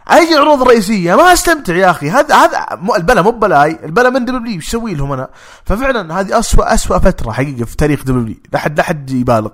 أجي 0.08 0.34
العروض 0.34 0.62
الرئيسية 0.62 1.14
ما 1.14 1.32
أستمتع 1.32 1.74
يا 1.74 1.90
أخي. 1.90 2.10
هذا 2.10 2.34
هذا 2.34 2.66
البلا 2.96 3.22
مو 3.22 3.30
بلاي 3.30 3.78
البلا 3.84 4.10
من 4.10 4.24
WWE. 4.24 4.54
إيش 4.56 4.68
أسوي 4.68 4.94
لهم 4.94 5.12
أنا؟ 5.12 5.28
ففعلا 5.64 6.20
هذه 6.20 6.38
اسوء 6.38 6.74
اسوء 6.74 6.98
فترة 6.98 7.32
حقيقة 7.32 7.64
في 7.64 7.76
تاريخ 7.76 8.04
WWE. 8.04 8.36
لا 8.52 8.58
حد 8.58 8.76
لا 8.76 8.82
حد 8.82 9.10
يبالغ. 9.10 9.52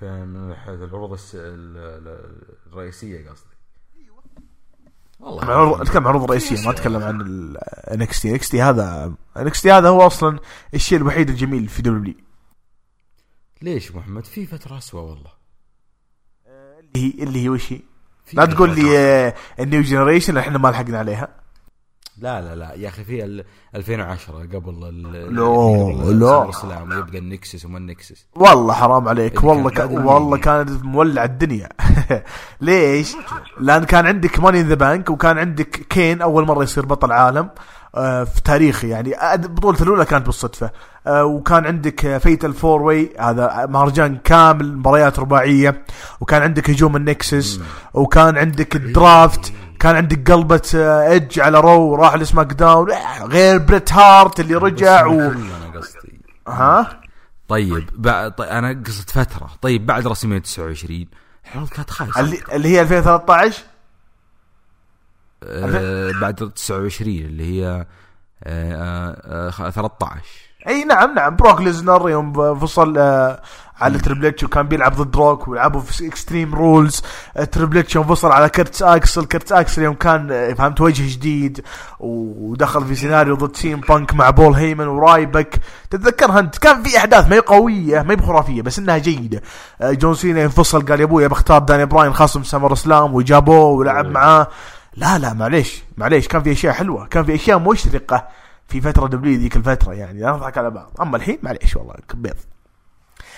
فمن 0.00 0.52
العروض 0.68 1.12
الس- 1.12 1.34
ال- 1.34 1.76
ال- 1.76 2.42
الرئيسية 2.66 3.30
قصدي. 3.30 3.48
والله. 5.20 5.44
عروض- 5.44 5.80
أتكلم 5.80 6.06
عن 6.08 6.14
عروض 6.14 6.30
رئيسية 6.30 6.64
ما 6.66 6.70
أتكلم 6.70 7.02
عن 7.02 7.20
الانكس 7.20 8.22
تي 8.22 8.30
انكس 8.30 8.48
تي 8.48 8.62
هذا 8.62 9.14
انكس 9.36 9.62
تي 9.62 9.72
هذا 9.72 9.88
هو 9.88 10.06
أصلا 10.06 10.38
الشيء 10.74 10.98
الوحيد 10.98 11.28
الجميل 11.30 11.68
في 11.68 11.82
دبليو 11.82 12.14
ليش 13.62 13.92
محمد؟ 13.92 14.24
في 14.24 14.46
فترة 14.46 14.78
اسوء 14.78 15.00
والله. 15.02 15.30
اللي 16.48 17.14
هي 17.18 17.22
اللي 17.24 17.42
هي 17.44 17.48
وش 17.48 17.72
هي؟ 17.72 17.80
لا 18.32 18.44
تقول 18.46 18.74
لي 18.74 19.34
النيو 19.60 19.82
جنريشن 19.82 20.36
إحنا 20.36 20.58
ما 20.58 20.68
لحقنا 20.68 20.98
عليها. 20.98 21.28
لا 22.20 22.40
لا 22.40 22.54
لا. 22.54 22.74
يا 22.74 22.88
أخي 22.88 23.04
في 23.04 23.24
ال 23.24 23.44
2010 23.74 24.38
قبل 24.38 24.88
ال 24.88 25.02
لا، 25.12 26.10
لا. 26.12 26.44
الاسلام 26.44 26.90
ويبقى 26.90 27.18
النكسس 27.18 27.64
وما 27.64 27.78
النكسس. 27.78 28.26
والله 28.34 28.74
حرام 28.74 29.08
عليك. 29.08 29.44
والله 29.44 29.70
كان 29.70 29.88
ك... 29.88 29.92
بعد 29.92 30.06
والله. 30.06 30.36
كانت 30.38 30.84
مولع 30.84 31.24
الدنيا. 31.24 31.68
ليش؟ 32.60 33.16
لأن 33.60 33.84
كان 33.84 34.06
عندك 34.06 34.40
Money 34.40 34.56
in 34.56 34.62
the 34.62 34.74
Bank 34.74 35.10
وكان 35.10 35.38
عندك 35.38 35.68
كين 35.70 36.22
أول 36.22 36.46
مرة 36.46 36.62
يصير 36.62 36.86
بطل 36.86 37.12
عالم 37.12 37.48
آه، 37.94 38.24
في 38.24 38.42
تاريخي 38.42 38.88
يعني. 38.88 39.14
بطولته 39.36 39.82
الأولى 39.82 40.04
كانت 40.04 40.26
بالصدفة. 40.26 40.70
آه، 41.06 41.24
وكان 41.24 41.66
عندك 41.66 42.18
Fatal 42.18 42.54
Four 42.54 42.82
Way 42.82 43.10
هذا 43.20 43.66
مهرجان 43.70 44.18
كامل 44.24 44.76
مباريات 44.76 45.18
رباعية. 45.18 45.82
وكان 46.20 46.42
عندك 46.42 46.70
هجوم 46.70 46.96
ال 46.96 47.05
Nexus. 47.05 47.60
وكان 47.94 48.38
عندك 48.38 48.76
ال 48.76 48.87
draft. 48.87 49.52
كان 49.80 49.96
عندك 49.96 50.30
قلبة 50.30 50.62
آه، 50.74 51.08
ايدج 51.10 51.40
على 51.40 51.60
Raw 51.60 51.94
راح 51.94 52.14
ل 52.14 52.52
SmackDown 52.52 52.88
غير 53.22 53.58
بريت 53.58 53.92
هارت 53.92 54.40
اللي 54.40 54.54
رجع 54.54 55.06
و... 55.06 55.20
أنا 55.20 55.72
قصدي. 55.74 56.20
ها؟ 56.48 57.00
طيب 57.48 57.90
بعد 57.94 58.34
طيب 58.34 58.48
أنا 58.48 58.82
قصة 58.86 59.04
فترة. 59.24 59.50
طيب 59.62 59.86
بعد 59.86 60.06
رسمية 60.06 60.38
29 60.38 61.06
العروض 61.50 61.68
كانت 61.68 61.90
خايسه 61.90 62.20
اللي, 62.20 62.38
اللي 62.52 62.68
هي 62.68 62.80
2013 62.82 63.62
آه 65.44 66.12
بعد 66.20 66.34
29 66.54 67.14
اللي 67.16 67.44
هي 67.62 67.86
آه 68.44 69.50
آه 69.50 69.70
13 69.70 70.22
إي 70.66 70.84
نعم 70.84 71.14
نعم. 71.14 71.36
بروك 71.36 71.60
ليزنر 71.60 72.10
يوم 72.10 72.54
فصل 72.58 72.94
آه 72.98 73.40
على 73.80 73.98
تريبل 73.98 74.26
اتش 74.26 74.44
وكان 74.44 74.68
بيلعب 74.68 74.94
ضد 74.94 75.16
روك 75.16 75.48
ويلعبوا 75.48 75.80
في 75.80 76.06
Extreme 76.06 76.54
Rules 76.54 77.02
تريبل 77.52 77.78
اتش 77.78 77.94
يوم 77.96 78.06
فصل 78.06 78.32
على 78.32 78.48
كرتس 78.48 78.82
اكسل 78.82 79.24
كرتس 79.24 79.52
اكسل 79.52 79.82
يوم 79.82 79.94
كان 79.94 80.28
آه، 80.30 80.52
فهمت 80.52 80.80
وجه 80.80 81.14
جديد 81.14 81.64
ودخل 82.00 82.84
في 82.84 82.94
سيناريو 82.94 83.34
ضد 83.34 83.56
سي 83.56 83.72
ام 83.72 83.80
بانك 83.80 84.14
مع 84.14 84.30
بول 84.30 84.54
هيمن 84.54 84.86
ورايبك. 84.86 85.60
تتذكرها 85.90 86.38
انت 86.38 86.58
كان 86.58 86.82
في 86.82 86.98
أحداث 86.98 87.28
ما 87.28 87.36
هي 87.36 87.40
قوية 87.40 88.02
ما 88.02 88.12
هي 88.12 88.16
بخرافية 88.16 88.62
بس 88.62 88.78
إنها 88.78 88.98
جيدة. 88.98 89.42
آه، 89.80 89.92
جون 89.92 90.14
سينا 90.14 90.40
ينفصل 90.42 90.86
قال 90.86 91.00
يا 91.00 91.04
أبوي 91.04 91.28
بختار 91.28 91.58
داني 91.58 91.86
براين 91.86 92.12
خصم 92.12 92.42
SummerSlam 92.42 93.14
وجابوه 93.14 93.64
ولعب 93.64 94.06
معاه. 94.06 94.46
لا 94.96 95.18
لا 95.18 95.32
معليش 95.32 95.82
معليش. 95.96 96.28
كان 96.28 96.42
في 96.42 96.52
أشياء 96.52 96.72
حلوة 96.72 97.06
كان 97.06 97.24
في 97.24 97.34
أشياء 97.34 97.58
مشرقة. 97.58 98.28
في 98.68 98.80
فترة 98.80 99.06
WWE 99.06 99.38
ذيك 99.38 99.56
الفترة 99.56 99.92
يعني 99.92 100.20
لا 100.20 100.30
نضحك 100.32 100.58
على 100.58 100.70
بعض 100.70 101.00
أما 101.00 101.16
الحين 101.16 101.38
معليش 101.42 101.76
والله 101.76 101.94
بيض 102.14 102.36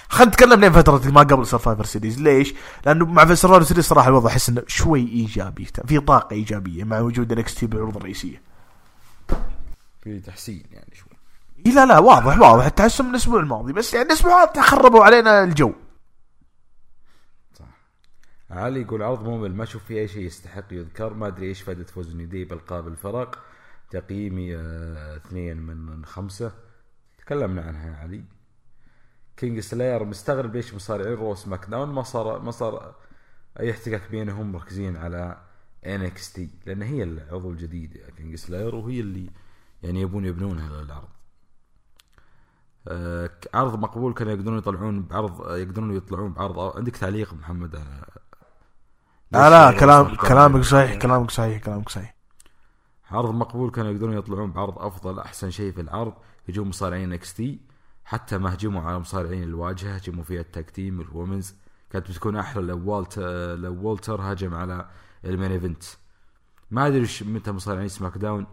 خلينا 0.09 0.31
نتكلم 0.31 0.61
لين 0.61 0.73
فترة 0.73 1.11
ما 1.11 1.21
قبل 1.21 1.47
Survivor 1.47 1.85
Series 1.85 2.23
ليش؟ 2.23 2.55
لأنه 2.87 3.07
مع 3.07 3.35
Survivor 3.35 3.63
Series 3.63 3.85
صراحة 3.85 4.09
الوضع 4.09 4.29
أحس 4.31 4.49
إنه 4.49 4.63
شوي 4.67 5.01
إيجابي 5.01 5.65
في 5.65 6.01
طاقة 6.01 6.35
إيجابية 6.35 6.85
مع 6.85 7.01
وجود 7.01 7.33
NXT 7.33 7.67
بالعروض 7.67 7.97
الرئيسية. 7.97 8.43
في 10.03 10.21
تحسين 10.21 10.63
يعني 10.71 10.95
شوي. 10.95 11.13
إي 11.67 11.73
لا 11.73 11.87
لا 11.87 11.99
واضح 11.99 12.39
واضح 12.39 12.65
التحسن 12.65 13.05
من 13.05 13.11
الأسبوع 13.11 13.41
الماضي 13.41 13.73
بس 13.73 13.95
يعني 13.95 14.07
الاسبوعات 14.07 14.59
خربوا 14.59 15.05
علينا 15.05 15.45
الجو. 15.45 15.73
صح. 17.59 17.65
علي 18.51 18.81
يقول 18.81 19.03
عرض 19.03 19.29
ممل 19.29 19.55
ما 19.55 19.63
أشوف 19.63 19.85
فيه 19.85 20.01
أي 20.01 20.09
شيء 20.09 20.23
يستحق 20.23 20.73
يذكر 20.73 21.15
ما 21.15 21.27
أدري 21.27 21.47
إيش 21.47 21.63
فائدة 21.63 21.85
فوز 21.85 22.15
New 22.17 22.31
Day 22.31 22.45
بالقاب 22.45 22.89
الفرق 22.89 23.39
تقييمي 23.91 24.57
آه، 24.57 25.17
اثنين 25.17 25.57
من 25.57 26.05
خمسة. 26.05 26.53
تكلمنا 27.19 27.63
عنها 27.63 27.91
يا 27.91 27.97
علي. 27.97 28.25
كينج 29.37 29.61
سلاير 29.61 30.05
مستغرب 30.05 30.57
ليش 30.57 30.75
مصارعين 30.75 31.15
Raw 31.15 31.35
SmackDown 31.35 31.89
ما 31.89 32.03
صار 32.03 32.39
ما 32.39 32.51
صار 32.51 32.95
أي 33.61 33.71
احتكاك 33.71 34.11
بينهم 34.11 34.53
مركزين 34.53 34.97
على 34.97 35.37
NXT 35.87 36.51
لأن 36.67 36.83
هي 36.83 37.03
العضو 37.03 37.51
الجديد 37.51 38.01
كينج 38.17 38.35
سلاير 38.35 38.75
وهي 38.75 39.01
اللي 39.01 39.31
يعني 39.83 40.01
يبون 40.01 40.25
يبنونها 40.25 40.83
للعرض 40.83 41.09
آه، 42.89 43.31
عرض 43.55 43.79
مقبول 43.79 44.15
كانوا 44.15 44.33
يقدرون 44.33 44.59
يطلعون 44.59 45.03
بعرض 45.03 45.57
يقدرون 45.57 45.97
يطلعون 45.97 46.33
بعرض. 46.33 46.77
عندك 46.77 46.97
تعليق 46.97 47.35
محمد؟ 47.35 47.77
على 47.77 48.05
لا 49.33 49.51
لا 49.73 49.79
كلام 49.81 50.17
كلامك 50.17 50.63
صحيح 50.65 50.99
كلامك 50.99 51.31
صحيح 51.31 51.63
كلامك 51.63 51.89
صحيح. 51.89 52.20
عرض 53.11 53.35
مقبول 53.35 53.71
كانوا 53.71 53.91
يقدرون 53.91 54.19
يطلعون 54.19 54.53
بعرض 54.53 54.79
أفضل 54.79 55.19
أحسن 55.19 55.51
شيء 55.51 55.73
في 55.73 55.81
العرض 55.81 56.15
هجوم 56.49 56.69
مصارعين 56.69 57.13
NXT 57.13 57.61
حتى 58.05 58.39
ما 58.39 58.55
هجموا 58.55 58.83
على 58.83 58.99
مصارعين 58.99 59.43
الواجهة 59.43 59.95
هجموا 59.95 60.25
فيها 60.25 60.41
ال 60.41 60.48
tag 60.48 60.71
team 60.71 61.01
ال 61.01 61.07
women's. 61.07 61.55
كانت 61.91 62.11
بتكون 62.11 62.37
أحلى 62.37 62.63
لو 62.63 63.07
لو 63.55 63.89
والتر 63.89 64.21
هجم 64.33 64.55
على 64.55 64.89
المين 65.25 65.51
إيفنت. 65.51 65.83
ما 66.71 66.87
أدري 66.87 67.07
متى 67.23 67.53
مصارعين 67.53 67.89
سماك 67.89 68.19
داون 68.19 68.47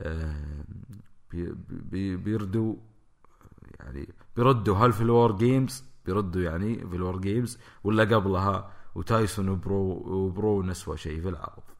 آه، 0.00 0.64
بي 1.30 1.54
بي 1.68 2.16
بيردوا 2.16 2.76
يعني 3.80 4.08
بيردوا. 4.36 4.76
هل 4.76 4.92
في 4.92 5.00
الور 5.00 5.36
جيمز؟ 5.36 5.84
بيردوا 6.06 6.42
يعني 6.42 6.88
في 6.88 6.96
الور 6.96 7.20
جيمز 7.20 7.58
ولا 7.84 8.04
قبلها 8.04 8.70
وتايسون 8.94 9.48
وبرو 9.48 9.80
وبرو 10.06 10.62
نسوى 10.62 10.96
شيء 10.96 11.22
في 11.22 11.28
العرض. 11.28 11.73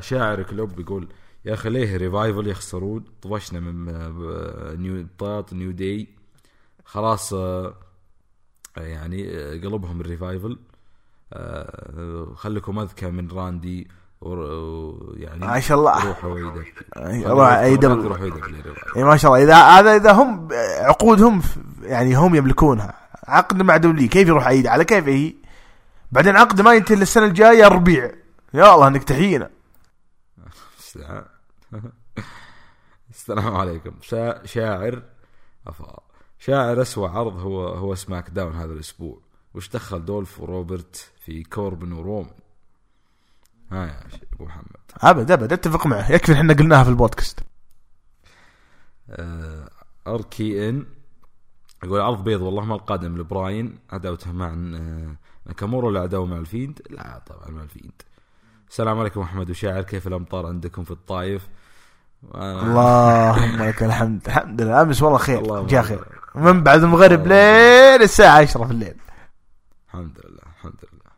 شاعر 0.00 0.42
كلوب 0.42 0.80
يقول 0.80 1.08
يا 1.44 1.54
أخي 1.54 1.70
ليه 1.70 1.96
ريفايفل 1.96 2.46
يخسرون؟ 2.46 3.04
طفشنا 3.22 3.60
من 3.60 3.88
آه، 3.88 4.74
نيو 4.74 5.06
طاط 5.18 5.52
نيو 5.52 5.70
داي 5.70 6.08
خلاص 6.84 7.32
آه، 7.32 7.74
يعني 8.76 9.36
آه، 9.36 9.52
قلبهم 9.52 10.00
الريفايفل 10.00 10.58
خليكم 12.36 12.78
أذكى 12.78 13.06
من 13.10 13.28
راندي 13.30 13.88
يعني 15.16 15.46
ما 15.46 15.60
شاء 15.60 15.78
الله. 15.78 16.08
روحوا 16.08 16.38
الله 16.96 17.62
إي 17.62 17.76
دبل 17.76 18.08
ما 18.96 19.16
شاء 19.16 19.32
الله. 19.32 19.44
إذا 19.44 19.56
هذا 19.56 19.96
إذا 19.96 20.12
هم 20.12 20.48
عقودهم 20.80 21.42
يعني 21.82 22.14
هم 22.14 22.34
يملكونها. 22.34 22.94
عقد 23.24 23.62
مع 23.62 23.76
دولي 23.76 24.08
كيف 24.08 24.28
يروح 24.28 24.46
عيد؟ 24.46 24.66
على 24.66 24.84
كيف 24.84 25.08
هي؟ 25.08 25.34
بعدين 26.12 26.36
عقد 26.36 26.60
ما 26.60 26.74
ينتهي 26.74 27.02
السنة 27.02 27.24
الجاية 27.24 27.68
ربيع. 27.68 28.10
يا 28.54 28.74
الله 28.74 28.88
إنك 28.88 29.04
تحيينا. 29.04 29.50
السلام 33.10 33.56
عليكم. 33.56 33.92
شا... 34.00 34.46
شاعر 34.46 35.02
أفا. 35.66 36.00
شاعر 36.38 36.82
أسوأ 36.82 37.08
عرض 37.08 37.38
هو 37.38 37.68
هو 37.68 37.94
SmackDown 37.94 38.52
هذا 38.54 38.72
الأسبوع. 38.72 39.20
وش 39.54 39.68
دخل 39.68 40.04
دولف 40.04 40.40
وروبرت 40.40 41.12
في 41.20 41.42
كوربن 41.42 41.92
ورومان 41.92 42.30
ها 43.72 43.86
يا 43.86 44.00
أبو 44.32 44.44
محمد. 44.44 44.76
أبد 44.96 45.30
أبد 45.30 45.52
أتفق 45.52 45.86
معه. 45.86 46.12
يكفي 46.12 46.32
إحنا 46.32 46.54
قلناها 46.54 46.84
في 46.84 46.90
البودكاست. 46.90 47.40
آه 49.10 49.70
اركي 50.06 50.68
ان 50.68 50.86
يقول 51.84 52.00
عرض 52.00 52.24
بيض 52.24 52.40
والله 52.40 52.64
ما 52.64 52.74
القادم 52.74 53.16
لبراين. 53.18 53.78
عداوته 53.90 54.32
مع 54.32 54.48
آه 54.74 55.16
كامورو 55.52 55.88
ولا 55.88 56.00
عداوه 56.00 56.26
مع 56.26 56.36
الفيند؟ 56.36 56.82
لا 56.90 57.22
طبعا 57.26 57.50
مع 57.50 57.62
الفيند. 57.62 58.02
السلام 58.70 58.98
عليكم 58.98 59.20
أحمد 59.20 59.50
وشاعر 59.50 59.82
كيف 59.82 60.06
الأمطار 60.06 60.46
عندكم 60.46 60.84
في 60.84 60.90
الطايف؟ 60.90 61.48
اللهم 62.34 63.62
لك 63.62 63.82
الحمد. 63.82 64.26
الحمد 64.26 64.62
لله. 64.62 64.82
أمس 64.82 65.02
والله 65.02 65.18
خير. 65.18 65.66
جاء 65.66 65.82
خير. 65.82 66.04
من 66.34 66.62
بعد 66.62 66.82
المغرب 66.82 67.26
لين 67.26 68.02
الساعة 68.02 68.38
10 68.38 68.64
في 68.64 68.70
الليل. 68.70 68.94
الحمد 69.86 70.20
لله 70.24 70.42
الحمد 70.56 70.84
لله. 70.92 71.10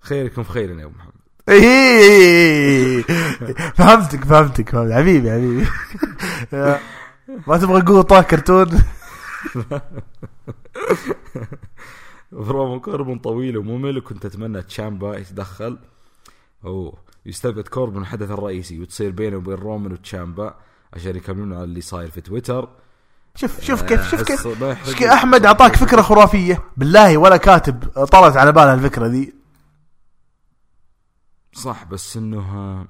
خيركم 0.00 0.42
في 0.42 0.50
خير 0.50 0.78
يا 0.78 0.84
أبو 0.84 0.94
محمد. 0.98 1.12
فهمتك 3.74 4.24
فهمتك 4.24 4.68
فهمت 4.70 4.92
حبيبي 4.92 5.30
حبيبي. 5.30 5.66
ما 7.48 7.58
تبغى 7.58 7.82
قوطه 7.82 8.22
كرتون؟ 8.22 8.66
برومو 12.32 12.80
كوربن 12.80 13.18
طويل 13.18 13.56
وممل 13.56 13.98
وكنت 13.98 14.24
أتمنى 14.24 14.62
تشامبا 14.62 15.18
يتدخل. 15.18 15.78
اوه 16.64 16.98
يستبعد 17.26 17.68
كوربن 17.68 18.00
الحدث 18.00 18.30
الرئيسي 18.30 18.80
وتصير 18.80 19.10
بينه 19.10 19.36
وبين 19.36 19.54
رومان 19.54 19.92
وتشامبا 19.92 20.54
عشان 20.92 21.16
يكملون 21.16 21.52
على 21.52 21.64
اللي 21.64 21.80
صاير 21.80 22.10
في 22.10 22.20
تويتر. 22.20 22.68
شوف 23.34 23.60
شوف 23.60 23.82
كيف 23.82 24.10
شوف 24.10 24.22
كيف, 24.22 24.42
شوف 24.86 25.02
أحمد 25.02 25.46
أعطاك 25.46 25.76
فكرة 25.76 26.02
خرافية. 26.02 26.64
بالله 26.76 27.16
ولا 27.16 27.36
كاتب 27.36 27.84
طلعت 27.88 28.36
على 28.36 28.52
باله 28.52 28.74
الفكرة 28.74 29.06
ذي. 29.06 29.34
صح 31.52 31.84
بس 31.84 32.16
إنه 32.16 32.86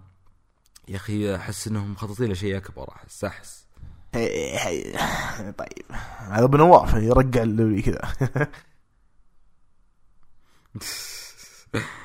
يا 0.89 0.97
أخي 0.97 1.37
أحس 1.37 1.69
إنهم 1.69 1.93
مخططين 1.93 2.33
لشيء 2.33 2.57
أكبر 2.57 2.93
أحس 2.97 3.25
أحس. 3.25 3.67
طيب. 4.13 4.97
هذا 6.19 6.45
أبو 6.45 6.57
نواف 6.57 6.95
يرقع 6.95 7.45
كذا. 7.81 8.13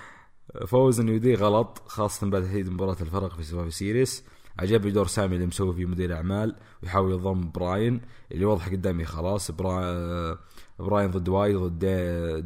فوز 0.67 1.01
New 1.01 1.17
Day 1.17 1.35
غلط 1.35 1.83
خاصة 1.87 2.29
بعد 2.29 2.43
تحديد 2.43 2.69
مباراة 2.69 2.97
الفرق 3.01 3.35
في 3.35 3.43
Survivor 3.43 3.71
Series. 3.71 4.23
عجبني 4.59 4.91
دور 4.91 5.07
سامي 5.07 5.35
اللي 5.35 5.45
مسوي 5.45 5.73
فيه 5.73 5.85
مدير 5.85 6.15
أعمال 6.15 6.55
ويحاول 6.83 7.11
يضم 7.11 7.51
براين 7.51 8.01
اللي 8.31 8.45
واضح 8.45 8.69
قدامي 8.69 9.05
خلاص 9.05 9.51
برا... 9.51 10.37
براين 10.79 11.11
ضد 11.11 11.29
وايت 11.29 11.57
ضد 11.57 11.85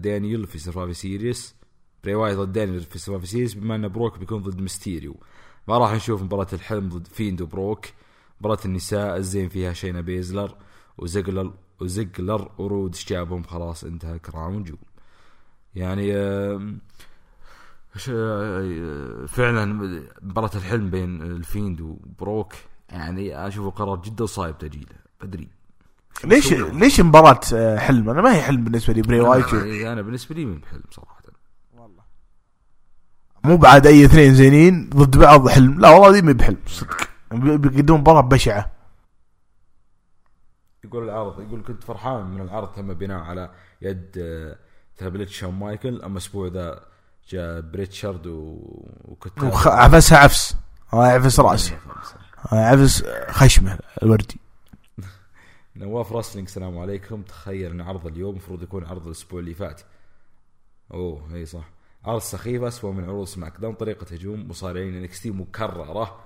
دانيال 0.02 0.48
في 0.48 0.60
Survivor 0.60 0.94
Series. 0.94 1.56
بري 2.04 2.16
وايت 2.16 2.38
ضد 2.38 2.52
دانيال 2.52 2.82
في 2.82 3.00
سوافي 3.00 3.28
سيريس 3.28 3.54
بما 3.54 3.76
إن 3.76 3.88
بروك 3.88 4.18
بيكون 4.18 4.42
ضد 4.42 4.62
ميستيريو. 4.62 5.16
ما 5.68 5.78
راح 5.78 5.94
نشوف 5.94 6.24
مباراة 6.24 6.48
الحلم 6.54 6.90
ضد 6.90 7.08
Fiend 7.08 7.42
وبروك. 7.42 7.86
مباراة 8.42 8.60
النساء 8.66 9.18
الزين 9.18 9.50
فيها 9.50 9.74
شينا 9.74 10.02
بيزلر 10.02 10.56
وزيجلر 10.98 11.54
وزيجلر 11.82 12.52
ورود 12.58 12.92
جابهم 13.08 13.44
خلاص 13.44 13.84
انتهى 13.84 14.20
Crown 14.20 14.47
Jewel 14.47 14.74
يعني 15.76 16.14
فعلا 19.28 19.66
مباراة 20.22 20.52
الحلم 20.56 20.90
بين 20.90 21.22
ال 21.22 21.32
Fiend 21.32 21.82
وبروك 21.82 22.54
يعني 22.90 23.48
أشوفه 23.48 23.70
قرار 23.70 24.02
جدا 24.02 24.26
صعب 24.26 24.58
تاجيله 24.58 24.96
بدري. 25.22 25.48
ليش 26.24 26.54
ليش 26.54 27.02
مباراة 27.02 27.40
آه، 27.54 27.78
حلم؟ 27.78 28.10
أنا 28.10 28.22
ما 28.22 28.36
هي 28.36 28.42
حلم 28.42 28.64
بالنسبة 28.64 28.94
لي 28.94 29.02
بري 29.02 29.20
وايت. 29.20 29.54
أنا 29.54 30.02
بالنسبة 30.02 30.36
لي 30.36 30.46
مو 30.46 30.66
حلم 30.66 30.84
صراحة. 30.92 31.22
والله. 31.74 32.04
مو 33.44 33.58
بعد 33.58 33.88
أي 33.88 34.06
اثنين 34.06 34.36
زينين 34.36 34.90
ضد 34.90 35.18
بعض 35.18 35.50
حلم. 35.50 35.80
لا 35.80 35.90
والله 35.90 36.12
دي 36.12 36.22
مب 36.22 36.32
حلم 36.32 36.58
صدق. 36.68 37.10
بيقدمون 37.32 38.00
مباراة 38.00 38.22
بشعة. 38.22 38.72
يقول 40.84 41.04
العرض 41.04 41.42
يقول 41.42 41.64
كنت 41.64 41.84
فرحان 41.84 42.26
من 42.26 42.42
العرض 42.42 42.72
تم 42.72 42.94
بناء 42.94 43.20
على 43.24 43.52
يد 43.82 44.18
آه، 44.18 44.58
Triple 44.98 45.25
H 45.25 45.30
شون 45.30 45.54
مايكل. 45.54 46.02
أما 46.02 46.14
الأسبوع 46.14 46.48
ذا 46.48 46.91
بريتشارد 47.72 48.28
و- 48.28 48.86
وكتاب. 49.06 49.44
وخ- 49.48 49.68
عفسها 49.68 50.18
عفس. 50.18 50.56
عفس 50.94 51.40
رأسي. 51.40 51.78
آه، 52.54 52.56
عفس. 52.66 53.04
خشمه 53.30 53.80
الوردي. 54.04 54.40
نواف 55.76 56.12
Wrestling 56.14 56.48
السلام 56.48 56.78
عليكم. 56.78 57.22
تخيل 57.22 57.72
ان 57.72 57.82
عرض 57.82 58.08
اليوم 58.08 58.32
المفروض 58.32 58.64
يكون 58.64 58.86
عرض 58.86 59.06
الأسبوع 59.06 59.40
اللي 59.40 59.54
فات. 59.54 59.82
أوه 60.94 61.36
إي 61.36 61.46
صح. 61.46 61.70
عرض 62.06 62.22
سخيف 62.22 62.64
اسوء 62.64 62.92
من 62.92 63.04
عروض 63.04 63.28
SmackDown 63.28 63.74
طريقة 63.76 64.06
هجوم 64.14 64.48
مصارعين 64.50 64.96
NXT 64.96 65.32
مكررة. 65.32 66.20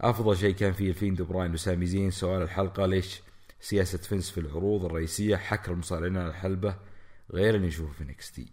أفضل 0.00 0.36
شيء 0.36 0.54
كان 0.54 0.72
فيه 0.72 0.88
ال 0.88 0.94
Fiend 0.94 1.22
براين 1.22 1.52
وسامي 1.54 1.86
زين. 1.86 2.10
سؤال 2.10 2.42
الحلقة 2.42 2.86
ليش 2.86 3.20
سياسة 3.60 3.98
فينس 3.98 4.30
في 4.30 4.40
العروض 4.40 4.84
الرئيسية 4.84 5.36
حكر 5.36 5.72
المصارعين 5.72 6.16
على 6.16 6.28
الحلبة 6.28 6.74
غير 7.32 7.54
اللي 7.54 7.66
نشوفه 7.66 7.92
في 7.92 8.02
NXT 8.04 8.52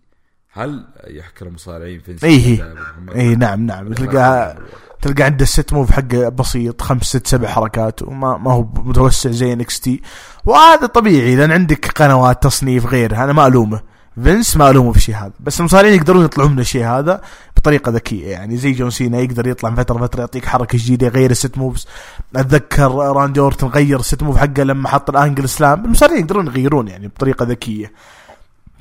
هل 0.58 0.86
يحكر 1.08 1.48
المصارعين 1.48 2.00
فينس 2.00 2.24
إيه. 2.24 2.64
محمد؟ 2.64 3.16
اي 3.16 3.36
نعم 3.36 3.66
نعم. 3.66 3.94
تلقى 3.94 4.58
تلقى 5.02 5.24
عنده 5.24 5.44
ال 5.44 5.51
set 5.51 5.74
move 5.74 5.92
حقه 5.92 6.30
بسيط 6.30 6.82
خمس 6.82 7.04
ست 7.04 7.28
سبع 7.28 7.48
حركات 7.48 8.02
وما 8.02 8.38
ما 8.38 8.52
هو 8.52 8.68
متوسع 8.76 9.32
زي 9.32 9.54
NXT. 9.54 10.02
وهذا 10.46 10.86
طبيعي 10.86 11.36
لأن 11.36 11.52
عندك 11.52 12.02
قنوات 12.02 12.44
تصنيف 12.44 12.86
غيرها 12.86 13.24
أنا 13.24 13.34
ما 13.34 13.48
ألومه. 13.48 13.82
فينس 14.24 14.58
ما 14.58 14.70
ألومه 14.70 14.92
في 14.92 14.98
الشيء 14.98 15.16
هذا. 15.16 15.32
بس 15.40 15.60
المصارعين 15.60 15.94
يقدرون 15.94 16.26
يطلعون 16.26 16.52
من 16.52 16.60
الشيء 16.60 16.86
هذا 16.86 17.22
بطريقة 17.58 17.92
ذكية 17.92 18.28
يعني 18.28 18.58
زي 18.58 18.72
جون 18.72 18.90
سينا 18.90 19.20
يقدر 19.20 19.48
يطلع 19.48 19.70
من 19.70 19.76
فترة 19.76 19.98
فتره 19.98 20.20
يعطيك 20.20 20.46
حركة 20.46 20.78
جديدة 20.78 21.08
يغير 21.08 21.32
ال 21.32 21.38
set 21.38 21.58
moves. 21.58 21.88
أتذكر 22.36 22.92
راندي 22.92 23.40
أورتن 23.40 23.68
غير 23.68 24.00
ال 24.00 24.06
set 24.06 24.24
move 24.24 24.38
حقه 24.38 24.64
لما 24.64 24.90
حط 24.90 25.10
ال 25.10 25.16
Angle 25.16 25.50
Slam. 25.50 25.86
المصارعين 25.86 26.20
يقدرون 26.20 26.48
يغيرون 26.48 26.88
يعني 26.88 27.08
بطريقة 27.08 27.46
ذكية. 27.46 27.92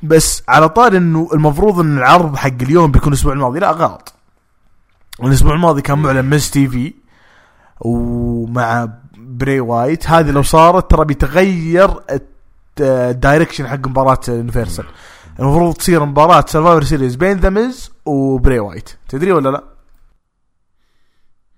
بس 0.02 0.42
على 0.48 0.68
طار 0.68 0.96
إنه 0.96 1.28
المفروض 1.32 1.80
إن 1.80 1.98
العرض 1.98 2.36
حق 2.36 2.62
اليوم 2.62 2.92
بيكون 2.92 3.12
الأسبوع 3.12 3.32
الماضي. 3.32 3.58
لا 3.58 3.70
غلط. 3.70 4.14
الأسبوع 5.22 5.54
الماضي 5.54 5.82
كان 5.82 5.98
معلن 5.98 6.30
Miz 6.30 6.50
TV 6.50 6.94
ومع 7.80 8.88
بري 9.16 9.60
وايت. 9.60 10.06
هذه 10.06 10.30
لو 10.30 10.42
صارت 10.42 10.90
ترى 10.90 11.04
بيتغير 11.04 11.90
ال 12.80 12.89
direction 12.89 13.68
حق 13.68 13.88
مباراة 13.88 14.20
Universal 14.28 14.84
المفروض 15.40 15.74
تصير 15.74 16.04
مباراة 16.04 16.44
Survivor 16.48 16.84
Series 16.84 17.16
بين 17.16 17.36
The 17.36 17.50
Miz 17.50 17.92
وبري 18.04 18.58
وايت. 18.58 18.96
تدري 19.08 19.32
ولا 19.32 19.48
لا؟ 19.48 19.64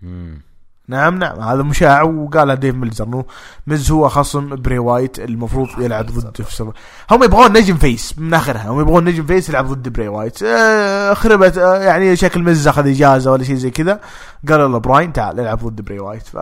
مم. 0.02 0.47
نعم 0.88 1.18
نعم. 1.18 1.40
هذا 1.40 1.62
مشاع 1.62 2.02
وقالها 2.02 2.54
ديف 2.54 2.74
ميلزر 2.74 3.04
إنه 3.04 3.24
ميز 3.66 3.90
هو 3.90 4.08
خصم 4.08 4.48
بري 4.48 4.78
وايت 4.78 5.18
المفروض 5.18 5.68
يلعب 5.78 6.06
ضد 6.06 6.42
في 6.42 6.72
هم 7.10 7.24
يبغون 7.24 7.52
نجم 7.52 7.76
face 7.76 8.18
من 8.18 8.34
آخرها. 8.34 8.68
هم 8.68 8.80
يبغون 8.80 9.04
نجم 9.04 9.26
face 9.26 9.48
يلعب 9.48 9.66
ضد 9.66 9.88
بري 9.88 10.08
وايت. 10.08 10.42
آه 10.42 11.14
خربت 11.14 11.58
آه 11.58 11.82
يعني 11.82 12.16
شكل 12.16 12.42
ميز 12.42 12.68
أخذ 12.68 12.88
إجازة 12.88 13.32
ولا 13.32 13.44
شيء 13.44 13.56
زي 13.56 13.70
كذا. 13.70 14.00
قالوا 14.48 14.68
له 14.68 14.78
براين 14.78 15.12
تعال 15.12 15.40
العب 15.40 15.58
ضد 15.58 15.80
بري 15.80 15.98
وايت. 15.98 16.26
ف 16.26 16.34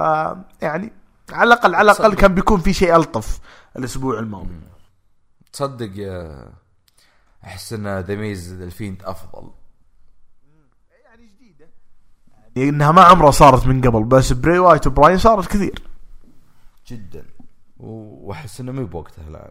يعني 0.62 0.92
على 1.32 1.54
الأقل 1.54 1.74
على 1.74 1.92
الأقل 1.92 2.14
كان 2.14 2.34
بيكون 2.34 2.60
في 2.60 2.72
شيء 2.72 2.96
ألطف 2.96 3.40
الأسبوع 3.76 4.18
الماضي. 4.18 4.60
تصدق 5.52 5.90
يا 5.94 6.48
أحس 7.44 7.72
إن 7.72 7.98
The 8.00 8.14
Miz 8.14 8.62
ال 8.62 8.69
Fiend 8.69 9.02
أفضل. 9.04 9.50
إنها 12.56 12.92
ما 12.92 13.02
عمرها 13.02 13.30
صارت 13.30 13.66
من 13.66 13.80
قبل 13.80 14.04
بس 14.04 14.32
بري 14.32 14.58
وايت 14.58 14.86
وبراين 14.86 15.18
صارت 15.18 15.46
كثير. 15.46 15.82
جدا. 16.86 17.24
وأحس 17.78 18.60
إنه 18.60 18.72
مو 18.72 18.86
بوقتها 18.86 19.28
الآن. 19.28 19.50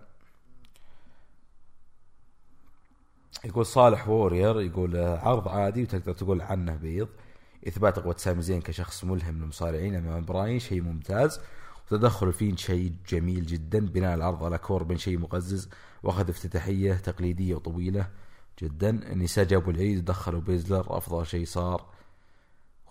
يقول 3.46 3.66
صالح 3.66 4.10
Warrior 4.10 4.62
يقول 4.62 4.98
عرض 4.98 5.48
عادي 5.48 5.84
وتقدر 5.84 6.14
تقول 6.14 6.42
عنه 6.42 6.76
بيض. 6.76 7.08
إثبات 7.68 8.00
قوة 8.00 8.16
سامي 8.18 8.42
زين 8.42 8.62
كشخص 8.62 9.04
ملهم 9.04 9.38
للمصارعين 9.40 9.96
أمام 9.96 10.26
براين 10.26 10.60
شيء 10.60 10.82
ممتاز. 10.82 11.40
وتدخل 11.86 12.34
Fiend 12.34 12.58
شيء 12.58 12.94
جميل 13.10 13.46
جدا 13.46 13.80
بناء 13.80 14.16
العرض 14.16 14.44
على 14.44 14.58
كوربن 14.58 14.98
شيء 14.98 15.18
مقزز 15.18 15.70
وأخذ 16.04 16.30
افتتاحية 16.30 16.94
تقليدية 16.94 17.56
وطويلة 17.56 18.08
جدا. 18.62 18.90
النساء 18.90 19.46
جابوا 19.46 19.74
العيد 19.74 19.98
ودخلوا 19.98 20.42
بيزلر 20.42 20.98
أفضل 20.98 21.26
شيء 21.26 21.46
صار. 21.46 21.95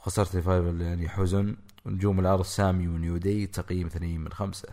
خسارة 0.06 0.34
ال 0.34 0.40
Revival 0.40 0.80
يعني 0.80 1.08
حزن 1.08 1.56
ونجوم 1.84 2.20
العرض 2.20 2.44
سامي 2.44 2.88
و 2.88 2.97
New 2.97 3.21
Day 3.21 3.46
تقييم 3.46 3.86
اثنين 3.86 4.20
من 4.20 4.32
خمسة. 4.32 4.68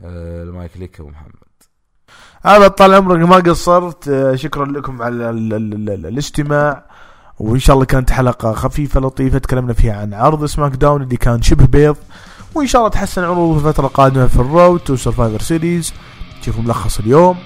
آه، 0.00 0.42
المايك 0.42 0.70
لك 0.76 1.00
أبو 1.00 1.08
محمد. 1.08 1.32
هذا 2.42 2.68
طال 2.68 2.94
عمرك 2.94 3.28
ما 3.28 3.36
قصرت. 3.36 4.08
آه، 4.08 4.34
شكرا 4.34 4.66
لكم 4.66 5.02
على 5.02 5.30
ال 5.30 5.54
ال 5.54 5.74
ال 5.74 5.90
ال 5.90 6.06
الاستماع. 6.06 6.90
وإن 7.38 7.58
شاء 7.58 7.74
الله 7.74 7.86
كانت 7.86 8.10
حلقة 8.10 8.52
خفيفة 8.52 9.00
لطيفة 9.00 9.38
تكلمنا 9.38 9.72
فيها 9.72 10.00
عن 10.00 10.14
عرض 10.14 10.44
SmackDown 10.44 11.02
اللي 11.02 11.16
كان 11.16 11.42
شبه 11.42 11.66
بيض. 11.66 11.96
وإن 12.54 12.66
شاء 12.66 12.80
الله 12.80 12.90
تحسن 12.90 13.24
عروض 13.24 13.58
في 13.58 13.68
الفترة 13.68 13.86
القادمة 13.86 14.26
في 14.26 14.36
ال 14.36 14.45
road 14.45 14.80
to 14.80 14.96
Survivor 14.96 15.40
Series. 15.40 15.92
تشوفوا 16.42 16.62
ملخص 16.62 16.98
اليوم. 16.98 17.38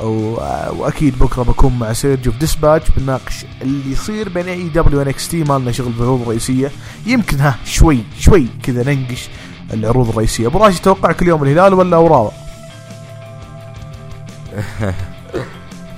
وأكيد 0.00 1.18
بكرة 1.18 1.42
بكون 1.42 1.78
مع 1.78 1.92
سيرجيو 1.92 2.32
في 2.32 2.38
Dispatch 2.38 2.90
بنناقش 2.90 3.44
اللي 3.62 3.92
يصير 3.92 4.28
بين 4.28 4.48
AEW 4.48 4.68
NXT 4.68 5.44
ما 5.44 5.58
لنا 5.58 5.72
شغل 5.72 5.92
بالعروض 5.92 6.20
الرئيسية. 6.20 6.70
يمكن 7.06 7.40
ها 7.40 7.54
شوي 7.64 8.04
شوي 8.18 8.46
كذا 8.62 8.94
ننقش 8.94 9.28
العروض 9.72 10.08
الرئيسية. 10.08 10.46
أبو 10.46 10.58
راشد 10.58 10.82
توقعك 10.82 11.22
اليوم 11.22 11.42
الهلال 11.42 11.74
ولا 11.74 11.96
أوراوا؟ 11.96 12.30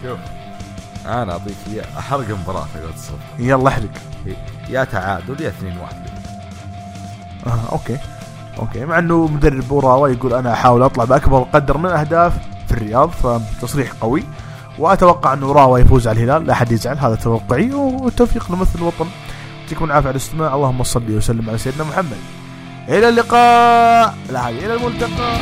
شوف 0.03 0.19
أنا 1.07 1.33
اعطيك 1.33 1.55
اياه 1.73 1.99
أحرق 1.99 2.27
الصبح 2.95 3.19
يلا 3.39 3.69
احرق. 3.69 3.91
يا 4.69 4.85
تعادل 4.85 5.41
يا 5.41 5.49
2 5.49 5.79
1 5.79 5.97
آه 7.47 7.73
أوكي. 7.73 7.99
أوكي. 8.59 8.85
مع 8.85 8.99
إنه 8.99 9.27
مدرب 9.27 9.73
أوراوا 9.73 10.09
يقول 10.09 10.35
أنا 10.35 10.53
أحاول 10.53 10.83
أطلع 10.83 11.05
بأكبر 11.05 11.43
قدر 11.43 11.79
من 11.79 11.87
الأهداف. 11.87 12.56
في 12.67 12.73
الرياض 12.73 13.11
فتصريح 13.11 13.93
قوي. 14.01 14.25
وأتوقع 14.79 15.33
أنه 15.33 15.47
اوراوا 15.47 15.79
يفوز 15.79 16.09
على 16.09 16.25
الهلال 16.25 16.47
لا 16.47 16.53
أحد 16.53 16.73
يزعل 16.73 16.99
هذا 16.99 17.15
توقعي. 17.15 17.73
والتوفيق 17.73 18.53
لممثل 18.53 18.79
الوطن. 18.79 19.07
يعطيكم 19.63 19.85
العافيه 19.85 20.09
على 20.09 20.17
الاستماع. 20.17 20.55
اللهم 20.55 20.83
صل 20.83 21.17
وسلم 21.17 21.49
على 21.49 21.59
سيدنا 21.59 21.85
محمد. 21.85 22.19
إلى 22.89 23.09
اللقاء. 23.09 24.15
لا 24.31 24.49
إلى 24.49 24.75
الملتقى. 24.75 25.39